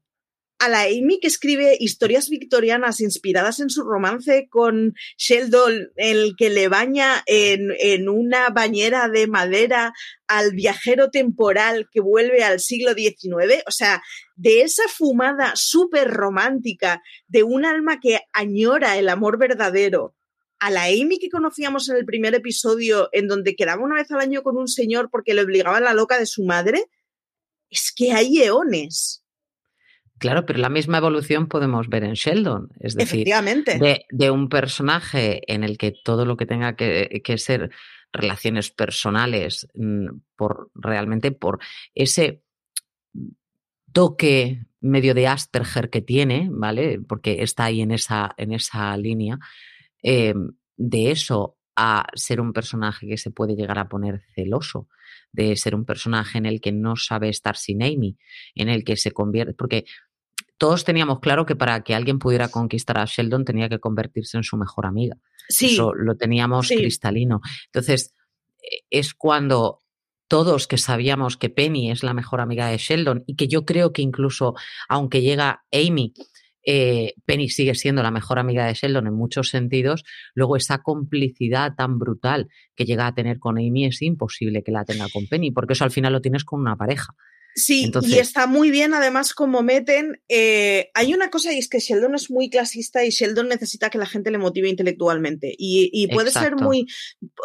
a 0.60 0.68
la 0.68 0.82
Amy 0.82 1.20
que 1.22 1.28
escribe 1.28 1.78
historias 1.80 2.30
victorianas 2.30 3.00
inspiradas 3.00 3.62
en 3.62 3.70
su 3.70 3.84
romance 3.84 4.50
con 4.50 4.94
Sheldon, 5.18 5.92
el 5.96 6.36
que 6.38 6.50
le 6.50 6.68
baña 6.68 7.24
en, 7.26 8.10
una 8.10 8.50
bañera 8.50 9.08
de 9.08 9.28
madera 9.28 9.94
al 10.28 10.52
viajero 10.52 11.10
temporal 11.12 11.88
que 11.92 12.02
vuelve 12.02 12.44
al 12.44 12.60
siglo 12.60 12.94
XIX. 12.94 13.64
O 13.68 13.72
sea, 13.72 14.04
de 14.36 14.62
esa 14.62 14.84
fumada 14.90 15.54
súper 15.56 16.10
romántica 16.10 17.02
de 17.28 17.44
un 17.44 17.66
alma 17.66 18.02
que 18.02 18.20
añora 18.34 18.98
el 18.98 19.08
amor 19.08 19.40
verdadero. 19.40 20.14
A 20.60 20.70
la 20.70 20.84
Amy 20.84 21.20
que 21.20 21.30
conocíamos 21.30 21.88
en 21.88 21.96
el 21.96 22.06
primer 22.06 22.36
episodio, 22.36 23.08
en 23.14 23.30
donde 23.30 23.56
quedaba 23.56 23.82
una 23.82 23.96
vez 23.96 24.12
al 24.12 24.20
año 24.20 24.44
con 24.44 24.58
un 24.58 24.68
señor 24.68 25.10
porque 25.10 25.34
le 25.34 25.42
obligaba 25.42 25.80
la 25.80 25.94
loca 25.94 26.20
de 26.20 26.26
su 26.26 26.44
madre, 26.44 26.84
es 27.70 27.94
que 27.96 28.12
hay 28.12 28.42
eones. 28.42 29.19
Claro, 30.20 30.46
pero 30.46 30.60
la 30.60 30.70
misma 30.70 30.98
evolución 30.98 31.48
podemos 31.48 31.88
ver 31.88 32.04
en 32.04 32.14
Sheldon. 32.14 32.70
Es 32.80 32.96
decir, 32.96 33.26
de, 33.26 34.32
un 34.32 34.50
personaje 34.50 35.42
en 35.52 35.64
el 35.64 35.78
que 35.78 35.94
todo 36.04 36.26
lo 36.26 36.36
que 36.36 36.46
tenga 36.46 36.76
que, 36.76 37.38
ser 37.38 37.72
relaciones 38.12 38.70
personales, 38.70 39.68
mm, 39.76 40.08
por 40.36 40.72
realmente 40.76 41.32
por 41.32 41.60
ese 41.96 42.44
toque 43.94 44.66
medio 44.82 45.14
de 45.14 45.28
Asperger 45.28 45.90
que 45.90 46.02
tiene, 46.02 46.50
¿vale? 46.52 47.00
Porque 47.00 47.42
está 47.42 47.66
ahí 47.66 47.82
en 47.82 47.92
esa, 47.92 48.34
en 48.38 48.52
esa 48.52 48.96
línea, 48.98 49.40
eh, 50.04 50.34
de 50.76 51.12
eso 51.12 51.58
a 51.76 52.08
ser 52.14 52.42
un 52.42 52.52
personaje 52.52 53.08
que 53.08 53.18
se 53.18 53.32
puede 53.32 53.56
llegar 53.56 53.80
a 53.80 53.88
poner 53.88 54.22
celoso, 54.36 54.90
de 55.32 55.56
ser 55.56 55.76
un 55.76 55.86
personaje 55.86 56.38
en 56.38 56.46
el 56.46 56.60
que 56.60 56.74
no 56.74 56.98
sabe 56.98 57.30
estar 57.30 57.56
sin 57.56 57.82
Amy, 57.82 58.18
en 58.54 58.68
el 58.68 58.84
que 58.84 58.98
se 58.98 59.12
convierte, 59.12 59.54
porque 59.54 59.86
todos 60.60 60.84
teníamos 60.84 61.22
claro 61.22 61.46
que 61.46 61.56
para 61.56 61.82
que 61.82 61.96
alguien 61.96 62.20
pudiera 62.20 62.50
conquistar 62.50 63.00
a 63.00 63.06
Sheldon 63.06 63.46
tenía 63.46 63.70
que 63.70 63.80
convertirse 63.80 64.38
en 64.38 64.44
su 64.44 64.58
mejor 64.58 64.86
amiga. 64.86 65.16
Sí. 65.48 65.74
Eso 65.74 65.94
lo 65.96 66.16
teníamos 66.16 66.68
cristalino. 66.68 67.40
Entonces, 67.68 68.14
e, 68.62 68.84
es 68.92 69.14
cuando 69.14 69.80
todos 70.28 70.68
que 70.68 70.78
sabíamos 70.78 71.38
que 71.38 71.50
Penny 71.50 71.90
es 71.90 72.04
la 72.04 72.14
mejor 72.14 72.42
amiga 72.42 72.68
de 72.68 72.78
Sheldon 72.78 73.24
y 73.26 73.36
que 73.36 73.48
yo 73.48 73.66
creo 73.66 73.94
que 73.94 74.02
incluso 74.02 74.54
aunque 74.90 75.22
llega 75.22 75.64
Amy, 75.72 76.14
eh, 76.64 77.14
Penny 77.26 77.50
sigue 77.50 77.74
siendo 77.74 78.04
la 78.04 78.12
mejor 78.12 78.38
amiga 78.38 78.66
de 78.66 78.74
Sheldon 78.74 79.08
en 79.08 79.14
muchos 79.14 79.50
sentidos, 79.50 80.04
luego 80.36 80.58
esa 80.58 80.80
complicidad 80.80 81.74
tan 81.76 81.98
brutal 81.98 82.50
que 82.76 82.84
llega 82.84 83.08
a 83.08 83.16
tener 83.16 83.40
con 83.40 83.58
Amy 83.58 83.86
es 83.86 84.02
imposible 84.02 84.62
que 84.62 84.74
la 84.74 84.84
tenga 84.84 85.08
con 85.12 85.26
Penny, 85.26 85.52
porque 85.52 85.74
eso 85.74 85.86
al 85.86 85.92
final 85.92 86.12
lo 86.12 86.22
tienes 86.22 86.44
con 86.44 86.60
una 86.60 86.76
pareja. 86.76 87.16
Sí, 87.60 87.92
y 88.04 88.18
está 88.20 88.48
muy 88.48 88.72
bien 88.72 88.94
además 88.94 89.34
como 89.34 89.62
meten, 89.62 90.22
eh, 90.30 90.90
hay 90.94 91.14
una 91.14 91.30
cosa 91.30 91.52
y 91.52 91.60
es 91.60 91.68
que 91.68 91.80
Sheldon 91.80 92.16
es 92.16 92.32
muy 92.32 92.50
clasista 92.50 93.04
y 93.04 93.10
Sheldon 93.10 93.50
necesita 93.50 93.90
que 93.90 93.98
la 93.98 94.06
gente 94.06 94.32
le 94.32 94.38
motive 94.38 94.70
intelectualmente 94.70 95.54
y, 95.58 96.08
puede 96.14 96.32
ser 96.32 96.56
muy, 96.56 96.88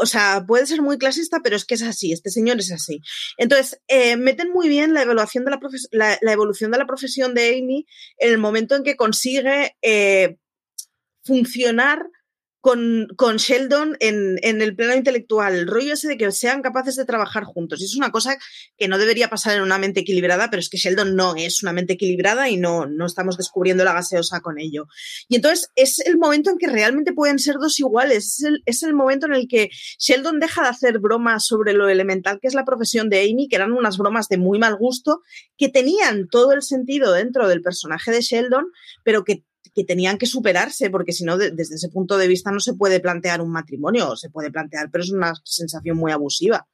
o 0.00 0.06
sea, 0.06 0.44
puede 0.46 0.66
ser 0.66 0.82
muy 0.82 0.98
clasista, 0.98 1.40
pero 1.42 1.56
es 1.56 1.64
que 1.64 1.74
es 1.74 1.82
así, 1.82 2.12
este 2.12 2.30
señor 2.30 2.58
es 2.60 2.70
así. 2.70 3.00
Entonces, 3.38 3.80
eh, 3.88 4.16
meten 4.16 4.52
muy 4.52 4.68
bien 4.68 4.94
la 4.94 5.02
evaluación 5.02 5.44
de 5.44 5.50
la, 5.90 6.18
la, 6.20 6.32
evolución 6.32 6.70
de 6.70 6.78
la 6.78 6.86
profesión 6.86 7.34
de 7.34 7.58
Amy 7.58 7.86
en 8.18 8.30
el 8.30 8.38
momento 8.38 8.76
en 8.76 8.84
que 8.84 8.96
consigue 8.96 9.76
eh, 9.82 10.36
funcionar 11.24 12.06
con, 12.64 13.08
con 13.16 13.36
Sheldon 13.36 13.94
en, 14.00 14.38
en, 14.40 14.62
el 14.62 14.74
plano 14.74 14.94
intelectual, 14.94 15.54
el 15.54 15.66
rollo 15.66 15.92
ese 15.92 16.08
de 16.08 16.16
que 16.16 16.32
sean 16.32 16.62
capaces 16.62 16.96
de 16.96 17.04
trabajar 17.04 17.44
juntos. 17.44 17.78
Y 17.82 17.84
es 17.84 17.94
una 17.94 18.10
cosa 18.10 18.38
que 18.78 18.88
no 18.88 18.96
debería 18.96 19.28
pasar 19.28 19.54
en 19.54 19.62
una 19.62 19.76
mente 19.76 20.00
equilibrada, 20.00 20.48
pero 20.48 20.60
es 20.60 20.70
que 20.70 20.78
Sheldon 20.78 21.14
no 21.14 21.34
es 21.36 21.62
una 21.62 21.74
mente 21.74 21.92
equilibrada 21.92 22.48
y 22.48 22.56
no, 22.56 22.86
no 22.86 23.04
estamos 23.04 23.36
descubriendo 23.36 23.84
la 23.84 23.92
gaseosa 23.92 24.40
con 24.40 24.58
ello. 24.58 24.86
Y 25.28 25.36
entonces 25.36 25.68
es 25.76 25.98
el 26.06 26.16
momento 26.16 26.48
en 26.48 26.56
que 26.56 26.68
realmente 26.68 27.12
pueden 27.12 27.38
ser 27.38 27.56
dos 27.56 27.78
iguales. 27.78 28.38
Es 28.38 28.44
el, 28.44 28.62
es 28.64 28.82
el 28.82 28.94
momento 28.94 29.26
en 29.26 29.34
el 29.34 29.46
que 29.46 29.68
Sheldon 29.98 30.40
deja 30.40 30.62
de 30.62 30.68
hacer 30.68 31.00
bromas 31.00 31.44
sobre 31.44 31.74
lo 31.74 31.90
elemental 31.90 32.38
que 32.40 32.48
es 32.48 32.54
la 32.54 32.64
profesión 32.64 33.10
de 33.10 33.28
Amy, 33.30 33.46
que 33.46 33.56
eran 33.56 33.72
unas 33.72 33.98
bromas 33.98 34.28
de 34.28 34.38
muy 34.38 34.58
mal 34.58 34.76
gusto, 34.76 35.20
que 35.58 35.68
tenían 35.68 36.28
todo 36.28 36.52
el 36.52 36.62
sentido 36.62 37.12
dentro 37.12 37.46
del 37.46 37.60
personaje 37.60 38.10
de 38.10 38.22
Sheldon, 38.22 38.64
pero 39.02 39.22
que 39.22 39.44
que 39.72 39.84
tenían 39.84 40.18
que 40.18 40.26
superarse, 40.26 40.90
porque 40.90 41.12
si 41.12 41.24
no, 41.24 41.38
desde 41.38 41.74
ese 41.74 41.88
punto 41.88 42.18
de 42.18 42.28
vista 42.28 42.50
no 42.50 42.60
se 42.60 42.74
puede 42.74 43.00
plantear 43.00 43.40
un 43.40 43.52
matrimonio, 43.52 44.16
se 44.16 44.30
puede 44.30 44.50
plantear, 44.50 44.90
pero 44.90 45.04
es 45.04 45.10
una 45.10 45.32
sensación 45.44 45.96
muy 45.96 46.12
abusiva. 46.12 46.66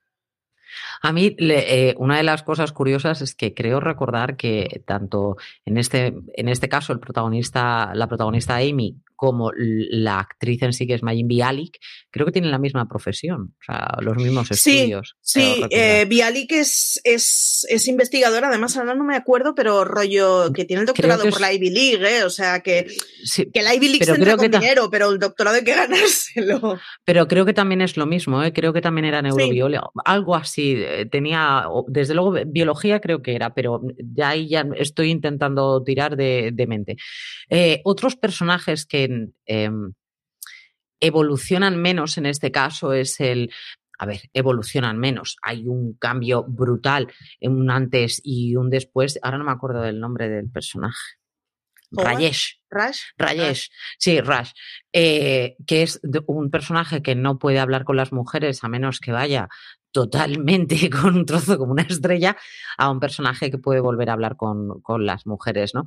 A 1.03 1.13
mí, 1.13 1.35
eh, 1.39 1.95
una 1.99 2.17
de 2.17 2.23
las 2.23 2.43
cosas 2.43 2.73
curiosas 2.73 3.23
es 3.23 3.35
que 3.35 3.55
creo 3.55 3.81
recordar 3.81 4.37
que 4.37 4.83
tanto 4.87 5.37
en 5.65 5.79
este, 5.79 6.15
en 6.35 6.49
este 6.49 6.69
caso 6.69 6.93
el 6.93 7.01
protagonista, 7.01 7.93
la 7.95 8.07
protagonista 8.07 8.57
Amy, 8.57 8.97
como 9.21 9.53
la 9.55 10.19
actriz 10.19 10.63
en 10.63 10.73
sí, 10.73 10.87
que 10.87 10.95
es 10.95 11.03
Mayim 11.03 11.29
Bialik, 11.29 11.77
creo 12.11 12.25
que 12.25 12.33
tienen 12.33 12.51
la 12.51 12.59
misma 12.59 12.89
profesión, 12.89 13.55
o 13.61 13.63
sea, 13.63 13.99
los 14.01 14.17
mismos 14.17 14.51
estudios. 14.51 15.15
Sí, 15.21 15.63
eh, 15.69 16.07
Bialik 16.09 16.51
es, 16.53 16.99
es, 17.05 17.67
es, 17.69 17.87
investigadora, 17.87 18.49
además 18.49 18.79
ahora 18.79 18.95
no 18.95 19.05
me 19.05 19.15
acuerdo, 19.15 19.55
pero 19.55 19.85
rollo 19.85 20.51
que 20.55 20.65
tiene 20.65 20.81
el 20.81 20.87
doctorado 20.87 21.29
por 21.29 21.39
la 21.39 21.53
Ivy 21.53 21.69
League, 21.69 22.17
¿eh? 22.17 22.25
o 22.25 22.31
sea, 22.31 22.61
que, 22.61 22.87
que 23.53 23.63
la 23.63 23.75
Ivy 23.75 23.89
League 23.89 24.07
se 24.07 24.13
entra 24.13 24.39
con 24.39 24.51
dinero, 24.51 24.89
pero 24.91 25.11
el 25.11 25.19
doctorado 25.19 25.59
hay 25.59 25.65
que 25.65 25.75
ganárselo. 25.75 26.79
Pero 27.05 27.29
creo 27.29 27.45
que 27.45 27.53
también 27.53 27.83
es 27.83 27.99
lo 27.99 28.07
mismo, 28.07 28.43
¿eh? 28.43 28.55
creo 28.55 28.73
que 28.73 28.81
también 28.81 29.05
era 29.05 29.21
neurobiólogo, 29.21 29.93
algo 30.03 30.35
así, 30.35 30.77
eh, 30.79 31.05
tenía, 31.05 31.67
desde 31.89 32.15
luego, 32.15 32.33
biología 32.47 33.01
creo 33.01 33.21
que 33.21 33.35
era, 33.35 33.53
pero 33.53 33.83
ya 33.99 34.31
ahí 34.31 34.49
ya 34.49 34.65
estoy 34.77 35.11
intentando 35.11 35.83
tirar 35.85 36.17
de, 36.17 36.53
de 36.55 36.67
mente. 36.67 36.97
Eh, 37.51 37.83
otros 37.85 38.17
personajes 38.17 38.87
que 38.87 39.10
Em, 39.47 39.93
evolucionan 41.01 41.81
menos 41.81 42.19
en 42.19 42.27
este 42.27 42.51
caso 42.51 42.93
es 42.93 43.21
el, 43.21 43.51
a 43.99 44.07
ver, 44.07 44.23
evolucionan 44.33 44.99
menos. 44.99 45.37
Hay 45.43 45.67
un 45.67 45.95
cambio 45.95 46.45
brutal, 46.45 47.13
un 47.41 47.71
antes 47.71 48.21
y 48.25 48.57
un 48.57 48.71
después. 48.71 49.19
Ahora 49.23 49.39
no 49.39 49.45
me 49.45 49.53
acuerdo 49.53 49.83
del 49.83 50.01
nombre 50.01 50.29
del 50.29 50.51
personaje. 50.51 51.21
Rayesh. 51.93 52.61
Rash. 52.71 53.01
Rayesh. 53.19 53.71
Sí, 53.99 54.21
Rash. 54.21 54.53
Eh, 54.93 55.57
que 55.67 55.83
es 55.83 56.01
un 56.27 56.51
personaje 56.51 57.03
que 57.03 57.15
no 57.15 57.39
puede 57.39 57.59
hablar 57.59 57.85
con 57.85 57.97
las 57.97 58.13
mujeres 58.13 58.63
a 58.63 58.69
menos 58.69 59.01
que 59.01 59.13
vaya 59.13 59.49
totalmente 59.93 60.89
con 60.91 61.17
un 61.17 61.27
trozo 61.27 61.59
como 61.59 61.73
una 61.73 61.83
estrella 61.83 62.37
a 62.79 62.91
un 62.91 63.01
personaje 63.01 63.51
que 63.51 63.59
puede 63.59 63.81
volver 63.81 64.11
a 64.11 64.15
hablar 64.15 64.37
con, 64.37 64.81
con 64.83 65.05
las 65.05 65.27
mujeres, 65.27 65.75
¿no? 65.75 65.85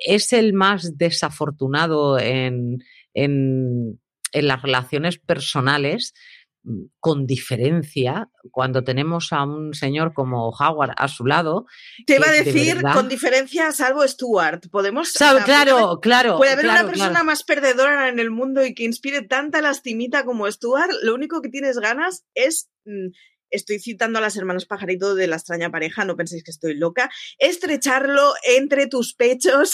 Es 0.00 0.32
el 0.32 0.52
más 0.52 0.96
desafortunado 0.96 2.18
en, 2.18 2.78
en, 3.14 4.00
las 4.32 4.62
relaciones 4.62 5.18
personales, 5.18 6.14
mm, 6.62 6.84
con 7.00 7.26
diferencia, 7.26 8.28
cuando 8.50 8.84
tenemos 8.84 9.32
a 9.32 9.44
un 9.44 9.74
señor 9.74 10.12
como 10.12 10.50
Howard 10.50 10.92
a 10.96 11.08
su 11.08 11.26
lado. 11.26 11.66
Te 12.06 12.16
iba 12.16 12.28
a 12.28 12.32
decir, 12.32 12.80
con 12.94 13.08
diferencia, 13.08 13.72
salvo 13.72 14.06
Stuart. 14.06 14.68
Podemos. 14.70 15.12
claro, 15.12 15.98
claro. 16.00 16.36
Puede 16.36 16.52
haber 16.52 16.66
una 16.66 16.86
persona 16.86 17.24
más 17.24 17.42
perdedora 17.42 18.08
en 18.08 18.18
el 18.18 18.30
mundo 18.30 18.64
y 18.64 18.74
que 18.74 18.84
inspire 18.84 19.22
tanta 19.22 19.60
lastimita 19.60 20.24
como 20.24 20.50
Stuart. 20.50 20.92
Lo 21.02 21.14
único 21.14 21.42
que 21.42 21.48
tienes 21.48 21.78
ganas 21.78 22.24
es 22.34 22.70
mm, 22.84 23.08
estoy 23.50 23.78
citando 23.78 24.18
a 24.18 24.22
las 24.22 24.36
hermanas 24.36 24.66
pajarito 24.66 25.14
de 25.14 25.26
la 25.26 25.36
extraña 25.36 25.70
pareja, 25.70 26.04
no 26.04 26.16
penséis 26.16 26.44
que 26.44 26.50
estoy 26.50 26.74
loca, 26.74 27.10
estrecharlo 27.38 28.34
entre 28.46 28.86
tus 28.86 29.14
pechos 29.14 29.72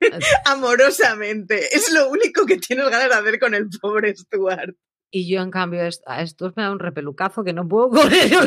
amorosamente. 0.44 1.74
Es 1.76 1.92
lo 1.92 2.08
único 2.08 2.46
que 2.46 2.58
tienes 2.58 2.88
ganas 2.88 3.08
de 3.08 3.14
hacer 3.14 3.38
con 3.38 3.54
el 3.54 3.68
pobre 3.80 4.14
Stuart. 4.16 4.76
Y 5.10 5.30
yo, 5.30 5.40
en 5.42 5.52
cambio, 5.52 5.80
a 6.06 6.22
estos 6.22 6.56
me 6.56 6.64
da 6.64 6.72
un 6.72 6.80
repelucazo 6.80 7.44
que 7.44 7.52
no 7.52 7.68
puedo 7.68 7.88
correr. 8.02 8.28
Yo 8.28 8.40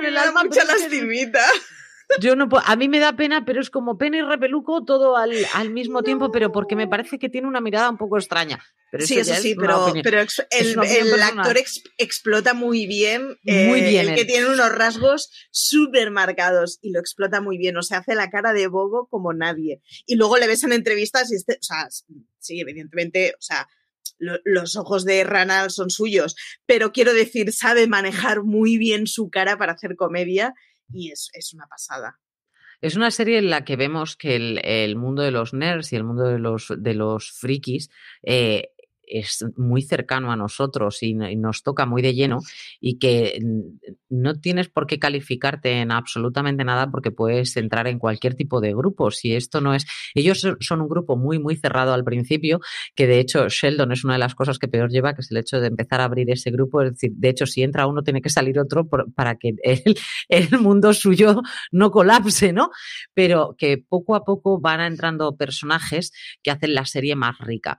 me 0.00 0.10
da 0.10 0.30
mucha 0.32 0.64
lastimita. 0.64 1.40
Yo 2.20 2.36
no 2.36 2.48
puedo, 2.48 2.62
a 2.66 2.76
mí 2.76 2.88
me 2.88 2.98
da 2.98 3.14
pena, 3.14 3.44
pero 3.44 3.60
es 3.60 3.70
como 3.70 3.98
pena 3.98 4.18
y 4.18 4.22
repeluco 4.22 4.84
todo 4.84 5.16
al, 5.16 5.32
al 5.54 5.70
mismo 5.70 6.02
tiempo, 6.02 6.30
pero 6.30 6.52
porque 6.52 6.76
me 6.76 6.88
parece 6.88 7.18
que 7.18 7.28
tiene 7.28 7.48
una 7.48 7.60
mirada 7.60 7.90
un 7.90 7.98
poco 7.98 8.18
extraña. 8.18 8.62
Pero 8.92 9.06
sí, 9.06 9.18
eso, 9.18 9.34
sí, 9.36 9.54
pero, 9.54 9.90
pero 10.04 10.20
el, 10.20 11.22
actor 11.22 11.56
explota 11.96 12.52
muy 12.52 12.86
bien. 12.86 13.38
Muy 13.42 13.80
eh, 13.80 13.88
bien. 13.88 14.08
El 14.10 14.14
que 14.14 14.26
tiene 14.26 14.50
unos 14.50 14.70
rasgos 14.70 15.30
súper 15.50 16.10
marcados 16.10 16.78
y 16.82 16.90
lo 16.90 17.00
explota 17.00 17.40
muy 17.40 17.56
bien. 17.56 17.74
O 17.78 17.82
sea, 17.82 17.98
hace 17.98 18.14
la 18.14 18.28
cara 18.28 18.52
de 18.52 18.66
bobo 18.66 19.08
como 19.08 19.32
nadie. 19.32 19.80
Y 20.04 20.16
luego 20.16 20.36
le 20.36 20.46
ves 20.46 20.62
en 20.64 20.74
entrevistas 20.74 21.32
y 21.32 21.36
este, 21.36 21.54
o 21.54 21.62
sea, 21.62 21.88
sí, 22.38 22.60
evidentemente, 22.60 23.32
o 23.38 23.40
sea, 23.40 23.66
los 24.18 24.76
ojos 24.76 25.06
de 25.06 25.24
Ranal 25.24 25.70
son 25.70 25.88
suyos, 25.88 26.36
pero 26.66 26.92
quiero 26.92 27.14
decir, 27.14 27.52
sabe 27.52 27.86
manejar 27.86 28.42
muy 28.42 28.76
bien 28.76 29.06
su 29.06 29.30
cara 29.30 29.56
para 29.56 29.72
hacer 29.72 29.96
comedia 29.96 30.54
y 30.92 31.10
es, 31.10 31.30
es 31.32 31.54
una 31.54 31.66
pasada. 31.66 32.20
Es 32.80 32.96
una 32.96 33.10
serie 33.10 33.38
en 33.38 33.48
la 33.48 33.64
que 33.64 33.76
vemos 33.76 34.16
que 34.16 34.34
el, 34.34 34.60
el, 34.64 34.96
mundo 34.96 35.22
de 35.22 35.30
los 35.30 35.54
nerds 35.54 35.92
y 35.92 35.96
el 35.96 36.04
mundo 36.04 36.24
de 36.24 36.38
los, 36.38 36.72
de 36.76 36.94
los 36.94 37.30
frikis 37.30 37.90
eh, 38.22 38.72
es 39.12 39.44
muy 39.56 39.82
cercano 39.82 40.32
a 40.32 40.36
nosotros 40.36 41.02
y, 41.02 41.14
nos 41.14 41.62
toca 41.62 41.86
muy 41.86 42.02
de 42.02 42.14
lleno 42.14 42.38
y 42.80 42.98
que 42.98 43.38
no 44.08 44.34
tienes 44.34 44.68
por 44.68 44.86
qué 44.86 44.98
calificarte 44.98 45.80
en 45.80 45.92
absolutamente 45.92 46.64
nada 46.64 46.90
porque 46.90 47.10
puedes 47.10 47.56
entrar 47.56 47.86
en 47.86 47.98
cualquier 47.98 48.34
tipo 48.34 48.60
de 48.60 48.74
grupo. 48.74 49.10
Si 49.10 49.34
esto 49.34 49.60
no 49.60 49.74
es, 49.74 49.86
ellos 50.14 50.46
son 50.60 50.80
un 50.80 50.88
grupo 50.88 51.16
muy, 51.16 51.38
muy 51.38 51.56
cerrado 51.56 51.92
al 51.92 52.04
principio, 52.04 52.60
que 52.94 53.06
de 53.06 53.20
hecho 53.20 53.48
Sheldon 53.48 53.92
es 53.92 54.04
una 54.04 54.14
de 54.14 54.18
las 54.20 54.34
cosas 54.34 54.58
que 54.58 54.68
peor 54.68 54.90
lleva, 54.90 55.14
que 55.14 55.20
es 55.20 55.30
el 55.30 55.38
hecho 55.38 55.60
de 55.60 55.68
empezar 55.68 56.00
a 56.00 56.04
abrir 56.04 56.30
ese 56.30 56.50
grupo. 56.50 56.82
Es 56.82 56.92
decir, 56.92 57.12
de 57.14 57.28
hecho, 57.28 57.46
si 57.46 57.62
entra 57.62 57.86
uno, 57.86 58.02
tiene 58.02 58.22
que 58.22 58.30
salir 58.30 58.58
otro 58.58 58.88
para 58.88 59.36
que 59.36 59.54
el, 59.62 59.96
el 60.28 60.58
mundo 60.58 60.92
suyo 60.94 61.42
no 61.70 61.90
colapse, 61.90 62.52
¿no? 62.52 62.70
Pero 63.14 63.54
que 63.58 63.78
poco 63.78 64.14
a 64.14 64.24
poco 64.24 64.60
van 64.60 64.80
entrando 64.80 65.36
personajes 65.36 66.12
que 66.42 66.50
hacen 66.50 66.74
la 66.74 66.86
serie 66.86 67.16
más 67.16 67.38
rica 67.38 67.78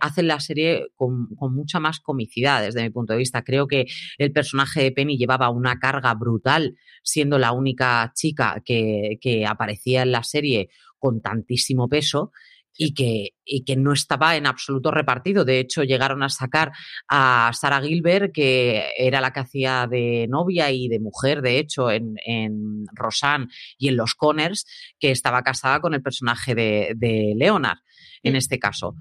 hacen 0.00 0.28
la 0.28 0.40
serie 0.40 0.88
con, 0.94 1.28
mucha 1.52 1.80
más 1.80 2.00
comicidad 2.00 2.62
desde 2.62 2.82
mi 2.82 2.90
punto 2.90 3.12
de 3.12 3.18
vista. 3.18 3.42
Creo 3.42 3.66
que 3.66 3.86
el 4.18 4.32
personaje 4.32 4.82
de 4.82 4.92
Penny 4.92 5.16
llevaba 5.16 5.50
una 5.50 5.78
carga 5.78 6.14
brutal, 6.14 6.76
siendo 7.02 7.38
la 7.38 7.52
única 7.52 8.12
chica 8.14 8.62
que, 8.64 9.18
que 9.20 9.46
aparecía 9.46 10.02
en 10.02 10.12
la 10.12 10.22
serie 10.22 10.68
con 10.98 11.20
tantísimo 11.20 11.88
peso 11.88 12.32
y 12.76 12.94
que, 12.94 13.30
y 13.44 13.64
que 13.64 13.76
no 13.76 13.92
estaba 13.92 14.36
en 14.36 14.46
absoluto 14.46 14.90
repartido. 14.90 15.44
De 15.44 15.58
hecho, 15.58 15.82
llegaron 15.82 16.22
a 16.22 16.28
sacar 16.28 16.72
a 17.08 17.50
Sarah 17.54 17.82
Gilbert, 17.82 18.32
que 18.32 18.90
era 18.96 19.20
la 19.20 19.32
que 19.32 19.40
hacía 19.40 19.86
de 19.90 20.26
novia 20.28 20.70
y 20.70 20.88
de 20.88 21.00
mujer, 21.00 21.42
de 21.42 21.58
hecho, 21.58 21.90
en, 21.90 22.14
en 22.24 22.86
Rosanne 22.94 23.48
y 23.78 23.88
en 23.88 23.96
Los 23.96 24.14
Conners, 24.14 24.66
que 24.98 25.10
estaba 25.10 25.42
casada 25.42 25.80
con 25.80 25.94
el 25.94 26.02
personaje 26.02 26.54
de, 26.54 26.92
de 26.96 27.34
Leonard, 27.36 27.78
en 28.22 28.36
este 28.36 28.58
caso. 28.58 28.94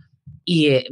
Y 0.46 0.70
eh, 0.70 0.86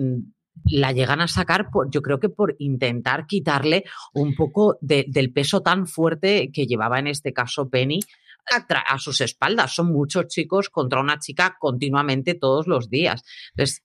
la 0.65 0.91
llegan 0.91 1.21
a 1.21 1.27
sacar, 1.27 1.69
por, 1.71 1.89
yo 1.89 2.01
creo 2.01 2.19
que 2.19 2.29
por 2.29 2.55
intentar 2.59 3.25
quitarle 3.27 3.85
un 4.13 4.35
poco 4.35 4.77
del 4.81 5.31
peso 5.33 5.61
tan 5.61 5.87
fuerte 5.87 6.51
que 6.53 6.65
llevaba 6.65 6.99
en 6.99 7.07
este 7.07 7.33
caso 7.33 7.69
Penny 7.69 7.99
a, 8.87 8.97
sus 8.97 9.21
espaldas. 9.21 9.75
Son 9.75 9.91
muchos 9.91 10.27
chicos 10.27 10.69
contra 10.69 11.01
una 11.01 11.19
chica 11.19 11.57
continuamente 11.59 12.33
todos 12.33 12.67
los 12.67 12.89
días. 12.89 13.23
Entonces, 13.51 13.83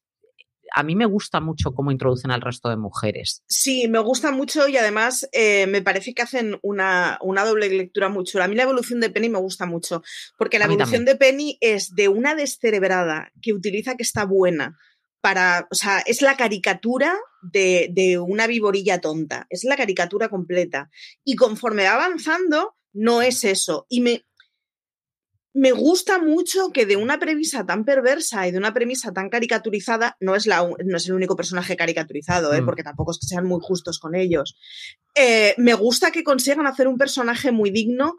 a 0.76 0.82
mí 0.82 0.96
me 0.96 1.06
gusta 1.06 1.40
mucho 1.40 1.72
cómo 1.72 1.92
introducen 1.92 2.30
al 2.30 2.40
resto 2.40 2.68
de 2.68 2.76
mujeres. 2.76 3.44
Sí, 3.46 3.86
me 3.88 4.00
gusta 4.00 4.32
mucho 4.32 4.66
y 4.66 4.76
además 4.76 5.28
eh, 5.32 5.66
me 5.66 5.82
parece 5.82 6.14
que 6.14 6.22
hacen 6.22 6.58
una, 6.62 7.18
una, 7.20 7.44
doble 7.44 7.68
lectura 7.68 8.08
muy 8.08 8.24
chula. 8.24 8.44
A 8.44 8.48
mí 8.48 8.56
la 8.56 8.64
evolución 8.64 8.98
de 9.00 9.10
Penny 9.10 9.28
me 9.28 9.38
gusta 9.38 9.66
mucho, 9.66 10.02
porque 10.36 10.58
la 10.58 10.64
evolución 10.64 11.04
de 11.04 11.14
Penny 11.14 11.58
es 11.60 11.94
de 11.94 12.08
una 12.08 12.34
descerebrada 12.34 13.30
que 13.40 13.52
utiliza 13.52 13.96
que 13.96 14.02
está 14.02 14.24
buena 14.24 14.76
para, 15.24 15.66
o 15.70 15.74
sea, 15.74 16.00
es 16.00 16.20
la 16.20 16.36
caricatura 16.36 17.16
de, 17.40 17.88
de 17.90 18.18
una 18.18 18.46
viborilla 18.46 19.00
tonta, 19.00 19.46
es 19.48 19.64
la 19.64 19.74
caricatura 19.74 20.28
completa. 20.28 20.90
Y 21.24 21.34
conforme 21.34 21.84
va 21.84 21.94
avanzando, 21.94 22.76
no 22.92 23.22
es 23.22 23.42
eso. 23.44 23.86
Y 23.88 24.02
me, 24.02 24.26
me 25.54 25.72
gusta 25.72 26.18
mucho 26.18 26.72
que 26.74 26.84
de 26.84 26.96
una 26.96 27.18
premisa 27.18 27.64
tan 27.64 27.86
perversa 27.86 28.46
y 28.46 28.50
de 28.50 28.58
una 28.58 28.74
premisa 28.74 29.14
tan 29.14 29.30
caricaturizada, 29.30 30.14
no 30.20 30.34
es, 30.34 30.46
la, 30.46 30.68
no 30.84 30.96
es 30.98 31.06
el 31.06 31.14
único 31.14 31.36
personaje 31.36 31.74
caricaturizado, 31.74 32.52
¿eh? 32.52 32.60
mm. 32.60 32.66
porque 32.66 32.82
tampoco 32.82 33.12
es 33.12 33.18
que 33.18 33.26
sean 33.26 33.46
muy 33.46 33.60
justos 33.62 33.98
con 33.98 34.14
ellos. 34.14 34.58
Eh, 35.14 35.54
me 35.56 35.72
gusta 35.72 36.10
que 36.10 36.22
consigan 36.22 36.66
hacer 36.66 36.86
un 36.86 36.98
personaje 36.98 37.50
muy 37.50 37.70
digno, 37.70 38.18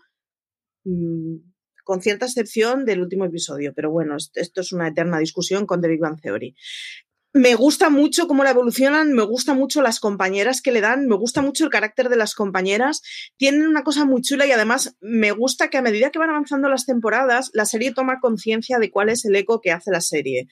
mm, 0.85 1.35
con 1.85 2.01
cierta 2.01 2.25
excepción 2.25 2.83
del 2.83 2.99
último 3.01 3.23
episodio, 3.23 3.71
pero 3.73 3.89
bueno, 3.89 4.17
esto 4.17 4.59
es 4.59 4.73
una 4.73 4.89
eterna 4.89 5.19
discusión 5.19 5.65
con 5.65 5.79
The 5.79 5.87
Big 5.87 6.01
Bang 6.01 6.19
Theory 6.19 6.53
me 7.35 7.53
gusta 7.55 7.89
mucho 7.89 8.29
cómo 8.29 8.45
la 8.45 8.51
evolucionan, 8.51 9.11
me 9.11 9.23
gusta 9.23 9.53
mucho 9.53 9.81
las 9.81 9.99
compañeras 9.99 10.61
que 10.61 10.71
le 10.71 10.79
dan, 10.79 11.05
me 11.05 11.17
gusta 11.17 11.41
mucho 11.41 11.65
el 11.65 11.69
carácter 11.69 12.07
de 12.07 12.15
las 12.15 12.33
compañeras. 12.33 13.01
Tienen 13.35 13.67
una 13.67 13.83
cosa 13.83 14.05
muy 14.05 14.21
chula 14.21 14.45
y 14.45 14.53
además 14.53 14.95
me 15.01 15.33
gusta 15.33 15.69
que 15.69 15.77
a 15.77 15.81
medida 15.81 16.11
que 16.11 16.19
van 16.19 16.29
avanzando 16.29 16.69
las 16.69 16.85
temporadas, 16.85 17.51
la 17.53 17.65
serie 17.65 17.93
toma 17.93 18.21
conciencia 18.21 18.79
de 18.79 18.89
cuál 18.89 19.09
es 19.09 19.25
el 19.25 19.35
eco 19.35 19.59
que 19.59 19.73
hace 19.73 19.91
la 19.91 19.99
serie. 19.99 20.47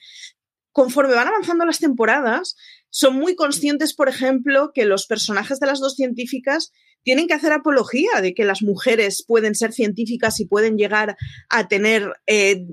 Conforme 0.72 1.14
van 1.14 1.28
avanzando 1.28 1.64
las 1.64 1.78
temporadas, 1.78 2.54
son 2.90 3.14
muy 3.14 3.34
conscientes, 3.34 3.94
por 3.94 4.10
ejemplo, 4.10 4.72
que 4.74 4.84
los 4.84 5.06
personajes 5.06 5.60
de 5.60 5.66
las 5.68 5.80
dos 5.80 5.94
científicas 5.94 6.70
tienen 7.04 7.28
que 7.28 7.34
hacer 7.34 7.52
apología 7.52 8.20
de 8.20 8.34
que 8.34 8.44
las 8.44 8.62
mujeres 8.62 9.24
pueden 9.26 9.54
ser 9.54 9.72
científicas 9.72 10.40
y 10.40 10.46
pueden 10.46 10.76
llegar 10.76 11.16
a 11.50 11.68
tener 11.68 12.12
eh, 12.26 12.66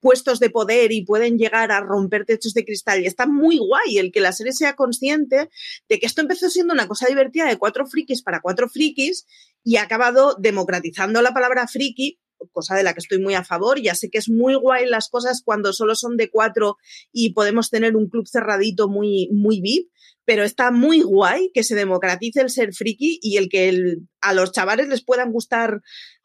puestos 0.00 0.38
de 0.40 0.50
poder 0.50 0.92
y 0.92 1.04
pueden 1.04 1.36
llegar 1.36 1.72
a 1.72 1.80
romper 1.80 2.24
techos 2.24 2.54
de 2.54 2.64
cristal. 2.64 3.02
Y 3.02 3.06
está 3.06 3.26
muy 3.26 3.58
guay 3.58 3.98
el 3.98 4.12
que 4.12 4.20
la 4.20 4.32
serie 4.32 4.52
sea 4.52 4.76
consciente 4.76 5.50
de 5.88 5.98
que 5.98 6.06
esto 6.06 6.20
empezó 6.22 6.48
siendo 6.48 6.72
una 6.72 6.88
cosa 6.88 7.06
divertida 7.06 7.46
de 7.46 7.58
cuatro 7.58 7.86
frikis 7.86 8.22
para 8.22 8.40
cuatro 8.40 8.68
frikis 8.68 9.26
y 9.64 9.76
ha 9.76 9.82
acabado 9.82 10.36
democratizando 10.38 11.20
la 11.22 11.34
palabra 11.34 11.66
friki 11.66 12.18
cosa 12.50 12.74
de 12.74 12.82
la 12.82 12.94
que 12.94 13.00
estoy 13.00 13.20
muy 13.20 13.34
a 13.34 13.44
favor. 13.44 13.80
Ya 13.80 13.94
sé 13.94 14.10
que 14.10 14.18
es 14.18 14.28
muy 14.28 14.54
guay 14.54 14.86
las 14.86 15.08
cosas 15.08 15.42
cuando 15.44 15.72
solo 15.72 15.94
son 15.94 16.16
de 16.16 16.30
cuatro 16.30 16.76
y 17.12 17.32
podemos 17.32 17.70
tener 17.70 17.96
un 17.96 18.08
club 18.08 18.26
cerradito 18.26 18.88
muy, 18.88 19.28
muy 19.32 19.60
VIP, 19.60 19.88
pero 20.24 20.44
está 20.44 20.70
muy 20.70 21.02
guay 21.02 21.50
que 21.52 21.64
se 21.64 21.74
democratice 21.74 22.40
el 22.40 22.50
ser 22.50 22.72
friki 22.74 23.18
y 23.22 23.36
el 23.36 23.48
que 23.48 23.96
a 24.20 24.34
los 24.34 24.52
chavales 24.52 24.88
les 24.88 25.04
puedan 25.04 25.32
gustar 25.32 25.82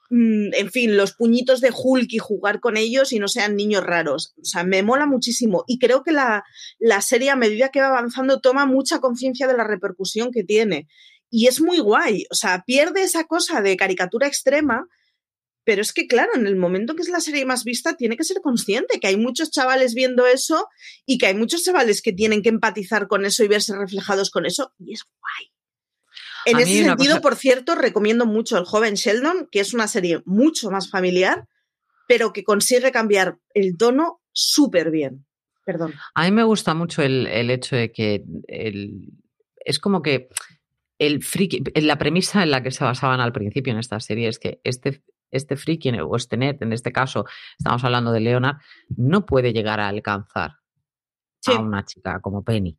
mm, 0.10 0.54
en 0.54 0.72
fin, 0.72 0.96
los 0.98 1.14
puñitos 1.14 1.62
de 1.62 1.72
Hulk 1.74 2.08
y 2.14 2.18
jugar 2.20 2.60
con 2.60 2.78
ellos 2.78 3.12
y 3.12 3.20
no 3.20 3.28
sean 3.28 3.56
niños 3.56 3.84
raros. 3.84 4.34
O 4.42 4.46
sea, 4.46 4.64
me 4.64 4.84
mola 4.84 5.06
muchísimo. 5.06 5.64
Y 5.68 5.80
creo 5.80 6.04
que 6.04 6.12
la, 6.12 6.44
la 6.80 7.02
serie, 7.02 7.30
a 7.30 7.36
medida 7.36 7.70
que 7.70 7.82
va 7.82 7.88
avanzando, 7.88 8.40
toma 8.40 8.66
mucha 8.66 9.00
conciencia 9.00 9.48
de 9.48 9.58
la 9.58 9.64
repercusión 9.64 10.32
que 10.32 10.44
tiene. 10.44 10.88
Y 11.30 11.48
es 11.48 11.62
muy 11.62 11.80
guay. 11.80 12.26
O 12.32 12.36
sea, 12.36 12.64
pierde 12.66 13.04
esa 13.04 13.26
cosa 13.26 13.62
de 13.62 13.76
caricatura 13.76 14.28
extrema 14.28 14.88
pero 15.68 15.82
es 15.82 15.92
que, 15.92 16.08
claro, 16.08 16.32
en 16.34 16.48
el 16.48 16.56
momento 16.56 16.96
que 16.96 17.02
es 17.02 17.10
la 17.10 17.20
serie 17.20 17.46
más 17.46 17.66
vista, 17.66 17.98
tiene 17.98 18.16
que 18.16 18.24
ser 18.24 18.40
consciente 18.42 19.02
que 19.02 19.08
hay 19.08 19.18
muchos 19.18 19.52
chavales 19.52 19.96
viendo 19.96 20.26
eso 20.26 20.70
y 21.06 21.18
que 21.18 21.26
hay 21.26 21.36
muchos 21.36 21.62
chavales 21.62 22.02
que 22.02 22.14
tienen 22.14 22.42
que 22.42 22.48
empatizar 22.48 23.10
con 23.10 23.26
eso 23.26 23.44
y 23.44 23.50
verse 23.50 23.76
reflejados 23.76 24.32
con 24.32 24.46
eso. 24.46 24.72
Y 24.80 24.94
es 24.94 25.04
guay. 25.04 25.52
En 26.46 26.60
ese 26.60 26.86
sentido, 26.86 27.20
por 27.20 27.36
cierto, 27.36 27.76
recomiendo 27.76 28.26
mucho 28.26 28.58
El 28.58 28.64
joven 28.64 28.94
Sheldon, 28.94 29.50
que 29.52 29.60
es 29.60 29.74
una 29.74 29.90
serie 29.90 30.22
mucho 30.24 30.72
más 30.72 30.90
familiar, 30.90 31.50
pero 32.08 32.32
que 32.32 32.46
consigue 32.46 32.94
cambiar 32.94 33.38
el 33.54 33.76
tono 33.76 34.22
súper 34.32 34.90
bien. 34.90 35.26
Perdón. 35.66 35.96
A 36.16 36.24
mí 36.24 36.32
me 36.32 36.46
gusta 36.46 36.76
mucho 36.76 37.02
el, 37.02 37.28
hecho 37.50 37.76
de 37.76 37.92
que 37.92 38.24
es 39.66 39.80
como 39.80 40.02
que 40.02 40.30
el 40.98 41.22
friki, 41.22 41.62
la 41.76 41.98
premisa 41.98 42.42
en 42.42 42.52
la 42.52 42.64
que 42.64 42.72
se 42.72 42.86
basaban 42.86 43.20
al 43.20 43.34
principio 43.34 43.74
en 43.74 43.80
esta 43.80 44.00
serie 44.00 44.30
es 44.30 44.40
que 44.40 44.62
este 44.64 45.04
este 45.32 45.56
friki 45.56 45.92
o 46.00 46.16
este 46.16 46.38
net, 46.38 46.62
en 46.62 46.74
este 46.74 46.92
caso 46.92 47.26
estamos 47.58 47.84
hablando 47.84 48.12
de 48.12 48.20
Leonard, 48.20 48.58
no 48.96 49.26
puede 49.26 49.54
llegar 49.54 49.80
a 49.80 49.88
alcanzar 49.88 50.58
a 51.46 51.60
una 51.60 51.86
chica 51.86 52.20
como 52.22 52.44
Penny. 52.44 52.78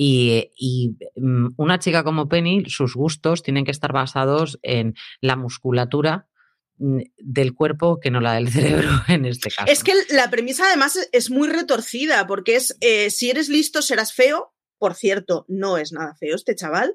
Y, 0.00 0.96
mm, 1.16 1.54
una 1.56 1.80
chica 1.80 2.04
como 2.04 2.28
Penny, 2.28 2.64
sus 2.68 2.94
gustos 2.94 3.42
tienen 3.42 3.64
que 3.64 3.72
estar 3.72 3.92
basados 3.92 4.58
en 4.62 4.94
la 5.20 5.34
musculatura 5.34 6.28
mm, 6.76 7.00
del 7.18 7.52
cuerpo 7.52 7.98
que 7.98 8.12
no 8.12 8.20
la 8.20 8.34
del 8.34 8.48
cerebro 8.52 8.90
en 9.08 9.24
este 9.24 9.50
caso. 9.50 9.70
Es 9.70 9.82
que 9.82 9.94
la 10.10 10.30
premisa 10.30 10.66
además 10.68 11.08
es 11.10 11.30
muy 11.30 11.48
retorcida 11.48 12.26
porque 12.28 12.54
es 12.54 12.76
eh, 12.80 13.10
si 13.10 13.30
eres 13.30 13.48
listo 13.48 13.82
serás 13.82 14.12
feo, 14.12 14.54
por 14.78 14.94
cierto, 14.94 15.44
no 15.48 15.76
es 15.78 15.92
nada 15.92 16.14
feo 16.14 16.36
este 16.36 16.54
chaval, 16.54 16.94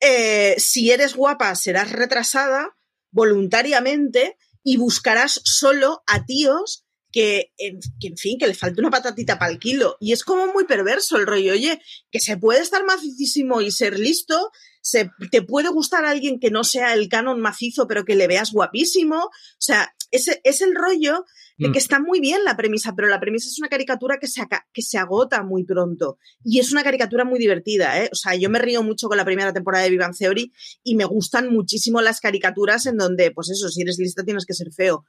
eh, 0.00 0.54
si 0.58 0.92
eres 0.92 1.16
guapa 1.16 1.52
serás 1.56 1.90
retrasada 1.90 2.77
voluntariamente 3.10 4.36
y 4.62 4.76
buscarás 4.76 5.40
solo 5.44 6.02
a 6.06 6.24
tíos 6.24 6.84
que 7.10 7.52
en, 7.56 7.80
fin, 8.16 8.38
que 8.38 8.46
le 8.46 8.54
falta 8.54 8.80
una 8.80 8.90
patatita 8.90 9.38
para 9.38 9.50
el 9.50 9.58
kilo. 9.58 9.96
Y 10.00 10.12
es 10.12 10.24
como 10.24 10.46
muy 10.52 10.64
perverso 10.64 11.16
el 11.16 11.26
rollo, 11.26 11.52
oye, 11.52 11.80
que 12.10 12.20
se 12.20 12.36
puede 12.36 12.60
estar 12.60 12.84
macicísimo 12.84 13.60
y 13.60 13.70
ser 13.70 13.98
listo, 13.98 14.50
se, 14.82 15.10
te 15.30 15.42
puede 15.42 15.70
gustar 15.70 16.04
alguien 16.04 16.38
que 16.38 16.50
no 16.50 16.64
sea 16.64 16.92
el 16.92 17.08
canon 17.08 17.40
macizo, 17.40 17.86
pero 17.86 18.04
que 18.04 18.14
le 18.14 18.26
veas 18.26 18.52
guapísimo. 18.52 19.24
O 19.24 19.30
sea, 19.58 19.94
ese 20.10 20.40
es 20.44 20.60
el 20.60 20.74
rollo 20.74 21.24
mm. 21.58 21.72
que 21.72 21.78
está 21.78 21.98
muy 21.98 22.20
bien 22.20 22.44
la 22.44 22.56
premisa, 22.56 22.94
pero 22.94 23.08
la 23.08 23.18
premisa 23.18 23.48
es 23.48 23.58
una 23.58 23.68
caricatura 23.68 24.18
que 24.18 24.28
se, 24.28 24.42
que 24.72 24.82
se 24.82 24.98
agota 24.98 25.42
muy 25.42 25.64
pronto. 25.64 26.18
Y 26.44 26.60
es 26.60 26.70
una 26.70 26.84
caricatura 26.84 27.24
muy 27.24 27.38
divertida, 27.38 28.00
¿eh? 28.02 28.08
O 28.12 28.14
sea, 28.14 28.36
yo 28.36 28.48
me 28.48 28.60
río 28.60 28.82
mucho 28.82 29.08
con 29.08 29.16
la 29.16 29.24
primera 29.24 29.52
temporada 29.52 29.84
de 29.84 29.90
Vivan 29.90 30.12
Theory 30.12 30.52
y 30.84 30.94
me 30.94 31.04
gustan 31.04 31.52
muchísimo 31.52 32.00
las 32.00 32.20
caricaturas 32.20 32.86
en 32.86 32.96
donde, 32.96 33.32
pues 33.32 33.50
eso, 33.50 33.68
si 33.68 33.82
eres 33.82 33.98
lista 33.98 34.24
tienes 34.24 34.46
que 34.46 34.54
ser 34.54 34.72
feo. 34.72 35.04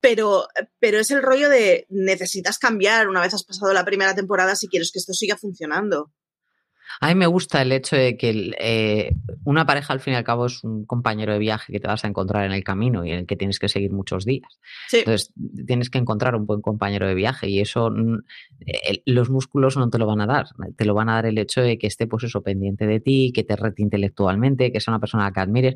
Pero, 0.00 0.46
pero 0.78 1.00
es 1.00 1.10
el 1.10 1.22
rollo 1.22 1.48
de 1.48 1.86
necesitas 1.88 2.58
cambiar 2.58 3.08
una 3.08 3.20
vez 3.20 3.34
has 3.34 3.42
pasado 3.42 3.72
la 3.72 3.84
primera 3.84 4.14
temporada 4.14 4.54
si 4.54 4.68
quieres 4.68 4.92
que 4.92 5.00
esto 5.00 5.12
siga 5.12 5.36
funcionando. 5.36 6.12
A 7.00 7.08
mí 7.08 7.14
me 7.14 7.26
gusta 7.26 7.62
el 7.62 7.72
hecho 7.72 7.96
de 7.96 8.16
que 8.16 8.52
eh, 8.58 9.14
una 9.44 9.66
pareja 9.66 9.92
al 9.92 10.00
fin 10.00 10.14
y 10.14 10.16
al 10.16 10.24
cabo 10.24 10.46
es 10.46 10.62
un 10.64 10.84
compañero 10.84 11.32
de 11.32 11.38
viaje 11.38 11.72
que 11.72 11.80
te 11.80 11.88
vas 11.88 12.04
a 12.04 12.08
encontrar 12.08 12.44
en 12.44 12.52
el 12.52 12.64
camino 12.64 13.04
y 13.04 13.12
en 13.12 13.20
el 13.20 13.26
que 13.26 13.36
tienes 13.36 13.58
que 13.58 13.68
seguir 13.68 13.92
muchos 13.92 14.24
días. 14.24 14.58
Entonces 14.92 15.32
tienes 15.66 15.90
que 15.90 15.98
encontrar 15.98 16.34
un 16.34 16.46
buen 16.46 16.60
compañero 16.60 17.06
de 17.06 17.14
viaje 17.14 17.48
y 17.48 17.60
eso 17.60 17.90
mm, 17.90 18.18
los 19.06 19.30
músculos 19.30 19.76
no 19.76 19.90
te 19.90 19.98
lo 19.98 20.06
van 20.06 20.20
a 20.20 20.26
dar. 20.26 20.46
Te 20.76 20.84
lo 20.84 20.94
van 20.94 21.08
a 21.08 21.14
dar 21.14 21.26
el 21.26 21.38
hecho 21.38 21.60
de 21.60 21.78
que 21.78 21.86
esté 21.86 22.06
pues 22.06 22.24
eso 22.24 22.42
pendiente 22.42 22.86
de 22.86 23.00
ti, 23.00 23.32
que 23.34 23.44
te 23.44 23.56
rete 23.56 23.82
intelectualmente, 23.82 24.72
que 24.72 24.80
sea 24.80 24.92
una 24.92 25.00
persona 25.00 25.30
que 25.32 25.40
admires. 25.40 25.74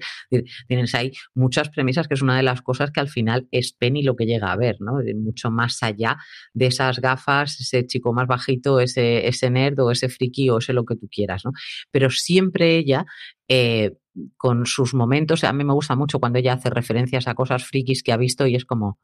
Tienes 0.66 0.94
ahí 0.94 1.12
muchas 1.34 1.68
premisas 1.68 2.08
que 2.08 2.14
es 2.14 2.22
una 2.22 2.36
de 2.36 2.42
las 2.42 2.62
cosas 2.62 2.90
que 2.90 3.00
al 3.00 3.08
final 3.08 3.48
es 3.50 3.72
Penny 3.72 4.02
lo 4.02 4.16
que 4.16 4.26
llega 4.26 4.52
a 4.52 4.56
ver, 4.56 4.76
¿no? 4.80 4.98
Mucho 5.16 5.50
más 5.50 5.82
allá 5.82 6.16
de 6.52 6.66
esas 6.66 7.00
gafas, 7.00 7.60
ese 7.60 7.86
chico 7.86 8.12
más 8.12 8.26
bajito, 8.26 8.80
ese, 8.80 9.26
ese 9.26 9.50
nerd 9.50 9.78
o 9.80 9.90
ese 9.90 10.08
friki 10.08 10.50
o 10.50 10.58
ese 10.58 10.72
lo 10.72 10.84
que 10.84 10.96
tú 11.02 11.08
quieras, 11.10 11.44
¿no? 11.44 11.52
Pero 11.90 12.10
siempre 12.10 12.76
ella, 12.76 13.04
eh, 13.48 13.92
con 14.36 14.66
sus 14.66 14.94
momentos, 14.94 15.42
a 15.44 15.52
mí 15.52 15.64
me 15.64 15.72
gusta 15.72 15.96
mucho 15.96 16.20
cuando 16.20 16.38
ella 16.38 16.54
hace 16.54 16.70
referencias 16.70 17.26
a 17.26 17.34
cosas 17.34 17.64
frikis 17.64 18.02
que 18.02 18.12
ha 18.12 18.16
visto 18.16 18.46
y 18.46 18.54
es 18.54 18.64
como, 18.64 18.98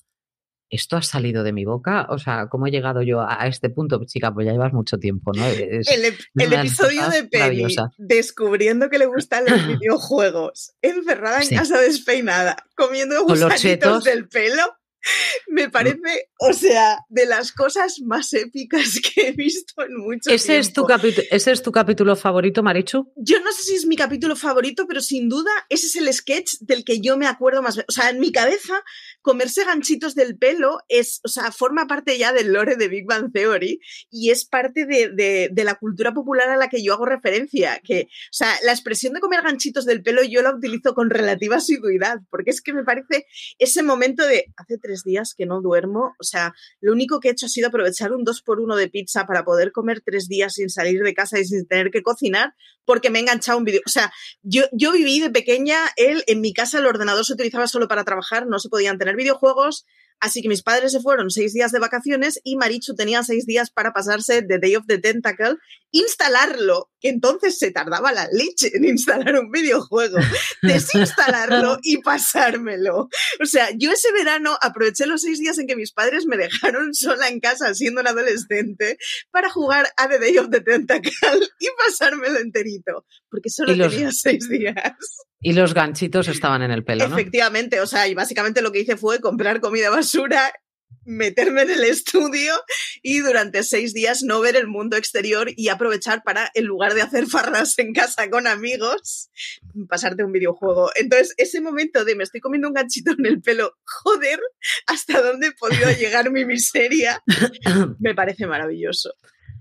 ¿esto 0.70 0.96
ha 0.96 1.02
salido 1.02 1.42
de 1.42 1.52
mi 1.52 1.64
boca? 1.64 2.06
O 2.10 2.18
sea, 2.18 2.48
¿cómo 2.48 2.66
he 2.66 2.70
llegado 2.70 3.02
yo 3.02 3.20
a 3.20 3.46
este 3.46 3.70
punto? 3.70 4.00
Chica, 4.04 4.32
pues 4.32 4.46
ya 4.46 4.52
llevas 4.52 4.72
mucho 4.72 4.98
tiempo, 4.98 5.32
¿no? 5.34 5.44
el, 5.46 6.52
episodio 6.52 7.08
de 7.08 7.24
Penny 7.24 7.66
descubriendo 7.96 8.90
que 8.90 8.98
le 8.98 9.06
gustan 9.06 9.44
los 9.46 9.66
videojuegos, 9.80 10.74
encerrada 10.82 11.42
en 11.42 11.48
casa 11.48 11.80
despeinada, 11.80 12.56
comiendo 12.76 13.24
gusanitos 13.24 14.04
del 14.04 14.28
pelo, 14.28 14.62
me 15.48 15.70
parece, 15.70 16.30
o 16.40 16.52
sea, 16.52 16.98
de 17.08 17.26
las 17.26 17.52
cosas 17.52 18.00
más 18.04 18.32
épicas 18.32 19.00
que 19.14 19.28
he 19.28 19.32
visto 19.32 19.82
en 19.82 19.96
mucho 19.96 20.30
¿Ese 20.30 20.60
tiempo. 20.60 20.60
Es 20.60 20.72
tu 20.72 21.22
¿Ese 21.30 21.52
es 21.52 21.62
tu 21.62 21.72
capítulo 21.72 22.16
favorito, 22.16 22.62
Marichu? 22.62 23.12
Yo 23.16 23.40
no 23.40 23.52
sé 23.52 23.62
si 23.62 23.74
es 23.74 23.86
mi 23.86 23.96
capítulo 23.96 24.36
favorito, 24.36 24.86
pero 24.86 25.00
sin 25.00 25.28
duda 25.28 25.50
ese 25.68 25.86
es 25.86 25.96
el 25.96 26.12
sketch 26.12 26.54
del 26.60 26.84
que 26.84 27.00
yo 27.00 27.16
me 27.16 27.26
acuerdo 27.26 27.62
más. 27.62 27.78
O 27.78 27.92
sea, 27.92 28.10
en 28.10 28.20
mi 28.20 28.32
cabeza, 28.32 28.82
comerse 29.28 29.62
ganchitos 29.66 30.14
del 30.14 30.38
pelo 30.38 30.78
es, 30.88 31.20
o 31.22 31.28
sea, 31.28 31.52
forma 31.52 31.86
parte 31.86 32.16
ya 32.16 32.32
del 32.32 32.50
lore 32.50 32.76
de 32.76 32.88
Big 32.88 33.04
Bang 33.06 33.30
Theory 33.30 33.78
y 34.10 34.30
es 34.30 34.46
parte 34.46 34.86
de, 34.86 35.10
de, 35.52 35.64
la 35.64 35.74
cultura 35.74 36.14
popular 36.14 36.48
a 36.48 36.56
la 36.56 36.68
que 36.68 36.82
yo 36.82 36.94
hago 36.94 37.04
referencia. 37.04 37.78
Que, 37.84 38.04
o 38.04 38.32
sea, 38.32 38.54
la 38.64 38.72
expresión 38.72 39.12
de 39.12 39.20
comer 39.20 39.42
ganchitos 39.42 39.84
del 39.84 40.02
pelo 40.02 40.22
yo 40.24 40.40
la 40.40 40.54
utilizo 40.54 40.94
con 40.94 41.10
relativa 41.10 41.56
asiduidad, 41.56 42.20
porque 42.30 42.52
es 42.52 42.62
que 42.62 42.72
me 42.72 42.84
parece 42.84 43.26
ese 43.58 43.82
momento 43.82 44.26
de 44.26 44.46
hace 44.56 44.78
tres 44.78 45.02
días 45.04 45.34
que 45.36 45.44
no 45.44 45.60
duermo, 45.60 46.14
o 46.18 46.24
sea, 46.24 46.54
lo 46.80 46.94
único 46.94 47.20
que 47.20 47.28
he 47.28 47.32
hecho 47.32 47.44
ha 47.44 47.50
sido 47.50 47.68
aprovechar 47.68 48.14
un 48.14 48.24
2 48.24 48.40
por 48.40 48.60
1 48.60 48.76
de 48.76 48.88
pizza 48.88 49.26
para 49.26 49.44
poder 49.44 49.72
comer 49.72 50.00
tres 50.00 50.26
días 50.26 50.54
sin 50.54 50.70
salir 50.70 51.02
de 51.02 51.12
casa 51.12 51.38
y 51.38 51.44
sin 51.44 51.66
tener 51.66 51.90
que 51.90 52.02
cocinar, 52.02 52.54
porque 52.86 53.10
me 53.10 53.18
he 53.18 53.20
enganchado 53.20 53.58
un 53.58 53.64
vídeo. 53.64 53.82
O 53.84 53.90
sea, 53.90 54.10
yo, 54.40 54.62
yo 54.72 54.90
viví 54.92 55.20
de 55.20 55.28
pequeña, 55.28 55.76
él, 55.96 56.24
en 56.26 56.40
mi 56.40 56.54
casa 56.54 56.78
el 56.78 56.86
ordenador 56.86 57.26
se 57.26 57.34
utilizaba 57.34 57.66
solo 57.66 57.88
para 57.88 58.04
trabajar, 58.04 58.46
no 58.46 58.58
se 58.58 58.70
podían 58.70 58.96
tener 58.96 59.17
videojuegos, 59.18 59.84
Así 60.20 60.42
que 60.42 60.48
mis 60.48 60.62
padres 60.62 60.92
se 60.92 61.00
fueron 61.00 61.30
seis 61.30 61.52
días 61.52 61.70
de 61.70 61.78
vacaciones 61.78 62.40
y 62.42 62.56
Marichu 62.56 62.94
tenía 62.94 63.22
seis 63.22 63.46
días 63.46 63.70
para 63.70 63.92
pasarse 63.92 64.42
The 64.42 64.58
Day 64.58 64.74
of 64.74 64.86
the 64.86 64.98
Tentacle, 64.98 65.56
instalarlo, 65.92 66.90
que 67.00 67.08
entonces 67.08 67.58
se 67.58 67.70
tardaba 67.70 68.12
la 68.12 68.28
leche 68.32 68.70
en 68.74 68.84
instalar 68.84 69.38
un 69.38 69.52
videojuego, 69.52 70.18
desinstalarlo 70.62 71.78
y 71.82 71.98
pasármelo. 71.98 73.08
O 73.40 73.46
sea, 73.46 73.70
yo 73.76 73.92
ese 73.92 74.10
verano 74.12 74.58
aproveché 74.60 75.06
los 75.06 75.22
seis 75.22 75.38
días 75.38 75.56
en 75.58 75.68
que 75.68 75.76
mis 75.76 75.92
padres 75.92 76.26
me 76.26 76.36
dejaron 76.36 76.94
sola 76.94 77.28
en 77.28 77.38
casa 77.38 77.72
siendo 77.74 78.00
un 78.00 78.08
adolescente 78.08 78.98
para 79.30 79.50
jugar 79.50 79.88
a 79.96 80.08
The 80.08 80.18
Day 80.18 80.38
of 80.38 80.50
the 80.50 80.60
Tentacle 80.60 81.12
y 81.60 81.68
pasármelo 81.86 82.40
enterito, 82.40 83.06
porque 83.30 83.50
solo 83.50 83.74
los... 83.74 83.92
tenía 83.92 84.10
seis 84.12 84.48
días. 84.48 84.74
Y 85.40 85.52
los 85.52 85.74
ganchitos 85.74 86.28
estaban 86.28 86.62
en 86.62 86.70
el 86.70 86.84
pelo, 86.84 87.08
¿no? 87.08 87.16
Efectivamente, 87.16 87.80
o 87.80 87.86
sea, 87.86 88.08
y 88.08 88.14
básicamente 88.14 88.62
lo 88.62 88.72
que 88.72 88.80
hice 88.80 88.96
fue 88.96 89.20
comprar 89.20 89.60
comida 89.60 89.90
basura, 89.90 90.52
meterme 91.04 91.62
en 91.62 91.70
el 91.70 91.84
estudio 91.84 92.52
y 93.02 93.20
durante 93.20 93.62
seis 93.62 93.94
días 93.94 94.22
no 94.22 94.40
ver 94.40 94.56
el 94.56 94.66
mundo 94.66 94.96
exterior 94.96 95.48
y 95.56 95.68
aprovechar 95.68 96.22
para, 96.22 96.50
en 96.54 96.64
lugar 96.66 96.94
de 96.94 97.02
hacer 97.02 97.26
farras 97.26 97.78
en 97.78 97.92
casa 97.92 98.28
con 98.30 98.46
amigos, 98.46 99.30
pasarte 99.88 100.24
un 100.24 100.32
videojuego. 100.32 100.90
Entonces, 100.96 101.34
ese 101.38 101.60
momento 101.60 102.04
de 102.04 102.14
me 102.14 102.24
estoy 102.24 102.40
comiendo 102.40 102.68
un 102.68 102.74
ganchito 102.74 103.12
en 103.12 103.26
el 103.26 103.40
pelo, 103.40 103.74
joder, 103.84 104.38
hasta 104.86 105.22
dónde 105.22 105.48
he 105.48 105.52
podido 105.52 105.90
llegar 105.92 106.30
mi 106.30 106.44
miseria, 106.44 107.22
me 108.00 108.14
parece 108.14 108.46
maravilloso. 108.46 109.14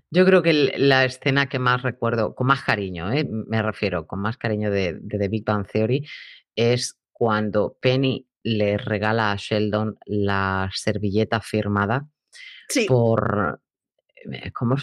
Yo 0.10 0.26
creo 0.26 0.42
que 0.42 0.54
la 0.54 1.06
escena 1.06 1.50
que 1.50 1.60
más 1.60 1.82
recuerdo, 1.82 2.34
con 2.34 2.48
más 2.48 2.64
cariño, 2.64 3.12
¿eh? 3.12 3.28
me 3.30 3.62
refiero, 3.62 4.08
con 4.08 4.22
más 4.22 4.38
cariño 4.38 4.72
de, 4.72 4.98
de 5.00 5.18
The 5.18 5.28
Big 5.28 5.44
Bang 5.44 5.68
Theory, 5.68 6.08
es 6.56 6.98
cuando 7.12 7.78
Penny 7.82 8.28
le 8.44 8.78
regala 8.78 9.32
a 9.32 9.36
Sheldon 9.36 9.98
la 10.06 10.70
servilleta 10.74 11.42
firmada 11.42 12.08
sí. 12.70 12.86
por... 12.86 13.62
¿Cómo, 14.54 14.76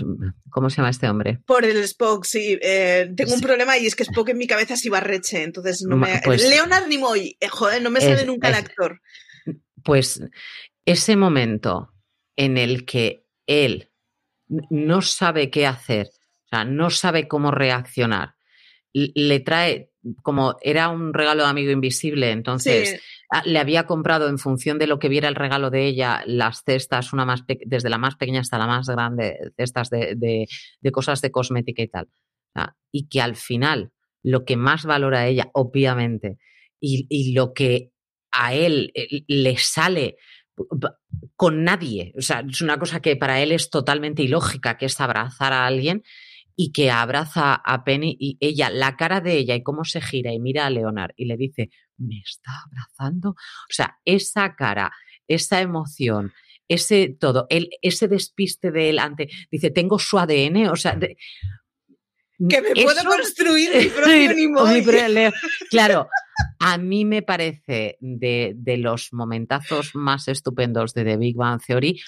¿Cómo, 0.49 0.71
se 0.71 0.77
llama 0.77 0.89
este 0.89 1.09
hombre? 1.09 1.41
Por 1.45 1.67
el 1.67 1.77
Spock, 1.79 2.25
sí. 2.25 2.59
Eh, 2.63 3.13
tengo 3.15 3.31
sí. 3.31 3.37
un 3.37 3.43
problema 3.43 3.77
y 3.77 3.85
es 3.85 3.95
que 3.95 4.05
Spock 4.05 4.31
en 4.31 4.39
mi 4.39 4.47
cabeza 4.47 4.73
es 4.75 4.85
Ibarreche, 4.87 5.43
entonces 5.43 5.83
no 5.83 5.97
me... 5.97 6.21
Pues, 6.25 6.49
Leonard 6.49 6.87
Nimoy, 6.87 7.37
eh, 7.41 7.49
joder, 7.49 7.83
no 7.83 7.91
me 7.91 8.01
sale 8.01 8.23
es, 8.23 8.27
nunca 8.27 8.49
el 8.49 8.55
actor. 8.55 9.03
Pues 9.83 10.23
ese 10.87 11.17
momento 11.17 11.93
en 12.37 12.57
el 12.57 12.87
que 12.87 13.27
él 13.47 13.91
no 14.71 15.03
sabe 15.03 15.51
qué 15.51 15.67
hacer, 15.67 16.09
o 16.45 16.49
sea, 16.49 16.65
no 16.65 16.91
sabe 16.91 17.29
cómo 17.29 17.51
reaccionar. 17.51 18.35
Le 18.93 19.41
trae, 19.41 19.91
como 20.23 20.57
era 20.63 20.89
un 20.89 21.15
regalo 21.15 21.43
de 21.43 21.49
amigo 21.49 21.73
invisible, 21.73 22.31
entonces 22.31 22.91
sí. 22.91 23.51
le 23.51 23.59
había 23.59 23.87
comprado 23.87 24.29
en 24.29 24.39
función 24.39 24.79
de 24.79 24.87
lo 24.87 24.99
que 25.01 25.09
viera 25.09 25.29
el 25.29 25.35
regalo 25.35 25.71
de 25.71 25.87
ella, 25.87 26.23
las 26.27 26.63
cestas, 26.63 27.13
una 27.13 27.25
más 27.25 27.43
desde 27.47 27.91
la 27.91 27.99
más 27.99 28.15
pequeña 28.15 28.41
hasta 28.41 28.59
la 28.59 28.69
más 28.69 28.89
grande, 28.89 29.37
cestas 29.57 29.91
de, 29.91 30.15
de, 30.15 30.47
de 30.81 30.93
cosas 30.93 31.21
de 31.21 31.33
cosmética 31.33 31.83
y 31.83 31.89
tal. 31.89 32.09
Y 32.93 33.09
que 33.09 33.21
al 33.21 33.35
final 33.35 33.91
lo 34.23 34.45
que 34.45 34.57
más 34.57 34.85
valora 34.85 35.27
ella, 35.27 35.51
obviamente, 35.55 36.39
y, 36.79 37.07
y 37.09 37.33
lo 37.33 37.53
que 37.53 37.91
a 38.31 38.55
él 38.55 38.93
eh, 38.95 39.23
le 39.27 39.57
sale 39.57 40.17
con 41.37 41.65
nadie. 41.65 42.13
O 42.17 42.23
sea, 42.23 42.45
es 42.49 42.61
una 42.61 42.79
cosa 42.79 43.01
que 43.01 43.17
para 43.17 43.41
él 43.41 43.53
es 43.53 43.71
totalmente 43.71 44.23
ilógica, 44.23 44.77
que 44.77 44.87
es 44.87 45.01
abrazar 45.01 45.53
a 45.53 45.67
alguien 45.67 46.03
y 46.57 46.73
que 46.73 46.91
abraza 46.91 47.55
a 47.55 47.85
Penny 47.85 48.17
y 48.19 48.37
ella, 48.41 48.71
la 48.71 48.97
cara 48.97 49.21
de 49.21 49.37
ella 49.37 49.55
y 49.55 49.63
cómo 49.63 49.85
se 49.85 50.01
gira 50.01 50.33
y 50.33 50.39
mira 50.39 50.67
a 50.67 50.71
Leonard 50.71 51.13
y 51.17 51.25
le 51.25 51.37
dice, 51.37 51.71
me 51.99 52.21
está 52.21 52.53
abrazando. 52.67 53.31
O 53.31 53.73
sea, 53.73 53.99
esa 54.05 54.55
cara, 54.55 54.93
esa 55.27 55.61
emoción, 55.61 56.33
ese 56.69 57.17
todo, 57.19 57.47
el, 57.51 57.71
ese 57.83 58.09
despiste 58.09 58.71
de 58.71 58.91
él 58.91 58.99
ante, 58.99 59.29
dice, 59.51 59.71
tengo 59.71 59.99
su 59.99 60.19
ADN, 60.19 60.69
o 60.69 60.77
sea, 60.77 60.95
de, 60.95 61.17
que 62.49 62.61
me 62.61 62.75
puedo 62.75 63.05
construir 63.05 63.71
mi 63.77 63.87
propio 63.89 64.35
Nimoy. 64.35 64.85
Claro, 65.71 66.09
a 66.59 66.79
mí 66.79 67.05
me 67.05 67.23
parece 67.23 67.97
de, 68.01 68.53
de, 68.57 68.77
los 68.77 69.13
momentazos 69.13 69.95
más 69.95 70.29
estupendos 70.29 70.95
de 70.95 71.05
The 71.05 71.17
Big 71.17 71.37
Bang 71.37 71.61
Theory, 71.65 72.01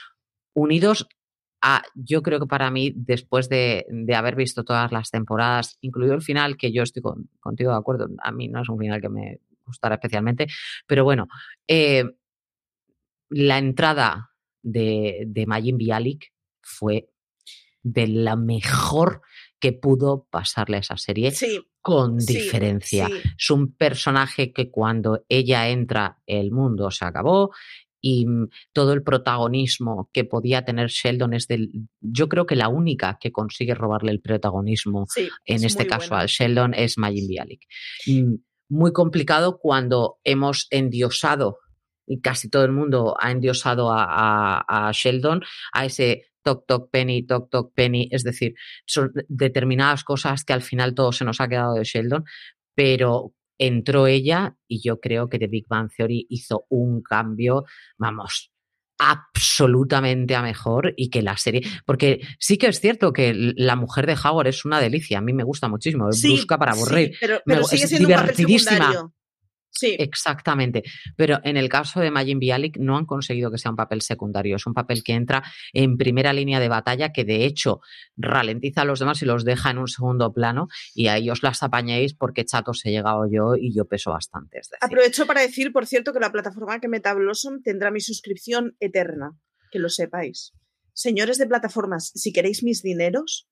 unidos 0.54 1.06
a, 1.62 1.82
yo 1.94 2.22
creo 2.22 2.40
que 2.40 2.46
para 2.46 2.70
mí, 2.70 2.92
después 2.94 3.48
de, 3.48 3.86
de 3.88 4.14
haber 4.14 4.36
visto 4.36 4.64
todas 4.64 4.92
las 4.92 5.10
temporadas, 5.10 5.78
incluido 5.80 6.14
el 6.14 6.22
final, 6.22 6.56
que 6.56 6.72
yo 6.72 6.82
estoy 6.82 7.02
con, 7.02 7.30
contigo 7.40 7.72
de 7.72 7.78
acuerdo, 7.78 8.08
a 8.22 8.32
mí 8.32 8.48
no 8.48 8.62
es 8.62 8.68
un 8.68 8.78
final 8.78 9.00
que 9.00 9.08
me 9.08 9.40
gustara 9.64 9.96
especialmente, 9.96 10.46
pero 10.86 11.04
bueno, 11.04 11.26
eh, 11.66 12.04
la 13.30 13.58
entrada 13.58 14.30
de, 14.62 15.24
de 15.26 15.46
Majin 15.46 15.76
Bialik 15.76 16.32
fue 16.62 17.08
de 17.82 18.08
la 18.08 18.36
mejor 18.36 19.22
que 19.60 19.72
pudo 19.72 20.26
pasarle 20.30 20.76
a 20.76 20.80
esa 20.80 20.96
serie. 20.96 21.30
Sí, 21.30 21.60
con 21.86 22.20
sí, 22.20 22.34
diferencia. 22.34 23.06
sí. 23.06 23.12
Es 23.38 23.50
un 23.50 23.72
personaje 23.72 24.52
que 24.52 24.72
cuando 24.72 25.24
ella 25.28 25.68
entra, 25.68 26.18
el 26.26 26.50
mundo 26.50 26.90
se 26.90 27.04
acabó 27.04 27.52
y 28.00 28.26
mm, 28.26 28.48
todo 28.72 28.92
el 28.92 29.04
protagonismo 29.04 30.10
que 30.12 30.24
podía 30.24 30.64
tener 30.64 30.88
Sheldon 30.88 31.32
es 31.34 31.46
del, 31.46 31.70
yo 32.00 32.28
creo 32.28 32.44
que 32.44 32.56
la 32.56 32.66
única 32.66 33.18
que 33.20 33.30
consigue 33.30 33.76
robarle 33.76 34.10
el 34.10 34.20
protagonismo 34.20 35.06
sí, 35.08 35.28
en 35.44 35.62
este 35.62 35.86
caso 35.86 36.16
al 36.16 36.26
Sheldon 36.26 36.74
es 36.74 36.98
Majin 36.98 37.28
Bialik. 37.28 37.62
Mm, 38.08 38.34
muy 38.68 38.92
complicado 38.92 39.60
cuando 39.60 40.18
hemos 40.24 40.66
endiosado 40.70 41.60
y 42.04 42.20
casi 42.20 42.50
todo 42.50 42.64
el 42.64 42.72
mundo 42.72 43.14
ha 43.20 43.30
endiosado 43.30 43.92
a, 43.92 44.06
a, 44.08 44.88
a 44.88 44.90
Sheldon, 44.92 45.40
a 45.72 45.84
ese 45.84 46.24
toc 46.46 46.64
toc 46.64 46.90
penny, 46.92 47.26
toc 47.26 47.50
toc 47.50 47.74
penny, 47.74 48.08
es 48.12 48.22
decir, 48.22 48.54
son 48.86 49.12
determinadas 49.28 50.04
cosas 50.04 50.44
que 50.44 50.52
al 50.52 50.62
final 50.62 50.94
todo 50.94 51.10
se 51.10 51.24
nos 51.24 51.40
ha 51.40 51.48
quedado 51.48 51.74
de 51.74 51.82
Sheldon, 51.82 52.24
pero 52.76 53.34
entró 53.58 54.06
ella 54.06 54.56
y 54.68 54.80
yo 54.80 55.00
creo 55.00 55.28
que 55.28 55.40
The 55.40 55.48
Big 55.48 55.66
Bang 55.66 55.90
Theory 55.90 56.26
hizo 56.28 56.66
un 56.68 57.02
cambio, 57.02 57.64
vamos, 57.98 58.52
absolutamente 58.98 60.36
a 60.36 60.42
mejor 60.42 60.94
y 60.96 61.10
que 61.10 61.20
la 61.20 61.36
serie, 61.36 61.62
porque 61.84 62.20
sí 62.38 62.58
que 62.58 62.68
es 62.68 62.80
cierto 62.80 63.12
que 63.12 63.34
la 63.34 63.74
mujer 63.74 64.06
de 64.06 64.16
Howard 64.22 64.46
es 64.46 64.64
una 64.64 64.80
delicia, 64.80 65.18
a 65.18 65.22
mí 65.22 65.32
me 65.32 65.42
gusta 65.42 65.68
muchísimo, 65.68 66.12
sí, 66.12 66.30
busca 66.30 66.58
para 66.58 66.72
aburrir, 66.72 67.08
sí, 67.08 67.16
pero, 67.20 67.40
pero 67.44 67.62
me, 67.62 67.66
sigue 67.66 67.84
es 67.84 67.88
siendo 67.88 68.08
divertidísima. 68.08 69.02
Un 69.02 69.12
Sí. 69.76 69.94
Exactamente. 69.98 70.82
Pero 71.16 71.38
en 71.44 71.56
el 71.56 71.68
caso 71.68 72.00
de 72.00 72.10
Majin 72.10 72.38
Bialik 72.38 72.78
no 72.78 72.96
han 72.96 73.04
conseguido 73.04 73.50
que 73.50 73.58
sea 73.58 73.70
un 73.70 73.76
papel 73.76 74.00
secundario. 74.00 74.56
Es 74.56 74.66
un 74.66 74.72
papel 74.72 75.02
que 75.04 75.12
entra 75.12 75.42
en 75.72 75.98
primera 75.98 76.32
línea 76.32 76.60
de 76.60 76.68
batalla, 76.68 77.12
que 77.12 77.24
de 77.24 77.44
hecho 77.44 77.80
ralentiza 78.16 78.82
a 78.82 78.84
los 78.84 79.00
demás 79.00 79.20
y 79.20 79.26
los 79.26 79.44
deja 79.44 79.70
en 79.70 79.78
un 79.78 79.88
segundo 79.88 80.32
plano. 80.32 80.68
Y 80.94 81.08
ahí 81.08 81.28
os 81.28 81.42
las 81.42 81.62
apañéis 81.62 82.14
porque 82.14 82.46
chatos 82.46 82.84
he 82.86 82.90
llegado 82.90 83.28
yo 83.30 83.54
y 83.54 83.74
yo 83.74 83.84
peso 83.84 84.12
bastante. 84.12 84.58
Es 84.58 84.70
decir. 84.70 84.78
Aprovecho 84.80 85.26
para 85.26 85.42
decir, 85.42 85.72
por 85.72 85.86
cierto, 85.86 86.12
que 86.12 86.20
la 86.20 86.32
plataforma 86.32 86.80
que 86.80 86.88
Meta 86.88 87.12
Blossom 87.12 87.62
tendrá 87.62 87.90
mi 87.90 88.00
suscripción 88.00 88.76
eterna. 88.80 89.36
Que 89.70 89.78
lo 89.78 89.90
sepáis. 89.90 90.54
Señores 90.94 91.36
de 91.36 91.46
plataformas, 91.46 92.12
si 92.14 92.32
queréis 92.32 92.62
mis 92.62 92.82
dineros, 92.82 93.46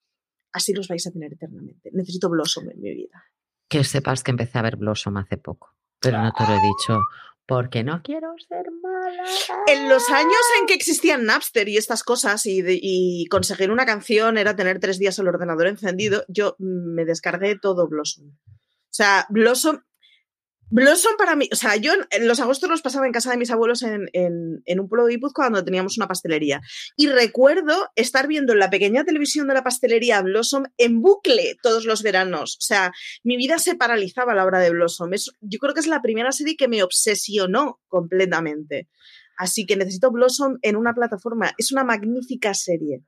así 0.53 0.73
los 0.73 0.89
vais 0.89 1.07
a 1.07 1.11
tener 1.11 1.35
eternamente. 1.35 1.91
Necesito 1.93 2.31
Blossom 2.31 2.71
en 2.71 2.81
mi 2.81 2.95
vida. 2.95 3.25
Que 3.69 3.85
sepas 3.85 4.23
que 4.23 4.31
empecé 4.31 4.59
a 4.59 4.62
ver 4.62 4.77
Blossom 4.77 5.19
hace 5.19 5.37
poco 5.37 5.75
pero 6.05 6.23
no 6.23 6.33
te 6.33 6.47
lo 6.47 6.55
he 6.55 6.61
dicho 6.61 7.01
porque 7.47 7.85
no 7.85 8.01
quiero 8.03 8.35
ser 8.49 8.67
mala. 8.83 9.25
En 9.67 9.89
los 9.89 10.09
años 10.11 10.41
en 10.61 10.67
que 10.67 10.75
existían 10.75 11.27
Napster 11.27 11.69
y 11.69 11.77
estas 11.77 12.03
cosas 12.03 12.47
y, 12.47 12.63
de, 12.63 12.79
y, 12.81 13.27
conseguir 13.27 13.71
una 13.71 13.85
canción 13.85 14.39
era 14.39 14.57
tener 14.57 14.81
tres 14.81 14.99
días 14.99 15.19
el 15.19 15.29
ordenador 15.29 15.67
encendido, 15.67 16.25
yo 16.29 16.57
me 16.59 17.05
descargué 17.05 17.59
todo 17.59 17.87
Blossom. 17.89 18.29
O 18.29 18.97
sea, 18.97 19.27
Blossom 19.29 19.83
Blossom 20.75 21.12
para 21.16 21.37
mí, 21.37 21.49
o 21.53 21.55
sea, 21.55 21.77
yo 21.77 21.93
los 22.20 22.41
agostos 22.41 22.68
los 22.68 22.83
pasaba 22.83 23.07
en 23.07 23.12
casa 23.12 23.31
de 23.31 23.37
mis 23.37 23.53
abuelos 23.53 23.85
en, 23.85 24.11
un 24.66 24.89
pueblo 24.89 25.07
de 25.07 25.12
Guipúzcoa 25.12 25.45
cuando 25.45 25.64
teníamos 25.64 25.97
una 25.99 26.09
pastelería. 26.09 26.62
Y 26.97 27.07
recuerdo 27.07 27.91
estar 27.95 28.27
viendo 28.27 28.55
en 28.55 28.59
la 28.59 28.70
pequeña 28.70 29.05
televisión 29.05 29.47
de 29.47 29.55
la 29.55 29.62
pastelería 29.62 30.20
Blossom 30.22 30.64
en 30.77 31.01
bucle 31.01 31.55
todos 31.62 31.85
los 31.85 32.03
veranos. 32.03 32.57
O 32.57 32.61
sea, 32.61 32.93
mi 33.22 33.37
vida 33.37 33.61
se 33.61 33.77
paralizaba 33.77 34.33
a 34.33 34.35
la 34.35 34.45
hora 34.45 34.59
de 34.59 34.70
Blossom. 34.70 35.12
yo 35.43 35.59
creo 35.61 35.75
que 35.75 35.81
es 35.81 35.87
la 35.87 36.03
primera 36.03 36.33
serie 36.33 36.57
que 36.57 36.66
me 36.66 36.83
obsesionó 36.83 37.81
completamente. 37.87 38.89
Así 39.39 39.66
que 39.66 39.77
necesito 39.77 40.11
Blossom 40.11 40.59
en 40.62 40.75
una 40.75 40.93
plataforma. 40.93 41.55
Es 41.57 41.70
una 41.70 41.85
magnífica 41.85 42.53
serie. 42.53 43.05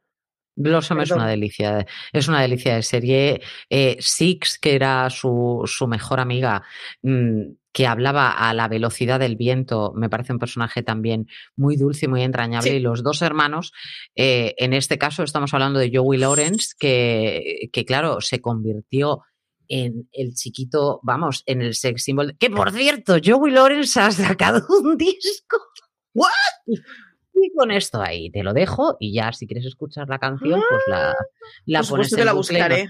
Blossom 0.57 1.01
es 1.01 1.11
una 1.11 1.29
delicia, 1.29 1.87
es 2.13 2.29
una 2.29 2.41
delicia 2.41 2.75
de 2.75 2.83
serie. 2.83 3.41
Eh, 3.71 3.97
Six, 4.01 4.59
que 4.59 4.75
era 4.75 5.09
su, 5.11 5.63
su 5.67 5.87
mejor 5.87 6.19
amiga, 6.19 6.63
mm, 7.03 7.43
que 7.73 7.87
hablaba 7.87 8.31
a 8.31 8.55
la 8.55 8.69
velocidad 8.69 9.21
del 9.21 9.37
viento, 9.37 9.93
me 9.95 10.09
parece 10.09 10.33
un 10.33 10.39
personaje 10.39 10.83
también 10.83 11.29
muy 11.57 11.77
dulce 11.77 12.07
y 12.07 12.09
muy 12.09 12.23
entrañable. 12.23 12.75
Y 12.75 12.81
los 12.81 13.03
dos 13.03 13.21
hermanos, 13.21 13.73
eh, 14.15 14.55
en 14.57 14.73
este 14.73 14.97
caso 14.97 15.23
estamos 15.23 15.53
hablando 15.53 15.79
de 15.79 15.91
Joey 15.95 16.19
Lawrence, 16.19 16.75
que, 16.79 17.69
que 17.71 17.85
claro, 17.85 18.23
se 18.23 18.41
convirtió 18.41 19.21
en 19.69 20.09
el 20.13 20.35
chiquito, 20.35 21.01
vamos, 21.03 21.43
en 21.45 21.61
el 21.61 21.75
sex 21.75 22.03
symbol. 22.03 22.37
Que 22.39 22.49
por 22.49 22.73
cierto, 22.73 23.17
Joey 23.23 23.53
Lawrence 23.53 24.01
ha 24.01 24.11
sacado 24.11 24.65
un 24.83 24.97
disco. 24.97 25.59
¿What? 26.15 26.31
Y 27.39 27.53
con 27.53 27.71
esto 27.71 28.01
ahí 28.01 28.31
te 28.31 28.43
lo 28.43 28.55
dejo 28.55 28.97
y 28.99 29.13
ya 29.13 29.31
si 29.33 29.47
quieres 29.47 29.67
escuchar 29.67 30.09
la 30.09 30.19
canción, 30.19 30.63
pues 30.69 30.83
la, 30.87 31.15
la 31.67 31.83
pones 31.83 32.13
en 32.13 32.25
la 32.25 32.33
buscaré. 32.33 32.89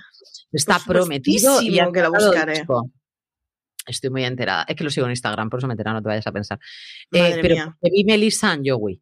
Está 0.52 0.78
prometido 0.86 1.60
y 1.60 1.74
que 1.92 2.00
la 2.00 2.08
buscaré. 2.08 2.64
Estoy 3.86 4.10
muy 4.10 4.24
enterada. 4.24 4.64
Es 4.68 4.76
que 4.76 4.84
lo 4.84 4.90
sigo 4.90 5.06
en 5.06 5.12
Instagram, 5.12 5.50
por 5.50 5.58
eso 5.58 5.66
me 5.66 5.72
entera, 5.72 5.92
no 5.92 6.02
te 6.02 6.08
vayas 6.08 6.26
a 6.26 6.32
pensar. 6.32 6.58
Eh, 7.12 7.38
pero 7.42 7.76
vi 7.82 8.04
Melissa 8.04 8.52
and 8.52 8.68
Joey. 8.68 9.00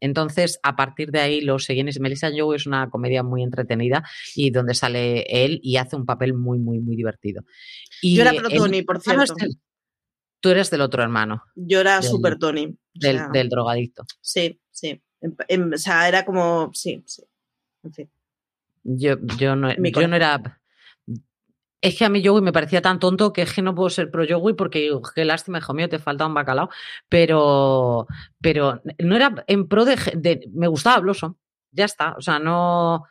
Entonces, 0.00 0.60
a 0.62 0.76
partir 0.76 1.10
de 1.10 1.20
ahí 1.20 1.40
lo 1.40 1.58
seguí. 1.58 1.82
Melissa 1.82 2.28
and 2.28 2.38
Joey 2.38 2.56
es 2.56 2.66
una 2.66 2.88
comedia 2.88 3.22
muy 3.22 3.42
entretenida 3.42 4.04
y 4.34 4.50
donde 4.50 4.74
sale 4.74 5.22
él 5.22 5.60
y 5.62 5.76
hace 5.76 5.96
un 5.96 6.06
papel 6.06 6.34
muy, 6.34 6.58
muy, 6.58 6.78
muy 6.78 6.96
divertido. 6.96 7.42
Y 8.00 8.14
Yo 8.14 8.22
era 8.22 8.32
pro 8.32 8.48
Tony, 8.48 8.82
por 8.82 9.00
cierto. 9.00 9.34
Tú 10.40 10.50
eres 10.50 10.70
del 10.70 10.82
otro 10.82 11.02
hermano. 11.02 11.42
Yo 11.56 11.80
era 11.80 12.00
super 12.00 12.38
Tony. 12.38 12.76
Del, 12.94 13.48
drogadicto. 13.48 14.04
Sí, 14.20 14.60
sí. 14.78 15.00
o 15.22 15.78
sea, 15.78 16.08
era 16.08 16.24
como. 16.24 16.70
Sí, 16.74 17.02
sí. 17.06 17.22
En 17.82 17.92
fin. 17.92 18.10
Yo, 18.84 19.16
yo, 19.38 19.56
no, 19.56 19.74
yo 19.74 20.08
no 20.08 20.16
era. 20.16 20.60
Es 21.80 21.96
que 21.96 22.04
a 22.04 22.08
mí 22.08 22.24
Joey 22.24 22.42
me 22.42 22.52
parecía 22.52 22.82
tan 22.82 22.98
tonto 22.98 23.32
que 23.32 23.42
es 23.42 23.52
que 23.52 23.62
no 23.62 23.74
puedo 23.74 23.88
ser 23.88 24.10
pro 24.10 24.24
Joey 24.28 24.54
porque 24.54 24.90
qué 25.14 25.24
lástima, 25.24 25.58
hijo 25.58 25.74
mío, 25.74 25.88
te 25.88 26.00
falta 26.00 26.26
un 26.26 26.34
bacalao. 26.34 26.70
Pero, 27.08 28.06
pero 28.40 28.82
no 28.98 29.14
era 29.14 29.44
en 29.46 29.68
pro 29.68 29.84
de, 29.84 30.48
Me 30.52 30.66
gustaba 30.66 31.00
Blossom. 31.00 31.34
Ya 31.70 31.84
está. 31.84 32.14
O 32.16 32.20
sea, 32.20 32.38
no. 32.38 33.04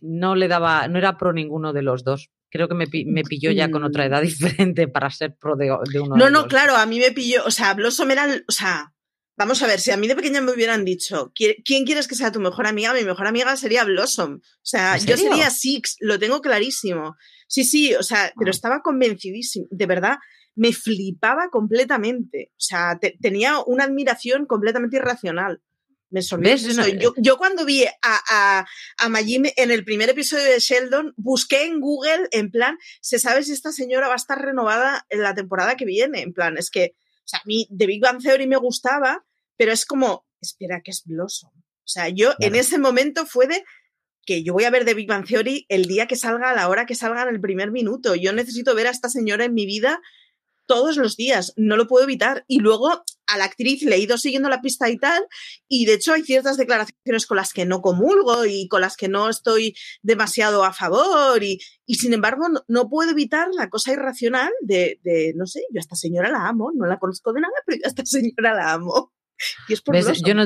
No 0.00 0.34
le 0.34 0.48
daba. 0.48 0.88
No 0.88 0.98
era 0.98 1.16
pro 1.16 1.32
ninguno 1.32 1.72
de 1.72 1.82
los 1.82 2.04
dos. 2.04 2.30
Creo 2.50 2.68
que 2.68 2.74
me, 2.74 2.86
me 3.06 3.22
pilló 3.22 3.50
ya 3.52 3.70
con 3.70 3.84
otra 3.84 4.04
edad 4.04 4.22
mm. 4.22 4.26
diferente 4.26 4.88
para 4.88 5.10
ser 5.10 5.36
pro 5.36 5.56
de, 5.56 5.70
uno. 6.00 6.16
No, 6.16 6.28
no, 6.28 6.46
claro, 6.48 6.76
a 6.76 6.86
mí 6.86 6.98
me 6.98 7.12
pilló. 7.12 7.44
O 7.46 7.50
sea, 7.50 7.72
Blossom 7.74 8.10
era. 8.10 8.26
O 8.48 8.52
sea, 8.52 8.92
Vamos 9.38 9.62
a 9.62 9.66
ver, 9.66 9.80
si 9.80 9.90
a 9.90 9.98
mí 9.98 10.08
de 10.08 10.16
pequeña 10.16 10.40
me 10.40 10.52
hubieran 10.52 10.84
dicho, 10.84 11.32
¿quién 11.34 11.84
quieres 11.84 12.08
que 12.08 12.14
sea 12.14 12.32
tu 12.32 12.40
mejor 12.40 12.66
amiga? 12.66 12.94
Mi 12.94 13.04
mejor 13.04 13.26
amiga 13.26 13.54
sería 13.56 13.84
Blossom. 13.84 14.36
O 14.36 14.60
sea, 14.62 14.96
yo 14.96 15.16
sería 15.16 15.50
Six, 15.50 15.96
lo 16.00 16.18
tengo 16.18 16.40
clarísimo. 16.40 17.16
Sí, 17.46 17.64
sí, 17.64 17.94
o 17.94 18.02
sea, 18.02 18.32
pero 18.38 18.50
estaba 18.50 18.80
convencidísimo. 18.80 19.66
De 19.70 19.84
verdad, 19.86 20.16
me 20.54 20.72
flipaba 20.72 21.50
completamente. 21.50 22.50
O 22.52 22.60
sea, 22.60 22.98
tenía 23.20 23.60
una 23.66 23.84
admiración 23.84 24.46
completamente 24.46 24.96
irracional. 24.96 25.60
Me 26.08 26.22
sorprendió. 26.22 27.12
Yo, 27.18 27.36
cuando 27.36 27.64
vi 27.64 27.84
a, 27.84 27.92
a, 28.02 28.66
a 28.98 29.08
Majim 29.08 29.44
en 29.56 29.70
el 29.70 29.84
primer 29.84 30.08
episodio 30.08 30.44
de 30.44 30.60
Sheldon, 30.60 31.12
busqué 31.16 31.64
en 31.64 31.80
Google, 31.80 32.28
en 32.30 32.50
plan, 32.50 32.78
¿se 33.02 33.18
sabe 33.18 33.42
si 33.42 33.52
esta 33.52 33.72
señora 33.72 34.06
va 34.06 34.14
a 34.14 34.16
estar 34.16 34.40
renovada 34.40 35.04
en 35.10 35.20
la 35.22 35.34
temporada 35.34 35.76
que 35.76 35.84
viene? 35.84 36.22
En 36.22 36.32
plan, 36.32 36.56
es 36.56 36.70
que 36.70 36.94
o 37.26 37.28
sea, 37.28 37.40
a 37.40 37.42
mí 37.44 37.66
The 37.76 37.86
Big 37.86 38.00
Bang 38.00 38.22
Theory 38.22 38.46
me 38.46 38.56
gustaba, 38.56 39.26
pero 39.56 39.72
es 39.72 39.84
como, 39.84 40.24
espera, 40.40 40.80
que 40.84 40.92
es 40.92 41.02
Blossom. 41.04 41.50
O 41.50 41.88
sea, 41.88 42.08
yo 42.08 42.34
en 42.38 42.54
ese 42.54 42.78
momento 42.78 43.26
fue 43.26 43.48
de 43.48 43.64
que 44.24 44.44
yo 44.44 44.52
voy 44.52 44.62
a 44.62 44.70
ver 44.70 44.84
The 44.84 44.94
Big 44.94 45.08
Bang 45.08 45.26
Theory 45.26 45.66
el 45.68 45.86
día 45.86 46.06
que 46.06 46.14
salga, 46.14 46.50
a 46.50 46.54
la 46.54 46.68
hora 46.68 46.86
que 46.86 46.94
salga 46.94 47.22
en 47.22 47.28
el 47.28 47.40
primer 47.40 47.72
minuto. 47.72 48.14
Yo 48.14 48.32
necesito 48.32 48.76
ver 48.76 48.86
a 48.86 48.90
esta 48.90 49.08
señora 49.08 49.44
en 49.44 49.54
mi 49.54 49.66
vida 49.66 50.00
todos 50.66 50.96
los 50.96 51.16
días, 51.16 51.52
no 51.56 51.76
lo 51.76 51.86
puedo 51.86 52.04
evitar. 52.04 52.44
Y 52.48 52.60
luego 52.60 53.04
a 53.26 53.38
la 53.38 53.44
actriz 53.44 53.82
le 53.82 53.96
he 53.96 53.98
ido 53.98 54.18
siguiendo 54.18 54.48
la 54.48 54.60
pista 54.60 54.88
y 54.88 54.98
tal, 54.98 55.26
y 55.68 55.86
de 55.86 55.94
hecho 55.94 56.12
hay 56.12 56.22
ciertas 56.22 56.56
declaraciones 56.56 57.26
con 57.26 57.36
las 57.36 57.52
que 57.52 57.64
no 57.64 57.82
comulgo 57.82 58.44
y 58.44 58.68
con 58.68 58.80
las 58.80 58.96
que 58.96 59.08
no 59.08 59.28
estoy 59.28 59.74
demasiado 60.02 60.64
a 60.64 60.72
favor, 60.72 61.42
y, 61.42 61.58
sin 61.88 62.12
embargo 62.12 62.46
no, 62.68 62.88
puedo 62.88 63.10
evitar 63.10 63.48
la 63.52 63.68
cosa 63.68 63.92
irracional 63.92 64.50
de, 64.60 65.00
de, 65.02 65.32
no 65.36 65.46
sé, 65.46 65.62
yo 65.72 65.78
a 65.78 65.80
esta 65.80 65.96
señora 65.96 66.30
la 66.30 66.46
amo, 66.48 66.70
no 66.74 66.86
la 66.86 66.98
conozco 66.98 67.32
de 67.32 67.40
nada, 67.40 67.54
pero 67.66 67.78
yo 67.78 67.86
a 67.86 67.88
esta 67.88 68.04
señora 68.06 68.54
la 68.54 68.72
amo. 68.72 69.12
Yo, 70.24 70.34
no, 70.34 70.44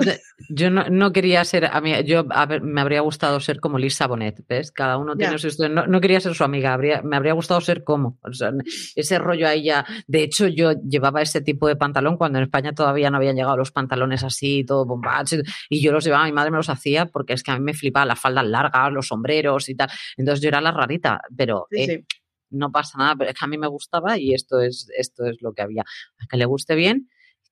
yo 0.48 0.70
no, 0.70 1.12
quería 1.12 1.44
ser, 1.44 1.66
a 1.66 1.80
mí, 1.80 1.92
yo 2.04 2.24
me 2.62 2.80
habría 2.80 3.00
gustado 3.00 3.38
ser 3.40 3.60
como 3.60 3.78
Lisa 3.78 4.06
Bonet, 4.06 4.44
¿ves? 4.48 4.72
Cada 4.72 4.96
uno 4.96 5.16
tiene 5.16 5.38
su 5.38 5.46
historia. 5.46 5.86
No, 5.86 6.00
quería 6.00 6.20
ser 6.20 6.34
su 6.34 6.44
amiga, 6.44 6.72
habría, 6.72 7.02
me 7.02 7.16
habría 7.16 7.32
gustado 7.32 7.60
ser 7.60 7.84
como. 7.84 8.18
ese 8.96 9.18
rollo 9.18 9.46
ahí 9.46 9.64
ya. 9.64 9.86
De 10.06 10.22
hecho, 10.22 10.48
yo 10.48 10.72
llevaba 10.72 11.22
ese 11.22 11.40
tipo 11.40 11.68
de 11.68 11.76
pantalón 11.76 12.16
cuando 12.16 12.38
en 12.38 12.44
España 12.44 12.72
todavía 12.72 13.10
no 13.10 13.18
habían 13.18 13.36
llegado 13.36 13.56
los 13.56 13.70
pantalones 13.70 14.24
así, 14.24 14.64
todo 14.64 14.84
bombacho, 14.84 15.36
y 15.68 15.82
yo 15.82 15.92
los 15.92 16.04
llevaba, 16.04 16.24
mi 16.24 16.32
madre 16.32 16.50
me 16.50 16.56
los 16.56 16.68
hacía 16.68 17.06
porque 17.06 17.34
es 17.34 17.42
que 17.42 17.52
a 17.52 17.58
mí 17.58 17.64
me 17.64 17.74
flipaba 17.74 18.06
las 18.06 18.18
faldas 18.20 18.46
largas, 18.46 18.92
los 18.92 19.06
sombreros 19.08 19.68
y 19.68 19.74
tal. 19.76 19.88
Entonces 20.16 20.42
yo 20.42 20.48
era 20.48 20.60
la 20.60 20.72
rarita, 20.72 21.20
pero. 21.36 21.66
Eh, 21.70 22.04
no 22.52 22.72
pasa 22.72 22.98
nada, 22.98 23.14
pero 23.16 23.30
es 23.30 23.38
que 23.38 23.44
a 23.44 23.48
mí 23.48 23.58
me 23.58 23.68
gustaba 23.68 24.18
y 24.18 24.34
esto 24.34 24.60
es, 24.60 24.88
esto 24.96 25.24
es 25.24 25.40
lo 25.40 25.52
que 25.52 25.62
había. 25.62 25.82
A 25.82 26.26
que 26.28 26.36
le 26.36 26.44
guste 26.44 26.74
bien, 26.74 27.08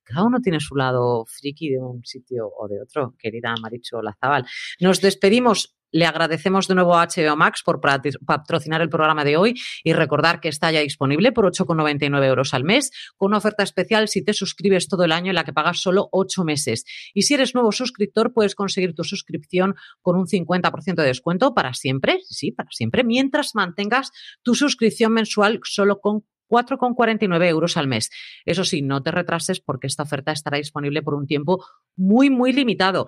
cada 0.09 0.25
uno 0.25 0.39
tiene 0.41 0.59
su 0.59 0.75
lado 0.75 1.25
friki 1.27 1.69
de 1.69 1.79
un 1.79 2.03
sitio 2.03 2.49
o 2.57 2.67
de 2.67 2.81
otro, 2.81 3.15
querida 3.17 3.53
Maricho 3.61 4.01
Lazabal. 4.01 4.45
Nos 4.79 5.01
despedimos. 5.01 5.75
Le 5.91 6.05
agradecemos 6.05 6.67
de 6.67 6.75
nuevo 6.75 6.95
a 6.95 7.07
HBO 7.07 7.35
Max 7.35 7.63
por 7.65 7.81
patrocinar 7.81 8.79
el 8.81 8.89
programa 8.89 9.23
de 9.23 9.37
hoy 9.37 9.55
y 9.83 9.93
recordar 9.93 10.39
que 10.39 10.47
está 10.47 10.71
ya 10.71 10.81
disponible 10.81 11.31
por 11.31 11.45
8,99 11.45 12.27
euros 12.27 12.53
al 12.53 12.63
mes, 12.63 12.91
con 13.17 13.29
una 13.29 13.39
oferta 13.39 13.63
especial 13.63 14.07
si 14.07 14.23
te 14.23 14.33
suscribes 14.33 14.87
todo 14.87 15.03
el 15.03 15.11
año 15.11 15.31
en 15.31 15.35
la 15.35 15.43
que 15.43 15.51
pagas 15.51 15.81
solo 15.81 16.07
8 16.11 16.43
meses. 16.43 16.85
Y 17.15 17.23
si 17.23 17.33
eres 17.33 17.55
nuevo 17.55 17.71
suscriptor, 17.71 18.33
puedes 18.33 18.53
conseguir 18.53 18.93
tu 18.93 19.03
suscripción 19.03 19.73
con 20.03 20.15
un 20.15 20.27
50% 20.27 20.93
de 20.93 21.07
descuento 21.07 21.55
para 21.55 21.73
siempre, 21.73 22.19
sí, 22.23 22.51
para 22.51 22.69
siempre, 22.69 23.03
mientras 23.03 23.55
mantengas 23.55 24.11
tu 24.43 24.53
suscripción 24.53 25.13
mensual 25.13 25.59
solo 25.63 25.99
con 26.01 26.23
4,49 26.49 27.47
euros 27.47 27.77
al 27.77 27.87
mes. 27.87 28.09
Eso 28.45 28.63
sí, 28.63 28.81
no 28.81 29.03
te 29.03 29.11
retrases 29.11 29.59
porque 29.59 29.87
esta 29.87 30.03
oferta 30.03 30.31
estará 30.31 30.57
disponible 30.57 31.01
por 31.01 31.13
un 31.13 31.27
tiempo 31.27 31.65
muy, 31.95 32.29
muy 32.29 32.51
limitado. 32.51 33.07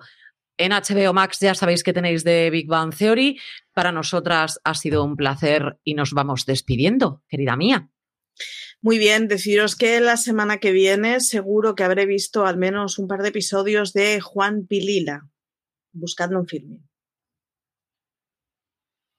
En 0.58 0.72
HBO 0.72 1.12
Max 1.12 1.40
ya 1.40 1.54
sabéis 1.54 1.82
que 1.82 1.92
tenéis 1.92 2.24
de 2.24 2.50
Big 2.50 2.68
Bang 2.68 2.94
Theory. 2.94 3.38
Para 3.72 3.90
nosotras 3.90 4.60
ha 4.64 4.74
sido 4.74 5.02
un 5.04 5.16
placer 5.16 5.78
y 5.82 5.94
nos 5.94 6.12
vamos 6.12 6.46
despidiendo, 6.46 7.22
querida 7.28 7.56
mía. 7.56 7.88
Muy 8.80 8.98
bien, 8.98 9.28
deciros 9.28 9.76
que 9.76 10.00
la 10.00 10.16
semana 10.16 10.58
que 10.58 10.72
viene 10.72 11.20
seguro 11.20 11.74
que 11.74 11.84
habré 11.84 12.04
visto 12.04 12.46
al 12.46 12.56
menos 12.56 12.98
un 12.98 13.06
par 13.06 13.22
de 13.22 13.28
episodios 13.28 13.92
de 13.92 14.20
Juan 14.20 14.66
Pilila. 14.66 15.28
Buscadlo 15.92 16.40
en 16.40 16.46
filme. 16.46 16.78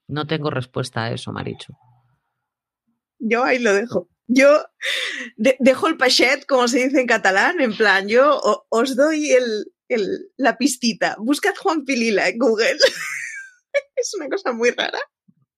No 0.08 0.28
tengo 0.28 0.50
respuesta 0.50 1.06
a 1.06 1.12
eso, 1.12 1.32
Marichu. 1.32 1.74
Yo 3.20 3.44
ahí 3.44 3.60
lo 3.60 3.74
dejo. 3.74 4.10
Yo 4.34 4.66
dejo 5.38 5.88
el 5.88 5.98
pachet, 5.98 6.46
como 6.46 6.68
se 6.68 6.86
dice 6.86 7.02
en 7.02 7.08
catalán, 7.08 7.62
en 7.62 7.76
plan, 7.76 8.08
yo 8.08 8.40
os 8.70 8.96
doy 8.96 9.32
el, 9.32 9.66
la 10.38 10.58
pistita. 10.58 11.16
Buscad 11.20 11.56
Juan 11.56 11.86
Pilila 11.86 12.28
en 12.28 12.40
Google. 12.40 12.78
es 13.96 14.14
una 14.16 14.30
cosa 14.30 14.52
muy 14.52 14.72
rara. 14.72 15.00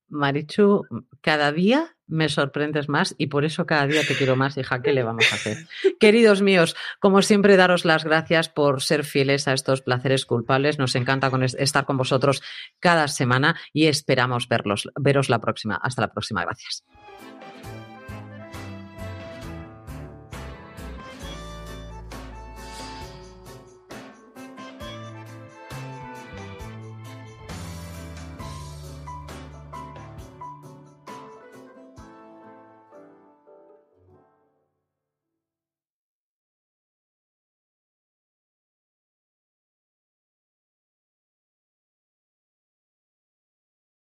Marichu, 0.07 0.83
cada 1.21 1.51
día 1.51 1.95
me 2.07 2.29
sorprendes 2.29 2.87
más 2.87 3.15
y 3.17 3.27
por 3.27 3.45
eso 3.45 3.65
cada 3.65 3.87
día 3.87 4.05
te 4.07 4.15
quiero 4.15 4.35
más, 4.35 4.57
hija, 4.57 4.81
¿qué 4.81 4.93
le 4.93 5.03
vamos 5.03 5.25
a 5.31 5.35
hacer? 5.35 5.57
Queridos 5.99 6.41
míos, 6.41 6.75
como 6.99 7.21
siempre, 7.21 7.57
daros 7.57 7.85
las 7.85 8.03
gracias 8.03 8.49
por 8.49 8.81
ser 8.81 9.03
fieles 9.03 9.47
a 9.47 9.53
estos 9.53 9.81
placeres 9.81 10.25
culpables. 10.25 10.77
Nos 10.77 10.95
encanta 10.95 11.31
estar 11.57 11.85
con 11.85 11.97
vosotros 11.97 12.43
cada 12.79 13.07
semana 13.07 13.59
y 13.73 13.87
esperamos 13.87 14.47
verlos, 14.47 14.89
veros 14.99 15.29
la 15.29 15.39
próxima. 15.39 15.75
Hasta 15.75 16.01
la 16.01 16.11
próxima. 16.11 16.43
Gracias. 16.43 16.83